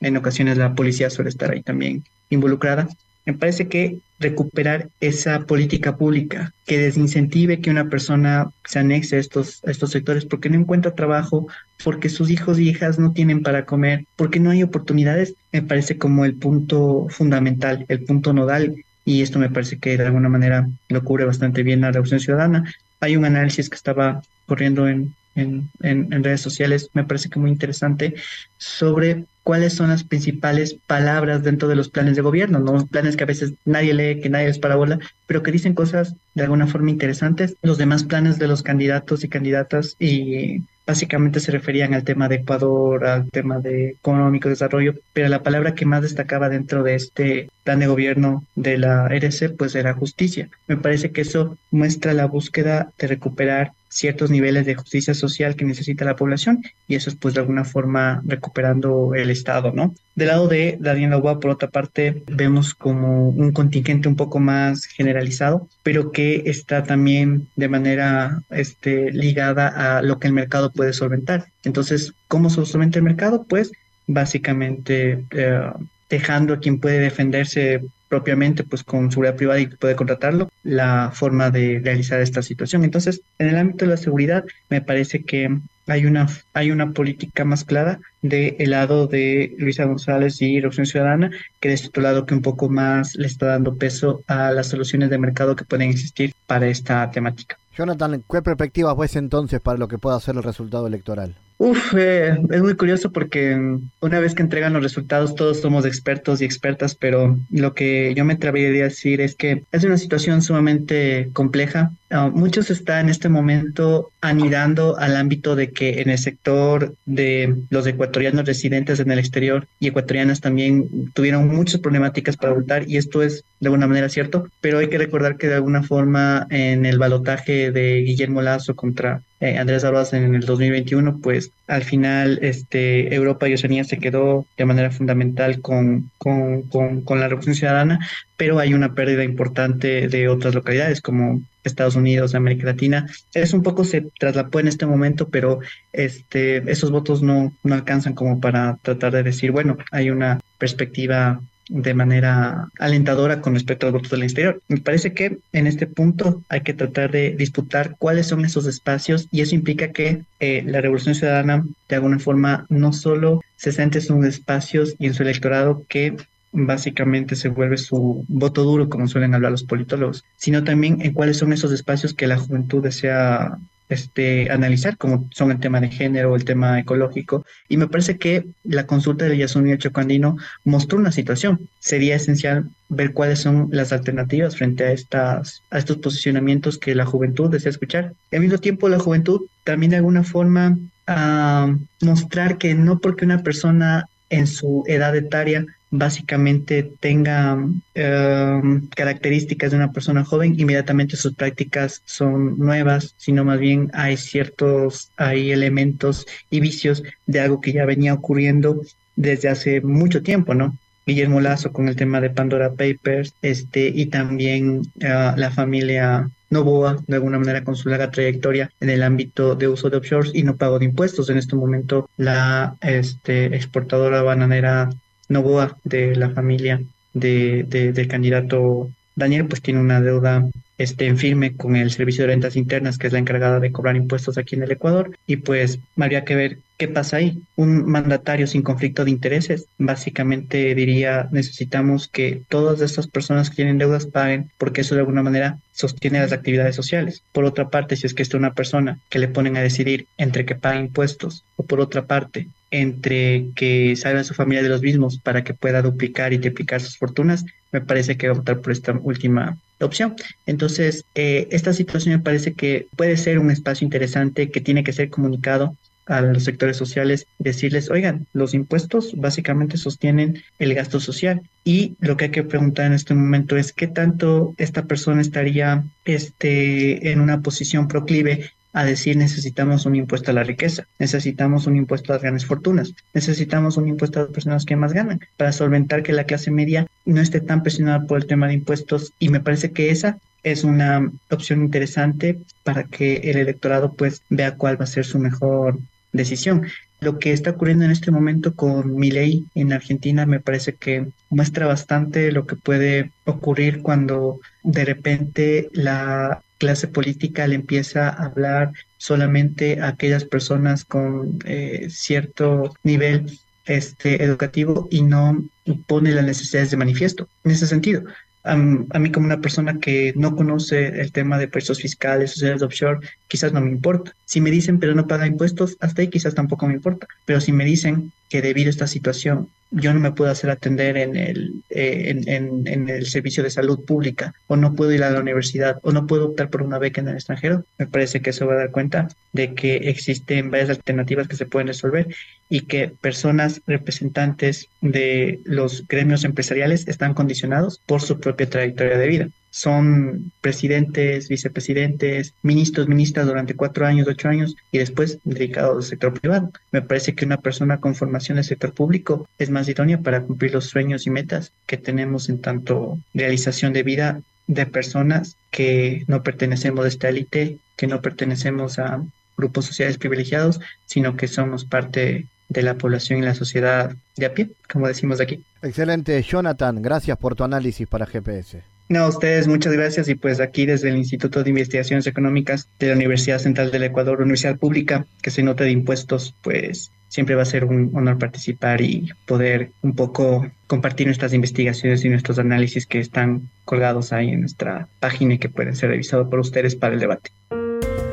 en 0.00 0.16
ocasiones 0.16 0.58
la 0.58 0.74
policía 0.74 1.10
suele 1.10 1.30
estar 1.30 1.50
ahí 1.50 1.62
también 1.62 2.04
involucrada. 2.30 2.88
Me 3.24 3.34
parece 3.34 3.66
que 3.66 3.98
recuperar 4.20 4.88
esa 5.00 5.40
política 5.46 5.96
pública 5.96 6.52
que 6.64 6.78
desincentive 6.78 7.60
que 7.60 7.70
una 7.70 7.90
persona 7.90 8.50
se 8.64 8.78
anexe 8.78 9.18
estos, 9.18 9.62
a 9.66 9.70
estos 9.72 9.90
sectores 9.90 10.24
porque 10.24 10.48
no 10.48 10.58
encuentra 10.58 10.94
trabajo, 10.94 11.48
porque 11.82 12.08
sus 12.08 12.30
hijos 12.30 12.58
y 12.58 12.68
hijas 12.68 13.00
no 13.00 13.12
tienen 13.12 13.42
para 13.42 13.66
comer, 13.66 14.04
porque 14.14 14.38
no 14.38 14.50
hay 14.50 14.62
oportunidades, 14.62 15.34
me 15.52 15.62
parece 15.62 15.98
como 15.98 16.24
el 16.24 16.36
punto 16.36 17.08
fundamental, 17.10 17.84
el 17.88 18.04
punto 18.04 18.32
nodal. 18.32 18.84
Y 19.06 19.22
esto 19.22 19.38
me 19.38 19.48
parece 19.48 19.78
que 19.78 19.96
de 19.96 20.04
alguna 20.04 20.28
manera 20.28 20.68
lo 20.88 21.04
cubre 21.04 21.24
bastante 21.24 21.62
bien 21.62 21.80
la 21.80 21.92
Revolución 21.92 22.20
Ciudadana. 22.20 22.70
Hay 23.00 23.16
un 23.16 23.24
análisis 23.24 23.70
que 23.70 23.76
estaba 23.76 24.20
corriendo 24.46 24.88
en, 24.88 25.14
en, 25.36 25.70
en, 25.80 26.24
redes 26.24 26.40
sociales, 26.40 26.90
me 26.92 27.04
parece 27.04 27.28
que 27.28 27.38
muy 27.38 27.50
interesante, 27.50 28.14
sobre 28.58 29.24
cuáles 29.44 29.74
son 29.74 29.90
las 29.90 30.02
principales 30.02 30.74
palabras 30.88 31.44
dentro 31.44 31.68
de 31.68 31.76
los 31.76 31.88
planes 31.88 32.16
de 32.16 32.22
gobierno, 32.22 32.58
¿no? 32.58 32.84
Planes 32.86 33.16
que 33.16 33.22
a 33.22 33.28
veces 33.28 33.52
nadie 33.64 33.94
lee, 33.94 34.20
que 34.20 34.28
nadie 34.28 34.48
les 34.48 34.58
parabola, 34.58 34.98
pero 35.28 35.42
que 35.44 35.52
dicen 35.52 35.74
cosas 35.74 36.16
de 36.34 36.42
alguna 36.42 36.66
forma 36.66 36.90
interesantes. 36.90 37.54
Los 37.62 37.78
demás 37.78 38.02
planes 38.02 38.40
de 38.40 38.48
los 38.48 38.64
candidatos 38.64 39.22
y 39.22 39.28
candidatas 39.28 39.94
y 40.00 40.62
básicamente 40.86 41.40
se 41.40 41.52
referían 41.52 41.94
al 41.94 42.04
tema 42.04 42.28
de 42.28 42.36
Ecuador, 42.36 43.06
al 43.06 43.30
tema 43.30 43.58
de 43.58 43.90
económico 43.90 44.48
desarrollo, 44.48 44.94
pero 45.12 45.28
la 45.28 45.42
palabra 45.42 45.74
que 45.74 45.84
más 45.84 46.02
destacaba 46.02 46.48
dentro 46.48 46.82
de 46.82 46.94
este 46.94 47.50
plan 47.64 47.80
de 47.80 47.88
gobierno 47.88 48.44
de 48.54 48.78
la 48.78 49.06
RC 49.08 49.50
pues 49.50 49.74
era 49.74 49.94
justicia. 49.94 50.48
Me 50.68 50.76
parece 50.76 51.10
que 51.10 51.22
eso 51.22 51.58
muestra 51.70 52.14
la 52.14 52.26
búsqueda 52.26 52.92
de 52.98 53.06
recuperar 53.08 53.72
ciertos 53.96 54.30
niveles 54.30 54.66
de 54.66 54.74
justicia 54.74 55.14
social 55.14 55.56
que 55.56 55.64
necesita 55.64 56.04
la 56.04 56.16
población 56.16 56.62
y 56.86 56.96
eso 56.96 57.08
es 57.08 57.16
pues 57.16 57.34
de 57.34 57.40
alguna 57.40 57.64
forma 57.64 58.22
recuperando 58.26 59.14
el 59.14 59.30
Estado, 59.30 59.72
¿no? 59.72 59.94
Del 60.14 60.28
lado 60.28 60.48
de 60.48 60.76
Daniel 60.78 61.10
Novoa, 61.10 61.40
por 61.40 61.50
otra 61.50 61.68
parte, 61.68 62.22
vemos 62.26 62.74
como 62.74 63.30
un 63.30 63.52
contingente 63.52 64.08
un 64.08 64.16
poco 64.16 64.38
más 64.38 64.84
generalizado, 64.84 65.68
pero 65.82 66.12
que 66.12 66.42
está 66.46 66.84
también 66.84 67.48
de 67.56 67.68
manera 67.68 68.42
este, 68.50 69.10
ligada 69.12 69.68
a 69.98 70.02
lo 70.02 70.18
que 70.18 70.26
el 70.26 70.34
mercado 70.34 70.70
puede 70.70 70.92
solventar. 70.92 71.46
Entonces, 71.64 72.12
¿cómo 72.28 72.50
se 72.50 72.64
solventa 72.66 72.98
el 72.98 73.04
mercado? 73.04 73.44
Pues 73.44 73.72
básicamente 74.06 75.24
eh, 75.30 75.70
dejando 76.08 76.54
a 76.54 76.60
quien 76.60 76.80
puede 76.80 77.00
defenderse 77.00 77.82
propiamente 78.08 78.62
pues 78.64 78.84
con 78.84 79.10
seguridad 79.10 79.36
privada 79.36 79.60
y 79.60 79.66
puede 79.66 79.96
contratarlo, 79.96 80.48
la 80.62 81.10
forma 81.12 81.50
de 81.50 81.80
realizar 81.82 82.20
esta 82.20 82.42
situación. 82.42 82.84
Entonces, 82.84 83.20
en 83.38 83.48
el 83.48 83.56
ámbito 83.56 83.84
de 83.84 83.92
la 83.92 83.96
seguridad, 83.96 84.44
me 84.68 84.80
parece 84.80 85.24
que 85.24 85.58
hay 85.88 86.06
una, 86.06 86.26
hay 86.52 86.70
una 86.70 86.92
política 86.92 87.44
más 87.44 87.64
clara 87.64 88.00
del 88.22 88.56
el 88.58 88.70
lado 88.70 89.06
de 89.06 89.54
Luisa 89.58 89.84
González 89.84 90.40
y 90.42 90.56
Revolución 90.56 90.86
Ciudadana, 90.86 91.30
que 91.60 91.68
de 91.68 91.74
este 91.74 92.00
lado 92.00 92.26
que 92.26 92.34
un 92.34 92.42
poco 92.42 92.68
más 92.68 93.14
le 93.16 93.26
está 93.26 93.46
dando 93.46 93.76
peso 93.76 94.22
a 94.26 94.50
las 94.50 94.68
soluciones 94.68 95.10
de 95.10 95.18
mercado 95.18 95.56
que 95.56 95.64
pueden 95.64 95.90
existir 95.90 96.32
para 96.46 96.66
esta 96.66 97.10
temática. 97.10 97.56
Jonathan, 97.76 98.24
¿qué 98.30 98.42
perspectivas 98.42 98.96
ves 98.96 99.16
entonces 99.16 99.60
para 99.60 99.78
lo 99.78 99.88
que 99.88 99.98
pueda 99.98 100.18
ser 100.20 100.36
el 100.36 100.42
resultado 100.42 100.86
electoral? 100.86 101.36
Uf, 101.58 101.94
eh, 101.96 102.36
es 102.50 102.62
muy 102.62 102.76
curioso 102.76 103.10
porque 103.10 103.56
una 104.00 104.20
vez 104.20 104.34
que 104.34 104.42
entregan 104.42 104.74
los 104.74 104.82
resultados 104.82 105.34
todos 105.34 105.60
somos 105.60 105.86
expertos 105.86 106.42
y 106.42 106.44
expertas, 106.44 106.94
pero 106.94 107.38
lo 107.50 107.72
que 107.72 108.12
yo 108.14 108.26
me 108.26 108.34
atrevería 108.34 108.84
a 108.84 108.88
decir 108.88 109.22
es 109.22 109.34
que 109.34 109.64
es 109.72 109.84
una 109.84 109.96
situación 109.96 110.42
sumamente 110.42 111.30
compleja. 111.32 111.92
Uh, 112.08 112.30
muchos 112.30 112.70
están 112.70 113.06
en 113.06 113.08
este 113.08 113.28
momento 113.28 114.10
anidando 114.20 114.96
al 114.96 115.16
ámbito 115.16 115.56
de 115.56 115.72
que 115.72 116.02
en 116.02 116.10
el 116.10 116.18
sector 116.18 116.94
de 117.04 117.56
los 117.68 117.84
ecuatorianos 117.84 118.46
residentes 118.46 119.00
en 119.00 119.10
el 119.10 119.18
exterior 119.18 119.66
y 119.80 119.88
ecuatorianas 119.88 120.40
también 120.40 121.10
tuvieron 121.14 121.48
muchas 121.48 121.80
problemáticas 121.80 122.36
para 122.36 122.52
votar 122.52 122.88
y 122.88 122.96
esto 122.96 123.22
es 123.22 123.42
de 123.58 123.66
alguna 123.66 123.88
manera 123.88 124.08
cierto, 124.08 124.48
pero 124.60 124.78
hay 124.78 124.88
que 124.88 124.98
recordar 124.98 125.36
que 125.36 125.48
de 125.48 125.56
alguna 125.56 125.82
forma 125.82 126.46
en 126.50 126.86
el 126.86 126.98
balotaje 126.98 127.72
de 127.72 128.02
Guillermo 128.02 128.40
Lazo 128.40 128.76
contra 128.76 129.22
eh, 129.40 129.58
Andrés 129.58 129.82
Arbaz 129.82 130.12
en 130.12 130.34
el 130.34 130.42
2021, 130.42 131.18
pues 131.18 131.50
al 131.66 131.82
final 131.82 132.38
este, 132.42 133.14
Europa 133.14 133.48
y 133.48 133.54
Oceanía 133.54 133.84
se 133.84 133.98
quedó 133.98 134.46
de 134.56 134.64
manera 134.64 134.90
fundamental 134.90 135.60
con, 135.60 136.10
con, 136.18 136.62
con, 136.62 137.20
la 137.20 137.28
Revolución 137.28 137.54
Ciudadana, 137.54 137.98
pero 138.36 138.58
hay 138.58 138.74
una 138.74 138.94
pérdida 138.94 139.24
importante 139.24 140.08
de 140.08 140.28
otras 140.28 140.54
localidades 140.54 141.00
como 141.00 141.42
Estados 141.64 141.96
Unidos, 141.96 142.34
América 142.34 142.66
Latina. 142.66 143.06
Es 143.34 143.52
un 143.52 143.62
poco 143.62 143.84
se 143.84 144.06
traslapó 144.18 144.60
en 144.60 144.68
este 144.68 144.86
momento, 144.86 145.28
pero 145.28 145.60
este, 145.92 146.70
esos 146.70 146.90
votos 146.90 147.22
no, 147.22 147.52
no 147.64 147.74
alcanzan 147.74 148.14
como 148.14 148.40
para 148.40 148.78
tratar 148.82 149.12
de 149.12 149.24
decir, 149.24 149.50
bueno, 149.50 149.76
hay 149.90 150.10
una 150.10 150.40
perspectiva 150.58 151.40
de 151.68 151.94
manera 151.94 152.68
alentadora 152.78 153.40
con 153.40 153.54
respecto 153.54 153.86
a 153.86 153.90
los 153.90 154.00
votos 154.00 154.10
del 154.10 154.22
exterior. 154.22 154.62
Me 154.68 154.78
parece 154.78 155.12
que 155.12 155.38
en 155.52 155.66
este 155.66 155.86
punto 155.86 156.42
hay 156.48 156.60
que 156.60 156.74
tratar 156.74 157.10
de 157.10 157.30
disputar 157.36 157.96
cuáles 157.98 158.28
son 158.28 158.44
esos 158.44 158.66
espacios 158.66 159.28
y 159.30 159.40
eso 159.40 159.54
implica 159.54 159.92
que 159.92 160.22
eh, 160.40 160.62
la 160.66 160.80
Revolución 160.80 161.14
Ciudadana 161.14 161.64
de 161.88 161.96
alguna 161.96 162.18
forma 162.18 162.66
no 162.68 162.92
solo 162.92 163.42
se 163.56 163.72
centre 163.72 164.00
en 164.00 164.06
sus 164.06 164.24
espacios 164.26 164.94
y 164.98 165.06
en 165.06 165.14
su 165.14 165.22
electorado 165.22 165.84
que 165.88 166.16
básicamente 166.52 167.36
se 167.36 167.48
vuelve 167.48 167.76
su 167.76 168.24
voto 168.28 168.64
duro, 168.64 168.88
como 168.88 169.08
suelen 169.08 169.34
hablar 169.34 169.50
los 169.50 169.64
politólogos, 169.64 170.24
sino 170.36 170.64
también 170.64 171.02
en 171.02 171.12
cuáles 171.12 171.36
son 171.36 171.52
esos 171.52 171.72
espacios 171.72 172.14
que 172.14 172.26
la 172.26 172.38
juventud 172.38 172.82
desea 172.82 173.58
este, 173.88 174.50
analizar, 174.50 174.96
como 174.96 175.28
son 175.32 175.50
el 175.50 175.60
tema 175.60 175.80
de 175.80 175.88
género, 175.88 176.36
el 176.36 176.44
tema 176.44 176.78
ecológico, 176.78 177.44
y 177.68 177.76
me 177.76 177.88
parece 177.88 178.18
que 178.18 178.46
la 178.64 178.86
consulta 178.86 179.26
de 179.26 179.36
Yasuni 179.36 179.76
Chocandino 179.78 180.36
mostró 180.64 180.98
una 180.98 181.12
situación. 181.12 181.68
Sería 181.78 182.16
esencial 182.16 182.70
ver 182.88 183.12
cuáles 183.12 183.40
son 183.40 183.68
las 183.70 183.92
alternativas 183.92 184.56
frente 184.56 184.84
a, 184.84 184.92
estas, 184.92 185.62
a 185.70 185.78
estos 185.78 185.98
posicionamientos 185.98 186.78
que 186.78 186.94
la 186.94 187.06
juventud 187.06 187.50
desea 187.50 187.70
escuchar. 187.70 188.12
al 188.32 188.40
mismo 188.40 188.58
tiempo, 188.58 188.88
la 188.88 188.98
juventud 188.98 189.42
también 189.64 189.90
de 189.90 189.96
alguna 189.96 190.24
forma 190.24 190.78
a 191.06 191.76
mostrar 192.00 192.58
que 192.58 192.74
no 192.74 192.98
porque 192.98 193.24
una 193.24 193.42
persona 193.42 194.08
en 194.28 194.46
su 194.46 194.82
edad 194.86 195.14
etaria 195.16 195.64
básicamente 195.90 196.82
tenga 197.00 197.58
em, 197.94 198.86
características 198.88 199.70
de 199.70 199.76
una 199.76 199.92
persona 199.92 200.24
joven, 200.24 200.58
inmediatamente 200.58 201.16
sus 201.16 201.34
prácticas 201.34 202.02
son 202.04 202.58
nuevas, 202.58 203.14
sino 203.16 203.44
más 203.44 203.58
bien 203.58 203.90
hay 203.94 204.16
ciertos, 204.16 205.10
hay 205.16 205.52
elementos 205.52 206.26
y 206.50 206.60
vicios 206.60 207.02
de 207.26 207.40
algo 207.40 207.60
que 207.60 207.72
ya 207.72 207.84
venía 207.84 208.14
ocurriendo 208.14 208.82
desde 209.16 209.48
hace 209.48 209.80
mucho 209.80 210.22
tiempo, 210.22 210.54
¿no? 210.54 210.76
Guillermo 211.06 211.40
Lazo 211.40 211.72
con 211.72 211.88
el 211.88 211.94
tema 211.94 212.20
de 212.20 212.30
Pandora 212.30 212.70
Papers, 212.70 213.34
este, 213.40 213.88
y 213.88 214.06
también 214.06 214.82
ah, 215.04 215.34
la 215.36 215.52
familia 215.52 216.28
Novoa, 216.50 216.96
de 217.06 217.16
alguna 217.16 217.38
manera 217.38 217.64
con 217.64 217.76
su 217.76 217.88
larga 217.88 218.10
trayectoria 218.10 218.70
en 218.80 218.90
el 218.90 219.02
ámbito 219.02 219.54
de 219.54 219.68
uso 219.68 219.90
de 219.90 219.96
offshores 219.96 220.32
y 220.34 220.42
no 220.42 220.56
pago 220.56 220.78
de 220.78 220.84
impuestos. 220.84 221.30
En 221.30 221.38
este 221.38 221.56
momento, 221.56 222.08
la 222.16 222.76
este, 222.80 223.46
exportadora 223.46 224.22
bananera 224.22 224.90
Novoa 225.28 225.78
de 225.84 226.14
la 226.16 226.30
familia 226.30 226.80
de, 227.12 227.64
del 227.64 228.08
candidato 228.08 228.90
Daniel, 229.14 229.46
pues 229.46 229.62
tiene 229.62 229.80
una 229.80 230.00
deuda 230.00 230.48
este, 230.78 231.06
en 231.06 231.16
firme 231.16 231.56
con 231.56 231.74
el 231.74 231.90
Servicio 231.90 232.22
de 232.24 232.32
Rentas 232.32 232.54
Internas, 232.54 232.98
que 232.98 233.06
es 233.06 233.12
la 233.12 233.18
encargada 233.18 233.60
de 233.60 233.72
cobrar 233.72 233.96
impuestos 233.96 234.36
aquí 234.36 234.56
en 234.56 234.62
el 234.62 234.72
Ecuador, 234.72 235.16
y 235.26 235.36
pues 235.36 235.78
habría 235.96 236.24
que 236.24 236.36
ver 236.36 236.58
qué 236.76 236.88
pasa 236.88 237.16
ahí. 237.16 237.40
Un 237.56 237.86
mandatario 237.90 238.46
sin 238.46 238.62
conflicto 238.62 239.04
de 239.04 239.10
intereses, 239.10 239.66
básicamente 239.78 240.74
diría, 240.74 241.28
necesitamos 241.32 242.08
que 242.08 242.42
todas 242.48 242.82
estas 242.82 243.06
personas 243.06 243.48
que 243.48 243.56
tienen 243.56 243.78
deudas 243.78 244.04
paguen, 244.04 244.50
porque 244.58 244.82
eso 244.82 244.94
de 244.94 245.00
alguna 245.00 245.22
manera 245.22 245.58
sostiene 245.72 246.20
las 246.20 246.32
actividades 246.32 246.76
sociales. 246.76 247.22
Por 247.32 247.46
otra 247.46 247.70
parte, 247.70 247.96
si 247.96 248.06
es 248.06 248.12
que 248.12 248.22
está 248.22 248.36
una 248.36 248.52
persona 248.52 248.98
que 249.08 249.18
le 249.18 249.28
ponen 249.28 249.56
a 249.56 249.62
decidir 249.62 250.06
entre 250.18 250.44
que 250.44 250.54
pague 250.54 250.80
impuestos, 250.80 251.44
o 251.56 251.62
por 251.62 251.80
otra 251.80 252.04
parte, 252.04 252.48
entre 252.70 253.46
que 253.54 253.94
salga 253.96 254.24
su 254.24 254.34
familia 254.34 254.62
de 254.62 254.68
los 254.68 254.82
mismos 254.82 255.18
para 255.18 255.44
que 255.44 255.54
pueda 255.54 255.82
duplicar 255.82 256.32
y 256.32 256.38
triplicar 256.38 256.80
sus 256.80 256.96
fortunas, 256.98 257.44
me 257.72 257.80
parece 257.80 258.16
que 258.16 258.28
va 258.28 258.34
a 258.34 258.38
votar 258.38 258.60
por 258.60 258.72
esta 258.72 258.92
última 258.92 259.58
opción. 259.80 260.16
Entonces, 260.46 261.04
eh, 261.14 261.48
esta 261.50 261.72
situación 261.72 262.16
me 262.16 262.22
parece 262.22 262.54
que 262.54 262.86
puede 262.96 263.16
ser 263.16 263.38
un 263.38 263.50
espacio 263.50 263.84
interesante 263.84 264.50
que 264.50 264.60
tiene 264.60 264.84
que 264.84 264.92
ser 264.92 265.10
comunicado 265.10 265.76
a 266.06 266.20
los 266.20 266.44
sectores 266.44 266.76
sociales, 266.76 267.26
decirles, 267.38 267.90
oigan, 267.90 268.26
los 268.32 268.54
impuestos 268.54 269.12
básicamente 269.16 269.76
sostienen 269.76 270.42
el 270.58 270.72
gasto 270.74 271.00
social 271.00 271.42
y 271.64 271.96
lo 271.98 272.16
que 272.16 272.26
hay 272.26 272.30
que 272.30 272.44
preguntar 272.44 272.86
en 272.86 272.92
este 272.92 273.14
momento 273.14 273.56
es 273.56 273.72
qué 273.72 273.88
tanto 273.88 274.54
esta 274.56 274.84
persona 274.84 275.20
estaría 275.20 275.84
este, 276.04 277.10
en 277.10 277.20
una 277.20 277.40
posición 277.40 277.88
proclive 277.88 278.52
a 278.76 278.84
decir 278.84 279.16
necesitamos 279.16 279.86
un 279.86 279.96
impuesto 279.96 280.30
a 280.30 280.34
la 280.34 280.44
riqueza, 280.44 280.86
necesitamos 280.98 281.66
un 281.66 281.76
impuesto 281.76 282.12
a 282.12 282.16
las 282.16 282.22
grandes 282.22 282.44
fortunas, 282.44 282.92
necesitamos 283.14 283.78
un 283.78 283.88
impuesto 283.88 284.20
a 284.20 284.22
las 284.24 284.32
personas 284.32 284.66
que 284.66 284.76
más 284.76 284.92
ganan, 284.92 285.20
para 285.38 285.52
solventar 285.52 286.02
que 286.02 286.12
la 286.12 286.24
clase 286.24 286.50
media 286.50 286.86
no 287.06 287.22
esté 287.22 287.40
tan 287.40 287.62
presionada 287.62 288.06
por 288.06 288.18
el 288.18 288.26
tema 288.26 288.48
de 288.48 288.52
impuestos 288.52 289.14
y 289.18 289.30
me 289.30 289.40
parece 289.40 289.70
que 289.70 289.88
esa 289.88 290.18
es 290.42 290.62
una 290.62 291.10
opción 291.30 291.62
interesante 291.62 292.38
para 292.64 292.84
que 292.84 293.16
el 293.30 293.38
electorado 293.38 293.94
pues 293.94 294.20
vea 294.28 294.56
cuál 294.56 294.78
va 294.78 294.84
a 294.84 294.88
ser 294.88 295.06
su 295.06 295.18
mejor 295.18 295.78
decisión. 296.12 296.66
Lo 297.00 297.18
que 297.18 297.32
está 297.32 297.52
ocurriendo 297.52 297.86
en 297.86 297.90
este 297.92 298.10
momento 298.10 298.54
con 298.54 298.94
Milei 298.94 299.46
en 299.54 299.72
Argentina 299.72 300.26
me 300.26 300.40
parece 300.40 300.74
que 300.74 301.06
muestra 301.30 301.66
bastante 301.66 302.30
lo 302.30 302.46
que 302.46 302.56
puede 302.56 303.10
ocurrir 303.24 303.80
cuando 303.80 304.38
de 304.62 304.84
repente 304.84 305.70
la 305.72 306.42
clase 306.58 306.88
política 306.88 307.46
le 307.46 307.56
empieza 307.56 308.08
a 308.08 308.26
hablar 308.26 308.72
solamente 308.98 309.80
a 309.80 309.88
aquellas 309.88 310.24
personas 310.24 310.84
con 310.84 311.38
eh, 311.44 311.88
cierto 311.90 312.74
nivel 312.82 313.38
este, 313.66 314.22
educativo 314.22 314.88
y 314.90 315.02
no 315.02 315.44
pone 315.86 316.12
las 316.12 316.24
necesidades 316.24 316.70
de 316.70 316.76
manifiesto. 316.76 317.28
En 317.44 317.50
ese 317.50 317.66
sentido, 317.66 318.04
a, 318.46 318.56
mí 318.56 319.10
como 319.10 319.26
una 319.26 319.40
persona 319.40 319.80
que 319.80 320.12
no 320.16 320.36
conoce 320.36 321.00
el 321.00 321.10
tema 321.10 321.38
de 321.38 321.48
precios 321.48 321.80
fiscales, 321.80 322.30
sociedades 322.32 322.62
offshore, 322.62 323.00
quizás 323.28 323.52
no 323.52 323.60
me 323.60 323.70
importa. 323.70 324.14
Si 324.24 324.40
me 324.40 324.50
dicen 324.50 324.78
pero 324.78 324.94
no 324.94 325.06
paga 325.06 325.26
impuestos, 325.26 325.76
hasta 325.80 326.02
ahí 326.02 326.08
quizás 326.08 326.34
tampoco 326.34 326.66
me 326.66 326.74
importa. 326.74 327.06
Pero 327.24 327.40
si 327.40 327.52
me 327.52 327.64
dicen 327.64 328.12
que 328.28 328.42
debido 328.42 328.68
a 328.68 328.70
esta 328.70 328.86
situación 328.86 329.48
yo 329.70 329.92
no 329.92 330.00
me 330.00 330.12
puedo 330.12 330.30
hacer 330.30 330.50
atender 330.50 330.96
en 330.96 331.16
el, 331.16 331.64
eh, 331.70 332.22
en, 332.26 332.66
en, 332.66 332.88
el 332.88 333.06
servicio 333.06 333.42
de 333.42 333.50
salud 333.50 333.84
pública, 333.84 334.34
o 334.46 334.56
no 334.56 334.74
puedo 334.74 334.92
ir 334.92 335.02
a 335.02 335.10
la 335.10 335.20
universidad, 335.20 335.78
o 335.82 335.92
no 335.92 336.06
puedo 336.06 336.26
optar 336.26 336.50
por 336.50 336.62
una 336.62 336.78
beca 336.78 337.00
en 337.00 337.08
el 337.08 337.14
extranjero, 337.14 337.64
me 337.78 337.86
parece 337.86 338.20
que 338.20 338.30
eso 338.30 338.46
va 338.46 338.54
a 338.54 338.58
dar 338.58 338.70
cuenta 338.70 339.08
de 339.32 339.54
que 339.54 339.76
existen 339.76 340.50
varias 340.50 340.70
alternativas 340.70 341.28
que 341.28 341.36
se 341.36 341.46
pueden 341.46 341.68
resolver 341.68 342.06
y 342.48 342.62
que 342.62 342.92
personas 343.00 343.60
representantes 343.66 344.68
de 344.80 345.40
los 345.44 345.86
gremios 345.88 346.24
empresariales 346.24 346.86
están 346.86 347.14
condicionados 347.14 347.80
por 347.86 348.00
su 348.02 348.20
propia 348.20 348.48
trayectoria 348.48 348.98
de 348.98 349.08
vida 349.08 349.28
son 349.50 350.32
presidentes, 350.40 351.28
vicepresidentes, 351.28 352.34
ministros, 352.42 352.88
ministras 352.88 353.26
durante 353.26 353.54
cuatro 353.54 353.86
años, 353.86 354.06
ocho 354.08 354.28
años 354.28 354.56
y 354.72 354.78
después 354.78 355.18
dedicados 355.24 355.76
al 355.76 355.82
sector 355.82 356.18
privado. 356.18 356.50
Me 356.72 356.82
parece 356.82 357.14
que 357.14 357.24
una 357.24 357.38
persona 357.38 357.80
con 357.80 357.94
formación 357.94 358.36
en 358.36 358.40
el 358.40 358.44
sector 358.44 358.72
público 358.72 359.28
es 359.38 359.50
más 359.50 359.68
idónea 359.68 360.00
para 360.00 360.22
cumplir 360.22 360.52
los 360.52 360.66
sueños 360.66 361.06
y 361.06 361.10
metas 361.10 361.52
que 361.66 361.76
tenemos 361.76 362.28
en 362.28 362.40
tanto 362.40 362.98
realización 363.14 363.72
de 363.72 363.82
vida 363.82 364.20
de 364.46 364.66
personas 364.66 365.36
que 365.50 366.04
no 366.06 366.22
pertenecemos 366.22 366.84
a 366.84 366.88
esta 366.88 367.08
élite, 367.08 367.58
que 367.76 367.86
no 367.86 368.00
pertenecemos 368.00 368.78
a 368.78 369.02
grupos 369.36 369.66
sociales 369.66 369.98
privilegiados, 369.98 370.60
sino 370.86 371.16
que 371.16 371.28
somos 371.28 371.64
parte 371.64 372.26
de 372.48 372.62
la 372.62 372.78
población 372.78 373.18
y 373.18 373.22
la 373.22 373.34
sociedad 373.34 373.94
de 374.16 374.26
a 374.26 374.34
pie, 374.34 374.50
como 374.70 374.86
decimos 374.86 375.20
aquí. 375.20 375.42
Excelente, 375.62 376.22
Jonathan, 376.22 376.80
gracias 376.80 377.18
por 377.18 377.34
tu 377.34 377.44
análisis 377.44 377.88
para 377.88 378.06
GPS. 378.06 378.75
No, 378.88 379.00
a 379.00 379.08
ustedes 379.08 379.48
muchas 379.48 379.72
gracias 379.72 380.08
y 380.08 380.14
pues 380.14 380.40
aquí 380.40 380.64
desde 380.64 380.90
el 380.90 380.96
Instituto 380.96 381.42
de 381.42 381.50
Investigaciones 381.50 382.06
Económicas 382.06 382.68
de 382.78 382.88
la 382.88 382.94
Universidad 382.94 383.38
Central 383.38 383.72
del 383.72 383.82
Ecuador, 383.82 384.20
Universidad 384.20 384.58
Pública, 384.58 385.06
que 385.22 385.32
se 385.32 385.42
nota 385.42 385.64
de 385.64 385.72
impuestos, 385.72 386.36
pues 386.42 386.92
siempre 387.08 387.34
va 387.34 387.42
a 387.42 387.46
ser 387.46 387.64
un 387.64 387.90
honor 387.94 388.18
participar 388.18 388.80
y 388.80 389.10
poder 389.26 389.70
un 389.82 389.94
poco 389.94 390.48
compartir 390.68 391.06
nuestras 391.06 391.32
investigaciones 391.32 392.04
y 392.04 392.08
nuestros 392.08 392.38
análisis 392.38 392.86
que 392.86 393.00
están 393.00 393.50
colgados 393.64 394.12
ahí 394.12 394.28
en 394.28 394.40
nuestra 394.40 394.88
página 395.00 395.34
y 395.34 395.38
que 395.38 395.48
pueden 395.48 395.74
ser 395.74 395.90
revisados 395.90 396.28
por 396.28 396.38
ustedes 396.38 396.76
para 396.76 396.94
el 396.94 397.00
debate. 397.00 397.30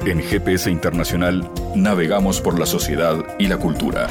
En 0.06 0.22
GPS 0.22 0.72
Internacional 0.72 1.50
navegamos 1.76 2.42
por 2.42 2.60
la 2.60 2.66
sociedad 2.66 3.24
y 3.40 3.48
la 3.48 3.58
cultura. 3.58 4.08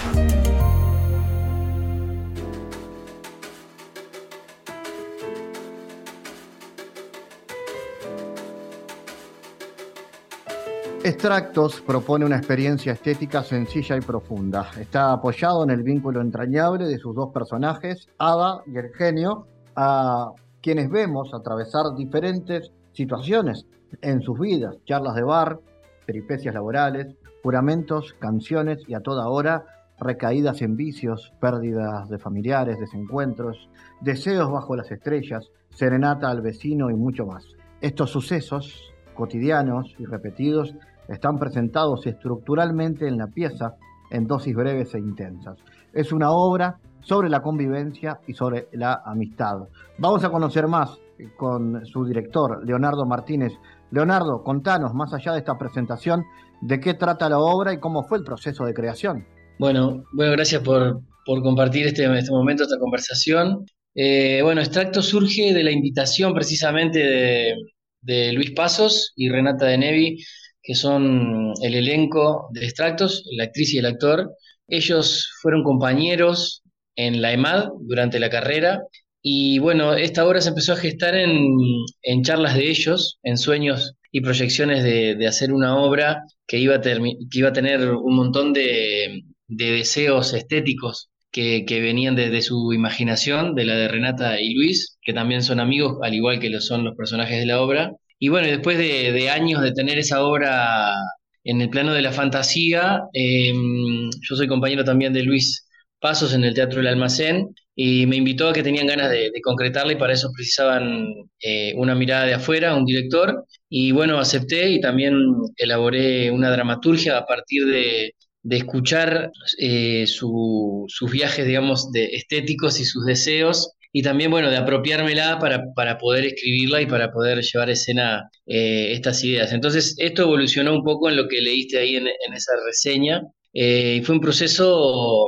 Extractos 11.05 11.80
propone 11.80 12.24
una 12.24 12.36
experiencia 12.36 12.92
estética 12.92 13.42
sencilla 13.42 13.96
y 13.96 14.00
profunda. 14.00 14.70
Está 14.78 15.12
apoyado 15.12 15.64
en 15.64 15.70
el 15.70 15.82
vínculo 15.82 16.20
entrañable 16.20 16.86
de 16.86 16.96
sus 16.96 17.12
dos 17.16 17.32
personajes, 17.32 18.09
Ada 18.18 18.62
y 18.66 18.76
el 18.76 18.92
genio, 18.94 19.48
a 19.74 20.30
quienes 20.61 20.88
vemos 20.88 21.34
atravesar 21.34 21.96
diferentes 21.96 22.70
situaciones 22.92 23.66
en 24.00 24.22
sus 24.22 24.38
vidas, 24.38 24.76
charlas 24.84 25.16
de 25.16 25.24
bar, 25.24 25.59
peripecias 26.07 26.55
laborales, 26.55 27.16
juramentos, 27.42 28.14
canciones 28.20 28.78
y 28.86 28.94
a 28.94 29.00
toda 29.00 29.28
hora 29.28 29.64
recaídas 29.98 30.62
en 30.62 30.76
vicios, 30.76 31.32
pérdidas 31.40 32.09
de 32.11 32.18
familiares, 32.20 32.78
desencuentros, 32.78 33.68
deseos 34.00 34.53
bajo 34.53 34.76
las 34.76 34.92
estrellas, 34.92 35.50
serenata 35.70 36.30
al 36.30 36.42
vecino 36.42 36.90
y 36.90 36.94
mucho 36.94 37.26
más. 37.26 37.44
Estos 37.80 38.11
sucesos 38.11 38.92
cotidianos 39.14 39.94
y 39.98 40.07
repetidos 40.07 40.74
están 41.09 41.38
presentados 41.38 42.07
estructuralmente 42.07 43.07
en 43.07 43.18
la 43.18 43.26
pieza 43.26 43.74
en 44.11 44.26
dosis 44.26 44.55
breves 44.55 44.94
e 44.94 44.98
intensas. 44.98 45.59
Es 45.92 46.12
una 46.12 46.30
obra 46.30 46.78
sobre 47.00 47.28
la 47.28 47.40
convivencia 47.40 48.20
y 48.26 48.34
sobre 48.34 48.68
la 48.72 49.03
amistad. 49.05 49.57
Vamos 49.98 50.24
a 50.24 50.30
conocer 50.30 50.68
más 50.68 50.98
con 51.36 51.84
su 51.86 52.05
director, 52.05 52.64
Leonardo 52.64 53.05
Martínez. 53.07 53.53
Leonardo, 53.90 54.42
contanos, 54.42 54.94
más 54.94 55.12
allá 55.12 55.32
de 55.32 55.38
esta 55.38 55.59
presentación, 55.59 56.24
de 56.61 56.80
qué 56.80 56.94
trata 56.94 57.28
la 57.28 57.38
obra 57.38 57.72
y 57.72 57.78
cómo 57.78 58.05
fue 58.05 58.18
el 58.18 58.24
proceso 58.24 58.64
de 58.64 58.72
creación. 58.72 59.26
Bueno, 59.59 60.05
bueno 60.12 60.32
gracias 60.32 60.62
por, 60.62 61.00
compartir 61.24 61.86
este, 61.86 62.05
este, 62.18 62.32
momento, 62.32 62.62
esta 62.62 62.78
conversación. 62.78 63.64
Eh, 63.94 64.40
bueno, 64.42 64.61
Extracto 64.61 65.03
surge 65.03 65.53
de 65.53 65.62
la 65.62 65.70
invitación 65.70 66.32
precisamente 66.32 66.98
de, 66.98 67.55
de 68.00 68.32
Luis 68.32 68.53
Pasos 68.53 69.12
y 69.16 69.28
Renata 69.28 69.66
de 69.66 69.78
Nevi 69.78 70.24
que 70.63 70.75
son 70.75 71.53
el 71.63 71.75
elenco 71.75 72.49
de 72.53 72.65
Extractos, 72.65 73.25
la 73.37 73.45
actriz 73.45 73.75
y 73.75 73.79
el 73.79 73.87
actor. 73.87 74.37
Ellos 74.69 75.31
fueron 75.41 75.65
compañeros 75.65 76.63
en 76.97 77.23
la 77.23 77.33
EMAD 77.33 77.69
durante 77.81 78.21
la 78.21 78.31
carrera 78.31 78.83
y 79.23 79.61
bueno, 79.61 79.95
esta 79.95 80.27
obra 80.27 80.41
se 80.41 80.49
empezó 80.49 80.73
a 80.73 80.77
gestar 80.77 81.15
en, 81.15 82.23
charlas 82.25 82.57
de 82.57 82.69
ellos, 82.69 83.21
en 83.23 83.39
sueños 83.39 83.95
y 84.11 84.21
proyecciones 84.21 84.83
de, 84.83 85.27
hacer 85.27 85.53
una 85.53 85.77
obra 85.79 86.25
que 86.47 86.59
iba 86.59 86.77
a, 86.77 86.81
que 86.81 87.39
iba 87.39 87.49
a 87.51 87.53
tener 87.53 87.89
un 87.91 88.17
montón 88.17 88.53
de, 88.53 89.23
deseos 89.47 90.35
estéticos 90.35 91.11
que, 91.31 91.65
venían 91.69 92.17
desde 92.17 92.43
su 92.43 92.73
imaginación, 92.73 93.55
de 93.55 93.65
la 93.65 93.77
de 93.77 93.89
Renata 93.89 94.41
y 94.41 94.55
Luis, 94.55 94.99
que 95.03 95.13
también 95.13 95.43
son 95.43 95.61
amigos, 95.61 95.99
al 96.03 96.15
igual 96.15 96.41
que 96.41 96.51
lo 96.51 96.61
son 96.61 96.85
los 96.85 96.97
personajes 96.97 97.39
de 97.39 97.47
la 97.47 97.63
obra. 97.63 97.93
Y 98.23 98.29
bueno, 98.29 98.47
después 98.47 98.79
de, 98.79 99.29
años 99.31 99.62
de 99.62 99.73
tener 99.73 99.99
esa 99.99 100.23
obra 100.25 100.95
en 101.43 101.61
el 101.61 101.68
plano 101.70 101.93
de 101.93 102.03
la 102.03 102.12
fantasía, 102.12 103.01
em, 103.12 104.11
yo 104.20 104.37
soy 104.37 104.47
compañero 104.47 104.85
también 104.85 105.12
de 105.12 105.25
Luis 105.25 105.66
Pasos 105.99 106.33
en 106.33 106.45
el 106.45 106.55
Teatro 106.55 106.79
del 106.79 106.87
Almacén 106.87 107.49
y 107.75 108.07
me 108.07 108.14
invitó 108.14 108.49
a 108.49 108.53
que 108.53 108.62
tenían 108.62 108.87
ganas 108.87 109.11
de, 109.11 109.33
concretarla 109.43 109.95
y 109.95 109.97
para 109.97 110.12
eso 110.12 110.31
precisaban 110.33 111.09
eh, 111.41 111.75
una 111.77 111.97
mirada 111.97 112.27
de 112.27 112.35
afuera, 112.35 112.77
un 112.77 112.85
director. 112.85 113.45
Y 113.68 113.91
bueno, 113.91 114.20
acepté 114.20 114.70
y 114.70 114.81
también 114.81 115.16
elaboré 115.57 116.31
una 116.31 116.53
dramaturgia 116.53 117.18
a 117.18 117.27
partir 117.27 117.66
de, 117.66 118.14
escuchar 118.51 119.33
eh, 119.59 120.07
sus 120.07 121.11
viajes, 121.11 121.45
digamos, 121.45 121.91
de 121.91 122.05
estéticos 122.05 122.79
y 122.79 122.85
sus 122.85 123.05
deseos 123.05 123.73
y 123.93 124.03
también, 124.03 124.30
bueno, 124.30 124.51
de 124.51 124.57
apropiármela 124.57 125.38
para, 125.38 125.64
para 125.74 125.99
poder 125.99 126.24
escribirla 126.24 126.80
y 126.80 126.86
para 126.86 127.12
poder 127.12 127.43
llevar 127.43 127.68
a 127.68 127.72
escena 127.72 128.30
eh, 128.47 128.93
estas 128.93 129.22
ideas. 129.22 129.53
Entonces, 129.53 129.95
esto 129.99 130.22
evolucionó 130.22 130.72
un 130.72 130.82
poco 130.82 131.11
en 131.11 131.16
lo 131.16 131.28
que 131.28 131.43
leíste 131.43 131.78
ahí 131.78 131.97
en, 131.97 132.07
esa 132.07 132.53
reseña. 132.66 133.22
Eh, 133.53 133.97
y 134.01 134.03
fue 134.03 134.14
un 134.14 134.22
proceso 134.22 135.26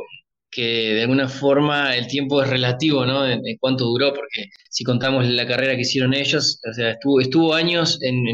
que 0.55 0.95
de 0.95 1.03
alguna 1.03 1.29
forma 1.29 1.97
el 1.97 2.07
tiempo 2.07 2.41
es 2.43 2.49
relativo, 2.49 3.05
¿no? 3.05 3.27
En, 3.27 3.43
cuánto 3.59 3.87
duró, 3.87 4.15
porque 4.15 4.51
si 4.71 4.85
contamos 4.85 5.27
la 5.27 5.47
carrera 5.47 5.75
que 5.75 5.83
hicieron 5.83 6.15
ellos, 6.15 6.61
o 6.71 6.73
sea, 6.73 6.93
estuvo, 6.93 7.21
estuvo 7.21 7.55
años 7.55 7.99
en, 8.03 8.25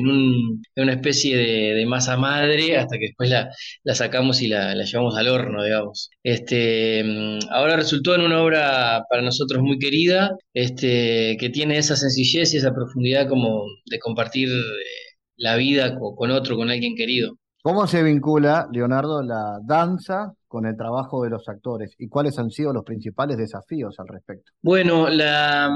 una 0.77 0.93
especie 0.93 1.37
de, 1.37 1.87
masa 1.87 2.17
madre 2.17 2.77
hasta 2.77 2.99
que 2.99 3.07
después 3.07 3.31
la, 3.31 3.51
sacamos 3.95 4.43
y 4.43 4.49
la, 4.49 4.75
llevamos 4.75 5.17
al 5.17 5.29
horno, 5.29 5.65
digamos. 5.65 6.11
Este, 6.23 7.03
ahora 7.51 7.77
resultó 7.77 8.15
en 8.15 8.21
una 8.21 8.43
obra 8.43 9.03
para 9.09 9.23
nosotros 9.23 9.63
muy 9.63 9.79
querida, 9.79 10.37
este, 10.53 11.37
que 11.41 11.49
tiene 11.49 11.79
esa 11.79 11.97
sencillez 11.97 12.53
y 12.53 12.59
esa 12.59 12.75
profundidad 12.75 13.29
como 13.29 13.65
de 13.87 13.99
compartir 13.99 14.49
eh, 14.51 15.17
la 15.37 15.57
vida 15.57 15.99
con 15.99 16.31
otro, 16.31 16.57
con 16.57 16.71
alguien 16.71 16.95
querido. 16.97 17.37
¿Cómo 17.63 17.87
se 17.87 18.03
vincula, 18.03 18.69
Leonardo, 18.73 19.23
la 19.23 19.59
danza 19.65 20.35
con 20.51 20.67
el 20.67 20.77
trabajo 20.77 21.23
de 21.23 21.31
los 21.31 21.49
actores 21.49 21.95
y 21.97 22.09
cuáles 22.09 22.37
han 22.37 22.51
sido 22.51 22.73
los 22.73 22.85
principales 22.85 23.37
desafíos 23.37 23.95
al 24.01 24.09
respecto? 24.09 24.51
Bueno, 24.61 25.09
la, 25.09 25.71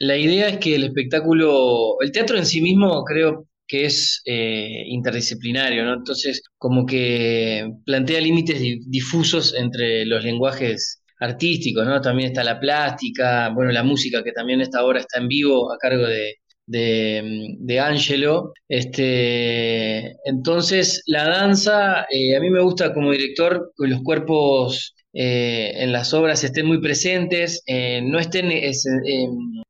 idea 0.00 0.48
es 0.48 0.56
que 0.56 0.74
el 0.74 0.84
espectáculo, 0.84 2.00
el 2.00 2.10
teatro 2.12 2.38
en 2.38 2.46
sí 2.46 2.62
mismo 2.62 3.04
creo 3.04 3.46
que 3.66 3.84
es 3.84 4.22
eh, 4.24 4.84
interdisciplinario, 4.86 5.84
¿no? 5.84 5.92
Entonces, 5.92 6.42
como 6.56 6.86
que 6.86 7.70
plantea 7.84 8.22
límites 8.22 8.58
difusos 8.86 9.54
entre 9.54 10.06
los 10.06 10.24
lenguajes 10.24 11.02
artísticos, 11.20 11.86
¿no? 11.86 12.00
También 12.00 12.30
está 12.30 12.42
la 12.42 12.58
plástica, 12.58 13.50
bueno, 13.50 13.70
la 13.70 13.82
música, 13.82 14.24
que 14.24 14.32
también 14.32 14.62
esta 14.62 14.82
obra 14.82 15.00
está 15.00 15.18
en 15.20 15.28
vivo 15.28 15.70
a 15.70 15.76
cargo 15.76 16.06
de, 16.06 16.36
de, 16.66 17.56
de 17.58 17.80
Angelo. 17.80 18.52
Este, 18.68 20.16
entonces, 20.28 21.02
la 21.06 21.28
danza, 21.28 22.00
a 22.00 22.40
mí 22.40 22.50
me 22.50 22.62
gusta 22.62 22.92
como 22.92 23.12
director 23.12 23.72
los 23.78 24.02
cuerpos 24.02 24.95
en 25.18 25.92
las 25.92 26.12
obras 26.12 26.44
estén 26.44 26.66
muy 26.66 26.80
presentes, 26.80 27.62
no, 28.02 28.18
estén, 28.18 28.48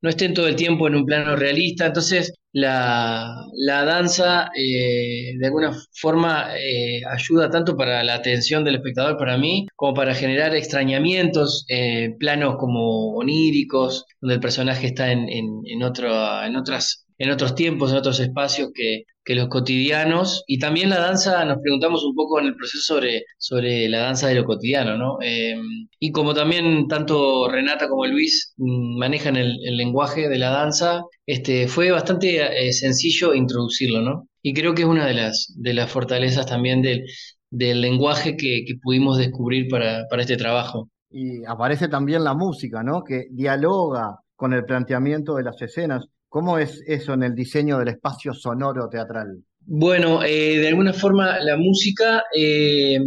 no 0.02 0.08
estén 0.08 0.34
todo 0.34 0.48
el 0.48 0.56
tiempo 0.56 0.88
en 0.88 0.96
un 0.96 1.06
plano 1.06 1.36
realista. 1.36 1.86
Entonces, 1.86 2.32
la, 2.56 3.84
danza 3.84 4.48
eh, 4.56 5.36
de 5.38 5.46
alguna 5.46 5.76
forma 5.92 6.56
eh, 6.56 7.02
ayuda 7.06 7.50
tanto 7.50 7.76
para 7.76 8.02
la 8.02 8.14
atención 8.14 8.64
del 8.64 8.76
espectador, 8.76 9.18
para 9.18 9.36
mí, 9.36 9.66
como 9.76 9.92
para 9.92 10.14
generar 10.14 10.54
extrañamientos, 10.54 11.66
eh, 11.68 12.14
planos 12.18 12.56
como 12.58 13.14
oníricos, 13.14 14.06
donde 14.20 14.36
el 14.36 14.40
personaje 14.40 14.86
está 14.86 15.12
en, 15.12 15.28
en, 15.28 15.82
otro, 15.82 16.08
en 16.42 16.56
otras 16.56 17.04
en 17.18 17.30
otros 17.30 17.54
tiempos, 17.54 17.90
en 17.92 17.98
otros 17.98 18.20
espacios 18.20 18.70
que, 18.74 19.04
los 19.34 19.48
cotidianos. 19.48 20.44
Y 20.46 20.58
también 20.58 20.90
la 20.90 21.00
danza, 21.00 21.44
nos 21.44 21.58
preguntamos 21.60 22.04
un 22.04 22.14
poco 22.14 22.40
en 22.40 22.46
el 22.46 22.56
proceso 22.56 22.94
sobre, 22.94 23.24
sobre 23.38 23.88
la 23.88 24.00
danza 24.00 24.28
de 24.28 24.36
lo 24.36 24.44
cotidiano, 24.44 24.96
¿no? 24.96 25.18
Em, 25.20 25.88
y 25.98 26.12
como 26.12 26.34
también 26.34 26.88
tanto 26.88 27.48
Renata 27.48 27.88
como 27.88 28.06
Luis 28.06 28.54
mm, 28.56 28.98
manejan 28.98 29.36
el, 29.36 29.56
lenguaje 29.76 30.28
de 30.28 30.38
la 30.38 30.50
danza, 30.50 31.02
este, 31.26 31.68
fue 31.68 31.90
bastante 31.90 32.68
eh, 32.68 32.72
sencillo 32.72 33.34
introducirlo, 33.34 34.00
¿no? 34.02 34.28
Y 34.42 34.54
creo 34.54 34.74
que 34.74 34.82
es 34.82 34.88
una 34.88 35.06
de 35.06 35.14
las, 35.14 35.52
de 35.56 35.74
las 35.74 35.90
fortalezas 35.90 36.46
también 36.46 36.82
del, 36.82 37.04
del 37.50 37.80
lenguaje 37.80 38.36
que, 38.36 38.64
que 38.66 38.74
pudimos 38.82 39.18
descubrir 39.18 39.68
para, 39.68 40.06
para 40.08 40.22
este 40.22 40.36
trabajo. 40.36 40.88
Y 41.10 41.44
aparece 41.44 41.88
también 41.88 42.24
la 42.24 42.34
música, 42.34 42.82
¿no? 42.82 43.02
Que 43.02 43.26
dialoga 43.30 44.20
con 44.36 44.52
el 44.52 44.64
planteamiento 44.64 45.36
de 45.36 45.44
las 45.44 45.60
escenas. 45.62 46.06
¿Cómo 46.36 46.58
es 46.58 46.82
eso 46.86 47.14
en 47.14 47.22
el 47.22 47.34
diseño 47.34 47.78
del 47.78 47.88
espacio 47.88 48.34
sonoro 48.34 48.90
teatral? 48.90 49.42
Bueno, 49.60 50.22
eh, 50.22 50.58
de 50.58 50.68
alguna 50.68 50.92
forma 50.92 51.38
la 51.40 51.56
música 51.56 52.24
eh, 52.38 53.00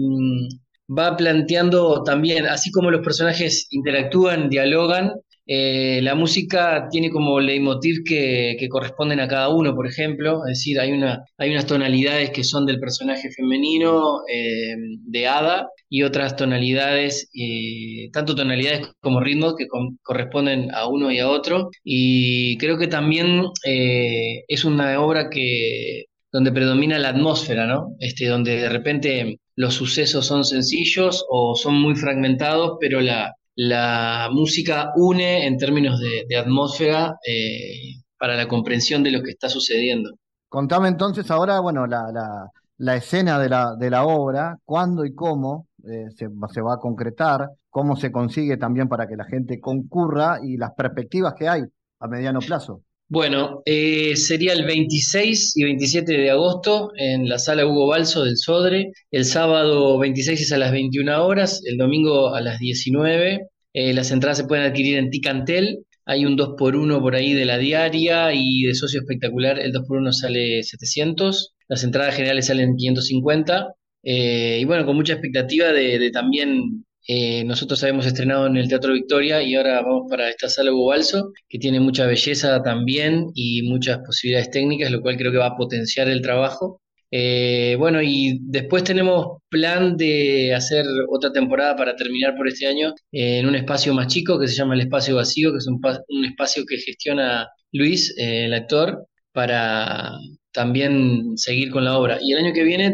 va 0.90 1.16
planteando 1.16 2.02
también, 2.02 2.48
así 2.48 2.72
como 2.72 2.90
los 2.90 3.06
personajes 3.06 3.68
interactúan, 3.70 4.50
dialogan, 4.50 5.14
eh, 5.52 6.00
la 6.04 6.14
música 6.14 6.88
tiene 6.92 7.10
como 7.10 7.40
leitmotiv 7.40 8.04
que, 8.06 8.56
que, 8.60 8.70
corresponden 8.70 9.20
a 9.20 9.28
cada 9.28 9.50
uno, 9.50 9.74
por 9.74 9.88
ejemplo, 9.88 10.46
es 10.46 10.60
decir, 10.60 10.80
hay, 10.80 10.92
una, 10.92 11.24
hay 11.40 11.50
unas 11.50 11.66
tonalidades 11.66 12.30
que 12.30 12.44
son 12.44 12.68
del 12.68 12.80
personaje 12.80 13.32
femenino 13.32 14.20
eh, 14.32 14.76
de 15.08 15.28
Ada 15.28 15.68
y 15.90 16.04
otras 16.04 16.36
tonalidades, 16.36 17.32
eh, 17.34 18.12
tanto 18.14 18.36
tonalidades 18.36 18.92
como 19.02 19.22
ritmos 19.22 19.56
que 19.58 19.66
corresponden 20.04 20.70
a 20.72 20.88
uno 20.88 21.12
y 21.12 21.18
a 21.18 21.28
otro. 21.28 21.72
Y 21.84 22.56
creo 22.60 22.78
que 22.78 22.88
también 22.88 23.46
es 23.64 24.66
una 24.66 25.02
obra 25.02 25.32
que 25.32 26.06
donde 26.32 26.52
predomina 26.52 27.00
la 27.00 27.10
atmósfera, 27.10 27.66
¿no? 27.66 27.96
Este, 28.00 28.28
donde 28.28 28.58
de 28.58 28.70
repente 28.70 29.40
los 29.56 29.74
sucesos 29.74 30.28
son 30.28 30.46
sencillos 30.46 31.26
o 31.28 31.56
son 31.56 31.82
muy 31.82 31.96
fragmentados, 31.96 32.78
pero 32.80 33.02
la, 33.02 33.34
la 33.62 34.30
música 34.32 34.94
une 34.96 35.46
en 35.46 35.58
términos 35.58 36.00
de, 36.00 36.38
atmósfera 36.38 37.20
eh, 37.28 38.00
para 38.18 38.38
la 38.38 38.48
comprensión 38.48 39.04
de 39.04 39.12
lo 39.12 39.22
que 39.22 39.32
está 39.32 39.50
sucediendo. 39.50 40.12
Contame 40.48 40.88
entonces 40.88 41.30
ahora, 41.30 41.60
bueno, 41.60 41.86
la, 41.86 42.96
escena 42.96 43.38
de 43.38 43.50
la, 43.50 43.76
de 43.78 43.90
la, 43.90 44.06
obra, 44.06 44.58
cuándo 44.64 45.04
y 45.04 45.14
cómo 45.14 45.68
eh, 45.84 46.06
se, 46.16 46.28
va 46.62 46.76
a 46.76 46.80
concretar, 46.80 47.50
cómo 47.70 47.98
se 47.98 48.14
consigue 48.14 48.56
también 48.56 48.88
para 48.88 49.08
que 49.08 49.18
la 49.18 49.26
gente 49.26 49.60
concurra 49.60 50.40
y 50.42 50.56
las 50.56 50.72
perspectivas 50.72 51.34
que 51.38 51.50
hay 51.50 51.64
a 52.00 52.08
mediano 52.08 52.40
plazo. 52.40 52.84
Bueno, 53.12 53.64
eh, 53.66 54.16
sería 54.16 54.54
el 54.54 54.66
26 54.66 55.54
y 55.58 55.64
27 55.64 56.14
de 56.14 56.30
agosto 56.30 56.92
en 56.96 57.28
la 57.28 57.40
sala 57.40 57.66
Hugo 57.66 57.88
Balso 57.88 58.24
del 58.24 58.38
Sodre. 58.38 58.92
El 59.10 59.26
sábado 59.26 59.98
26 59.98 60.40
es 60.40 60.52
a 60.52 60.60
las 60.60 60.72
21 60.72 61.26
horas, 61.26 61.60
el 61.66 61.78
domingo 61.78 62.36
a 62.36 62.42
las 62.42 62.60
19. 62.60 63.48
Eh, 63.74 63.94
las 63.96 64.12
entradas 64.12 64.38
se 64.38 64.44
pueden 64.46 64.66
adquirir 64.66 64.98
en 65.00 65.10
Ticantel. 65.10 65.86
Hay 66.06 66.26
un 66.26 66.38
2x1 66.38 67.02
por 67.02 67.16
ahí 67.16 67.34
de 67.34 67.46
la 67.46 67.58
diaria 67.58 68.32
y 68.34 68.62
de 68.64 68.76
socio 68.76 69.00
espectacular 69.00 69.60
el 69.60 69.74
2x1 69.74 70.12
sale 70.12 70.62
700. 70.62 71.56
Las 71.68 71.84
entradas 71.84 72.16
generales 72.16 72.46
salen 72.46 72.76
550. 72.76 73.74
Eh, 74.04 74.60
y 74.62 74.66
bueno, 74.66 74.86
con 74.86 74.96
mucha 74.96 75.14
expectativa 75.14 75.72
de 75.72 76.12
también 76.12 76.86
eh, 77.12 77.44
nosotros 77.44 77.82
habíamos 77.82 78.06
estrenado 78.06 78.46
en 78.46 78.56
el 78.56 78.68
Teatro 78.70 78.94
Victoria 78.94 79.42
y 79.42 79.56
ahora 79.56 79.82
vamos 79.82 80.04
para 80.12 80.30
esta 80.30 80.48
sala 80.48 80.72
Hugo 80.72 80.90
Balso, 80.90 81.34
que 81.50 81.58
tiene 81.58 81.80
mucha 81.80 82.06
belleza 82.06 82.62
también 82.62 83.32
y 83.34 83.64
muchas 83.64 83.98
posibilidades 84.06 84.52
técnicas, 84.52 84.92
lo 84.92 85.02
cual 85.02 85.18
creo 85.18 85.32
que 85.32 85.40
va 85.40 85.48
a 85.48 85.58
potenciar 85.58 86.08
el 86.08 86.22
trabajo. 86.22 86.84
Eh, 87.10 87.76
bueno, 87.80 88.00
y 88.04 88.38
después 88.44 88.84
tenemos 88.84 89.40
plan 89.50 89.98
de 89.98 90.54
hacer 90.54 90.86
otra 91.10 91.32
temporada 91.34 91.76
para 91.76 91.96
terminar 91.96 92.36
por 92.36 92.48
este 92.48 92.68
año 92.68 92.94
en 93.12 93.48
un 93.48 93.56
espacio 93.56 93.92
más 93.96 94.06
chico 94.06 94.40
que 94.40 94.48
se 94.48 94.56
llama 94.56 94.76
el 94.76 94.82
Espacio 94.82 95.16
Vacío, 95.16 95.52
que 95.52 95.58
es 95.58 95.68
un, 95.68 95.82
espacio 96.26 96.64
que 96.68 96.78
gestiona 96.78 97.48
Luis, 97.72 98.14
eh, 98.20 98.46
el 98.46 98.54
actor, 98.54 99.08
para 99.32 100.12
también 100.52 101.38
seguir 101.38 101.72
con 101.72 101.86
la 101.86 101.98
obra. 101.98 102.20
Y 102.22 102.34
el 102.34 102.46
año 102.46 102.54
que 102.54 102.64
viene, 102.64 102.94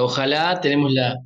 ojalá 0.00 0.60
tenemos 0.60 0.92
la, 0.92 1.16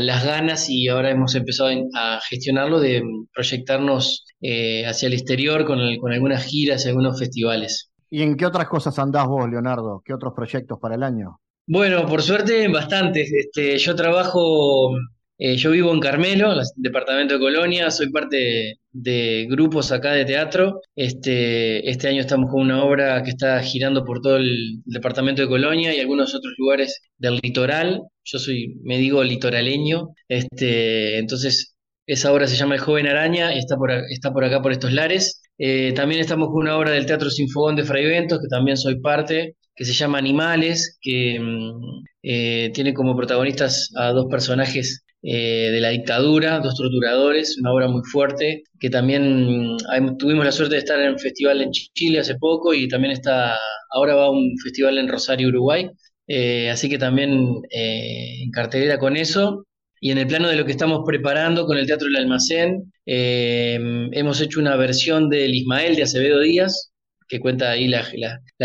las 0.00 0.24
ganas 0.24 0.68
y 0.68 0.88
ahora 0.88 1.10
hemos 1.10 1.34
empezado 1.34 1.70
a 1.94 2.20
gestionarlo 2.28 2.80
de 2.80 3.02
proyectarnos 3.34 4.24
eh, 4.40 4.86
hacia 4.86 5.06
el 5.08 5.14
exterior 5.14 5.64
con, 5.64 5.78
con 5.98 6.12
algunas 6.12 6.44
giras 6.44 6.84
y 6.84 6.88
algunos 6.88 7.18
festivales. 7.18 7.90
¿Y 8.10 8.22
en 8.22 8.36
qué 8.36 8.46
otras 8.46 8.68
cosas 8.68 8.98
andás 8.98 9.26
vos, 9.26 9.48
Leonardo? 9.48 10.02
¿Qué 10.04 10.14
otros 10.14 10.32
proyectos 10.34 10.78
para 10.80 10.94
el 10.94 11.02
año? 11.02 11.40
Bueno, 11.66 12.06
por 12.06 12.22
suerte, 12.22 12.68
bastantes. 12.68 13.32
Este, 13.32 13.76
yo 13.78 13.96
trabajo 13.96 14.90
eh, 15.38 15.56
yo 15.56 15.70
vivo 15.70 15.92
en 15.92 16.00
Carmelo, 16.00 16.52
en 16.52 16.58
el 16.60 16.64
departamento 16.76 17.34
de 17.34 17.40
Colonia, 17.40 17.90
soy 17.90 18.10
parte 18.10 18.78
de, 18.92 19.46
grupos 19.50 19.92
acá 19.92 20.12
de 20.12 20.24
teatro. 20.24 20.80
Este, 20.94 21.88
este 21.90 22.08
año 22.08 22.20
estamos 22.22 22.50
con 22.50 22.62
una 22.62 22.82
obra 22.84 23.22
que 23.22 23.30
está 23.30 23.60
girando 23.62 24.04
por 24.04 24.20
todo 24.22 24.36
el 24.38 24.80
departamento 24.86 25.42
de 25.42 25.48
Colonia 25.48 25.94
y 25.94 26.00
algunos 26.00 26.34
otros 26.34 26.54
lugares 26.58 27.02
del 27.18 27.38
litoral. 27.42 28.00
Yo 28.24 28.38
soy, 28.38 28.76
me 28.82 28.98
digo 28.98 29.22
litoraleño, 29.22 30.08
este, 30.28 31.18
entonces 31.18 31.76
esa 32.06 32.32
obra 32.32 32.46
se 32.46 32.56
llama 32.56 32.74
El 32.76 32.80
joven 32.80 33.06
araña 33.06 33.54
y 33.54 33.58
está 33.58 33.76
por, 33.76 33.90
está 33.90 34.32
por 34.32 34.44
acá 34.44 34.62
por 34.62 34.72
estos 34.72 34.92
lares. 34.92 35.42
Eh, 35.58 35.92
también 35.94 36.20
estamos 36.20 36.48
con 36.48 36.62
una 36.62 36.76
obra 36.76 36.92
del 36.92 37.06
Teatro 37.06 37.30
Sinfogón 37.30 37.76
de 37.76 37.84
Fray 37.84 38.06
Ventos, 38.06 38.40
que 38.40 38.48
también 38.48 38.76
soy 38.76 39.00
parte, 39.00 39.56
que 39.74 39.84
se 39.84 39.92
llama 39.92 40.18
Animales, 40.18 40.98
que 41.00 41.38
mm, 41.40 42.04
eh, 42.22 42.70
tiene 42.74 42.94
como 42.94 43.16
protagonistas 43.16 43.90
a 43.96 44.10
dos 44.12 44.26
personajes 44.30 45.05
eh, 45.28 45.70
de 45.72 45.80
la 45.80 45.88
dictadura, 45.88 46.60
dos 46.60 46.76
torturadores, 46.76 47.58
una 47.58 47.72
obra 47.72 47.88
muy 47.88 48.02
fuerte, 48.04 48.62
que 48.78 48.88
también 48.90 49.74
mm, 49.74 50.16
tuvimos 50.18 50.44
la 50.44 50.52
suerte 50.52 50.76
de 50.76 50.78
estar 50.78 51.00
en 51.00 51.14
un 51.14 51.18
festival 51.18 51.60
en 51.62 51.72
Chile 51.72 52.20
hace 52.20 52.36
poco 52.36 52.72
y 52.72 52.86
también 52.86 53.10
está, 53.10 53.58
ahora 53.90 54.14
va 54.14 54.26
a 54.26 54.30
un 54.30 54.56
festival 54.62 54.98
en 54.98 55.08
Rosario, 55.08 55.48
Uruguay, 55.48 55.90
eh, 56.28 56.70
así 56.70 56.88
que 56.88 56.98
también 56.98 57.44
eh, 57.70 58.40
en 58.44 58.50
cartelera 58.52 58.98
con 59.00 59.16
eso. 59.16 59.66
Y 60.00 60.12
en 60.12 60.18
el 60.18 60.28
plano 60.28 60.48
de 60.48 60.56
lo 60.56 60.64
que 60.64 60.72
estamos 60.72 61.00
preparando 61.04 61.66
con 61.66 61.76
el 61.76 61.86
Teatro 61.86 62.06
del 62.06 62.16
Almacén, 62.16 62.92
hemos 63.06 64.40
hecho 64.40 64.60
una 64.60 64.76
versión 64.76 65.28
del 65.28 65.54
Ismael 65.54 65.96
de 65.96 66.02
Acevedo 66.04 66.40
Díaz, 66.40 66.92
que 67.28 67.40
cuenta 67.40 67.70
ahí 67.72 67.88
la, 67.88 68.04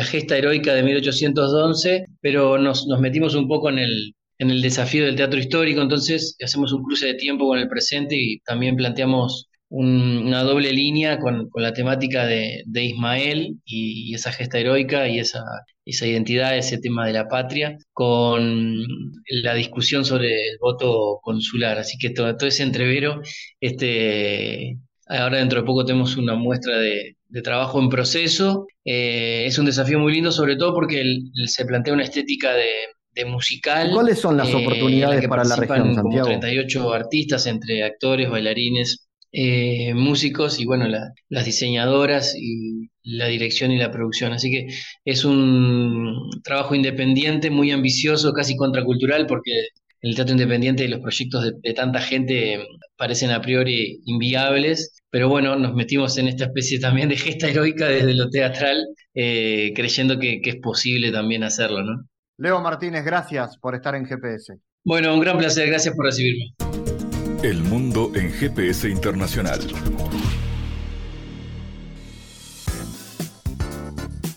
gesta 0.04 0.38
heroica 0.38 0.76
de 0.76 0.84
1811, 0.84 2.06
pero 2.22 2.60
nos, 2.60 2.86
nos 2.86 3.00
metimos 3.00 3.34
un 3.34 3.48
poco 3.48 3.70
en 3.70 3.80
el, 3.80 4.14
en 4.42 4.50
el 4.50 4.62
desafío 4.62 5.06
del 5.06 5.16
teatro 5.16 5.40
histórico, 5.40 5.82
entonces 5.82 6.36
hacemos 6.44 6.74
un 6.74 6.84
cruce 6.84 7.06
de 7.06 7.14
tiempo 7.14 7.46
con 7.48 7.60
el 7.60 7.68
presente 7.68 8.16
y 8.18 8.40
también 8.40 8.76
planteamos 8.76 9.50
una 9.70 10.42
doble 10.44 10.74
línea 10.74 11.20
con, 11.20 11.50
la 11.56 11.74
temática 11.74 12.26
de, 12.26 12.64
Ismael 12.74 13.58
y, 13.66 14.16
esa 14.16 14.32
gesta 14.32 14.58
heroica 14.58 15.08
y 15.08 15.20
esa, 15.20 15.44
esa 15.86 16.08
identidad, 16.08 16.58
ese 16.58 16.80
tema 16.80 17.06
de 17.06 17.14
la 17.14 17.28
patria, 17.28 17.78
con 17.94 18.84
la 19.44 19.54
discusión 19.54 20.06
sobre 20.06 20.50
el 20.50 20.58
voto 20.60 21.20
consular. 21.22 21.78
Así 21.78 22.00
que 22.00 22.10
todo, 22.10 22.36
ese 22.48 22.64
entrevero, 22.64 23.22
este, 23.60 24.80
ahora 25.08 25.38
dentro 25.38 25.62
de 25.62 25.68
poco 25.68 25.86
tenemos 25.86 26.18
una 26.18 26.34
muestra 26.34 26.80
de, 26.80 27.16
trabajo 27.44 27.80
en 27.80 27.90
proceso. 27.90 28.66
Eh, 28.86 29.44
es 29.46 29.60
un 29.60 29.66
desafío 29.66 30.00
muy 30.00 30.14
lindo, 30.14 30.32
sobre 30.32 30.56
todo 30.56 30.74
porque 30.74 31.04
se 31.46 31.66
plantea 31.66 31.94
una 31.94 32.04
estética 32.04 32.54
de, 32.54 32.66
de 33.14 33.26
musical. 33.26 33.92
¿Cuáles 33.94 34.20
son 34.20 34.38
las 34.38 34.50
eh, 34.50 34.56
oportunidades 34.56 35.28
para 35.28 35.44
la 35.44 35.56
región, 35.56 35.96
Santiago? 35.96 36.28
38 36.28 36.94
artistas 36.94 37.46
entre 37.48 37.84
actores, 37.84 38.30
bailarines, 38.30 39.08
eh, 39.34 39.94
músicos 39.94 40.60
y 40.60 40.66
bueno, 40.66 40.88
las 41.30 41.46
diseñadoras 41.46 42.36
y 42.38 42.90
la 43.04 43.28
dirección 43.28 43.72
y 43.72 43.78
la 43.78 43.92
producción. 43.92 44.34
Así 44.34 44.52
que 44.52 44.68
es 45.06 45.26
un 45.26 46.30
trabajo 46.44 46.76
independiente, 46.76 47.50
muy 47.50 47.72
ambicioso, 47.72 48.34
casi 48.34 48.56
contracultural, 48.56 49.28
porque 49.28 49.68
el 50.02 50.16
teatro 50.16 50.34
independiente 50.34 50.88
los 50.88 51.00
proyectos 51.00 51.52
de, 51.62 51.74
tanta 51.74 52.02
gente 52.02 52.66
parecen 52.98 53.32
a 53.32 53.42
priori 53.42 54.02
inviables, 54.06 55.02
pero 55.10 55.30
bueno, 55.30 55.56
nos 55.56 55.76
metimos 55.76 56.18
en 56.18 56.28
esta 56.28 56.46
especie 56.46 56.80
también 56.80 57.10
de 57.10 57.18
gesta 57.18 57.50
heroica 57.50 57.88
desde 57.88 58.14
lo 58.16 58.30
teatral, 58.30 58.86
eh, 59.14 59.74
creyendo 59.76 60.20
que, 60.20 60.42
que, 60.42 60.52
es 60.52 60.56
posible 60.58 61.12
también 61.12 61.44
hacerlo, 61.44 61.84
¿no? 61.84 62.06
Leo 62.38 62.62
Martínez, 62.62 63.04
gracias 63.04 63.58
por 63.58 63.76
estar 63.76 63.96
en 63.96 64.06
GPS. 64.06 64.58
Bueno, 64.84 65.14
un 65.14 65.20
gran 65.20 65.38
placer, 65.38 65.68
gracias 65.68 65.96
por 65.96 66.06
recibirme. 66.06 66.54
El 67.44 67.62
mundo 67.64 68.12
en 68.16 68.32
GPS 68.32 68.90
Internacional. 68.90 69.60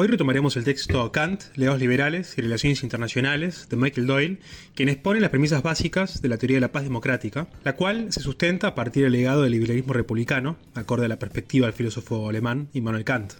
Hoy 0.00 0.06
retomaremos 0.06 0.56
el 0.56 0.62
texto 0.62 1.10
Kant, 1.10 1.42
Leos 1.56 1.80
Liberales 1.80 2.38
y 2.38 2.40
Relaciones 2.40 2.84
Internacionales 2.84 3.66
de 3.68 3.76
Michael 3.76 4.06
Doyle, 4.06 4.38
quien 4.76 4.88
expone 4.88 5.18
las 5.18 5.30
premisas 5.30 5.64
básicas 5.64 6.22
de 6.22 6.28
la 6.28 6.38
teoría 6.38 6.58
de 6.58 6.60
la 6.60 6.70
paz 6.70 6.84
democrática, 6.84 7.48
la 7.64 7.74
cual 7.74 8.12
se 8.12 8.20
sustenta 8.20 8.68
a 8.68 8.74
partir 8.76 9.02
del 9.02 9.14
legado 9.14 9.42
del 9.42 9.50
liberalismo 9.50 9.94
republicano, 9.94 10.56
acorde 10.76 11.06
a 11.06 11.08
la 11.08 11.18
perspectiva 11.18 11.66
del 11.66 11.74
filósofo 11.74 12.28
alemán 12.28 12.68
Immanuel 12.74 13.02
Kant. 13.02 13.32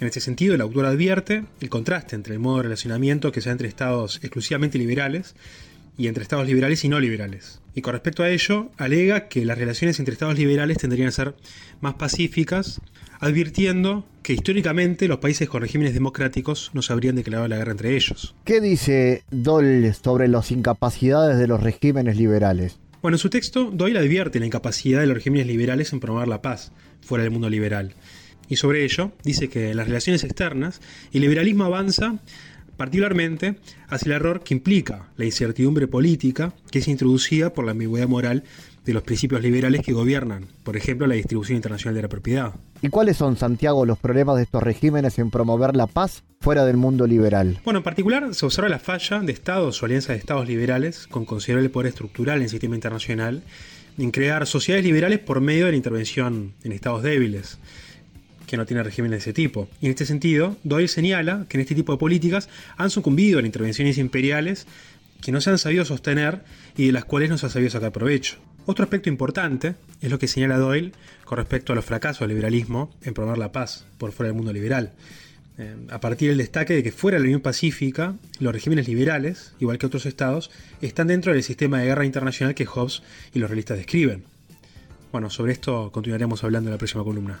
En 0.00 0.06
este 0.06 0.20
sentido, 0.20 0.54
el 0.54 0.62
autor 0.62 0.86
advierte 0.86 1.44
el 1.60 1.68
contraste 1.68 2.16
entre 2.16 2.32
el 2.32 2.40
modo 2.40 2.56
de 2.56 2.62
relacionamiento 2.62 3.30
que 3.30 3.42
se 3.42 3.50
da 3.50 3.52
entre 3.52 3.68
estados 3.68 4.20
exclusivamente 4.22 4.78
liberales 4.78 5.34
y 5.98 6.06
entre 6.06 6.22
estados 6.22 6.46
liberales 6.46 6.82
y 6.84 6.88
no 6.88 6.98
liberales. 6.98 7.60
Y 7.74 7.82
con 7.82 7.92
respecto 7.92 8.22
a 8.22 8.30
ello, 8.30 8.70
alega 8.78 9.28
que 9.28 9.44
las 9.44 9.58
relaciones 9.58 9.98
entre 9.98 10.14
estados 10.14 10.38
liberales 10.38 10.78
tendrían 10.78 11.08
a 11.08 11.12
ser 11.12 11.34
más 11.82 11.92
pacíficas, 11.96 12.80
advirtiendo 13.22 14.04
que 14.24 14.32
históricamente 14.32 15.06
los 15.06 15.18
países 15.18 15.48
con 15.48 15.62
regímenes 15.62 15.94
democráticos 15.94 16.72
no 16.74 16.82
se 16.82 16.92
habrían 16.92 17.14
declarado 17.14 17.46
la 17.46 17.56
guerra 17.56 17.70
entre 17.70 17.94
ellos. 17.94 18.34
¿Qué 18.44 18.60
dice 18.60 19.22
Doyle 19.30 19.94
sobre 19.94 20.26
las 20.26 20.50
incapacidades 20.50 21.38
de 21.38 21.46
los 21.46 21.62
regímenes 21.62 22.16
liberales? 22.16 22.80
Bueno, 23.00 23.14
en 23.14 23.20
su 23.20 23.30
texto, 23.30 23.70
Doyle 23.72 24.00
advierte 24.00 24.40
la 24.40 24.46
incapacidad 24.46 25.00
de 25.00 25.06
los 25.06 25.14
regímenes 25.14 25.46
liberales 25.46 25.92
en 25.92 26.00
promover 26.00 26.26
la 26.26 26.42
paz 26.42 26.72
fuera 27.00 27.22
del 27.22 27.30
mundo 27.30 27.48
liberal. 27.48 27.94
Y 28.48 28.56
sobre 28.56 28.84
ello, 28.84 29.12
dice 29.22 29.48
que 29.48 29.70
en 29.70 29.76
las 29.76 29.86
relaciones 29.86 30.24
externas, 30.24 30.80
el 31.12 31.20
liberalismo 31.20 31.64
avanza 31.64 32.18
particularmente 32.82 33.54
hacia 33.86 34.06
el 34.06 34.12
error 34.16 34.42
que 34.42 34.54
implica 34.54 35.06
la 35.16 35.24
incertidumbre 35.24 35.86
política 35.86 36.52
que 36.68 36.80
es 36.80 36.88
introducida 36.88 37.52
por 37.52 37.64
la 37.64 37.70
ambigüedad 37.70 38.08
moral 38.08 38.42
de 38.84 38.92
los 38.92 39.04
principios 39.04 39.40
liberales 39.40 39.82
que 39.82 39.92
gobiernan, 39.92 40.46
por 40.64 40.76
ejemplo, 40.76 41.06
la 41.06 41.14
distribución 41.14 41.54
internacional 41.54 41.94
de 41.94 42.02
la 42.02 42.08
propiedad. 42.08 42.54
¿Y 42.80 42.88
cuáles 42.88 43.18
son, 43.18 43.36
Santiago, 43.36 43.86
los 43.86 44.00
problemas 44.00 44.34
de 44.34 44.42
estos 44.42 44.64
regímenes 44.64 45.20
en 45.20 45.30
promover 45.30 45.76
la 45.76 45.86
paz 45.86 46.24
fuera 46.40 46.64
del 46.64 46.76
mundo 46.76 47.06
liberal? 47.06 47.60
Bueno, 47.64 47.78
en 47.78 47.84
particular 47.84 48.34
se 48.34 48.46
observa 48.46 48.68
la 48.68 48.80
falla 48.80 49.20
de 49.20 49.30
estados 49.30 49.80
o 49.80 49.86
alianzas 49.86 50.08
de 50.08 50.16
estados 50.16 50.48
liberales 50.48 51.06
con 51.06 51.24
considerable 51.24 51.68
poder 51.68 51.90
estructural 51.90 52.38
en 52.38 52.42
el 52.42 52.48
sistema 52.48 52.74
internacional 52.74 53.44
en 53.96 54.10
crear 54.10 54.44
sociedades 54.48 54.84
liberales 54.84 55.20
por 55.20 55.40
medio 55.40 55.66
de 55.66 55.70
la 55.70 55.76
intervención 55.76 56.54
en 56.64 56.72
estados 56.72 57.04
débiles 57.04 57.60
que 58.52 58.58
no 58.58 58.66
tienen 58.66 58.84
regímenes 58.84 59.12
de 59.12 59.30
ese 59.30 59.32
tipo. 59.32 59.66
Y 59.80 59.86
en 59.86 59.92
este 59.92 60.04
sentido, 60.04 60.58
Doyle 60.62 60.86
señala 60.86 61.46
que 61.48 61.56
en 61.56 61.62
este 61.62 61.74
tipo 61.74 61.92
de 61.92 61.98
políticas 61.98 62.50
han 62.76 62.90
sucumbido 62.90 63.38
a 63.38 63.42
intervenciones 63.42 63.96
imperiales 63.96 64.66
que 65.22 65.32
no 65.32 65.40
se 65.40 65.48
han 65.48 65.56
sabido 65.56 65.86
sostener 65.86 66.42
y 66.76 66.84
de 66.84 66.92
las 66.92 67.06
cuales 67.06 67.30
no 67.30 67.38
se 67.38 67.46
ha 67.46 67.48
sabido 67.48 67.70
sacar 67.70 67.92
provecho. 67.92 68.36
Otro 68.66 68.84
aspecto 68.84 69.08
importante 69.08 69.76
es 70.02 70.10
lo 70.10 70.18
que 70.18 70.28
señala 70.28 70.58
Doyle 70.58 70.92
con 71.24 71.38
respecto 71.38 71.72
a 71.72 71.76
los 71.76 71.86
fracasos 71.86 72.20
del 72.20 72.36
liberalismo 72.36 72.94
en 73.00 73.14
promover 73.14 73.38
la 73.38 73.52
paz 73.52 73.86
por 73.96 74.12
fuera 74.12 74.28
del 74.28 74.36
mundo 74.36 74.52
liberal. 74.52 74.92
Eh, 75.56 75.74
a 75.88 76.00
partir 76.00 76.28
del 76.28 76.36
destaque 76.36 76.74
de 76.74 76.82
que 76.82 76.92
fuera 76.92 77.16
de 77.16 77.20
la 77.20 77.28
Unión 77.28 77.40
Pacífica, 77.40 78.16
los 78.38 78.52
regímenes 78.52 78.86
liberales, 78.86 79.54
igual 79.60 79.78
que 79.78 79.86
otros 79.86 80.04
estados, 80.04 80.50
están 80.82 81.06
dentro 81.06 81.32
del 81.32 81.42
sistema 81.42 81.78
de 81.78 81.86
guerra 81.86 82.04
internacional 82.04 82.54
que 82.54 82.66
Hobbes 82.66 83.02
y 83.32 83.38
los 83.38 83.48
realistas 83.48 83.78
describen. 83.78 84.24
Bueno, 85.10 85.30
sobre 85.30 85.52
esto 85.52 85.90
continuaremos 85.90 86.44
hablando 86.44 86.68
en 86.68 86.72
la 86.72 86.78
próxima 86.78 87.02
columna. 87.02 87.40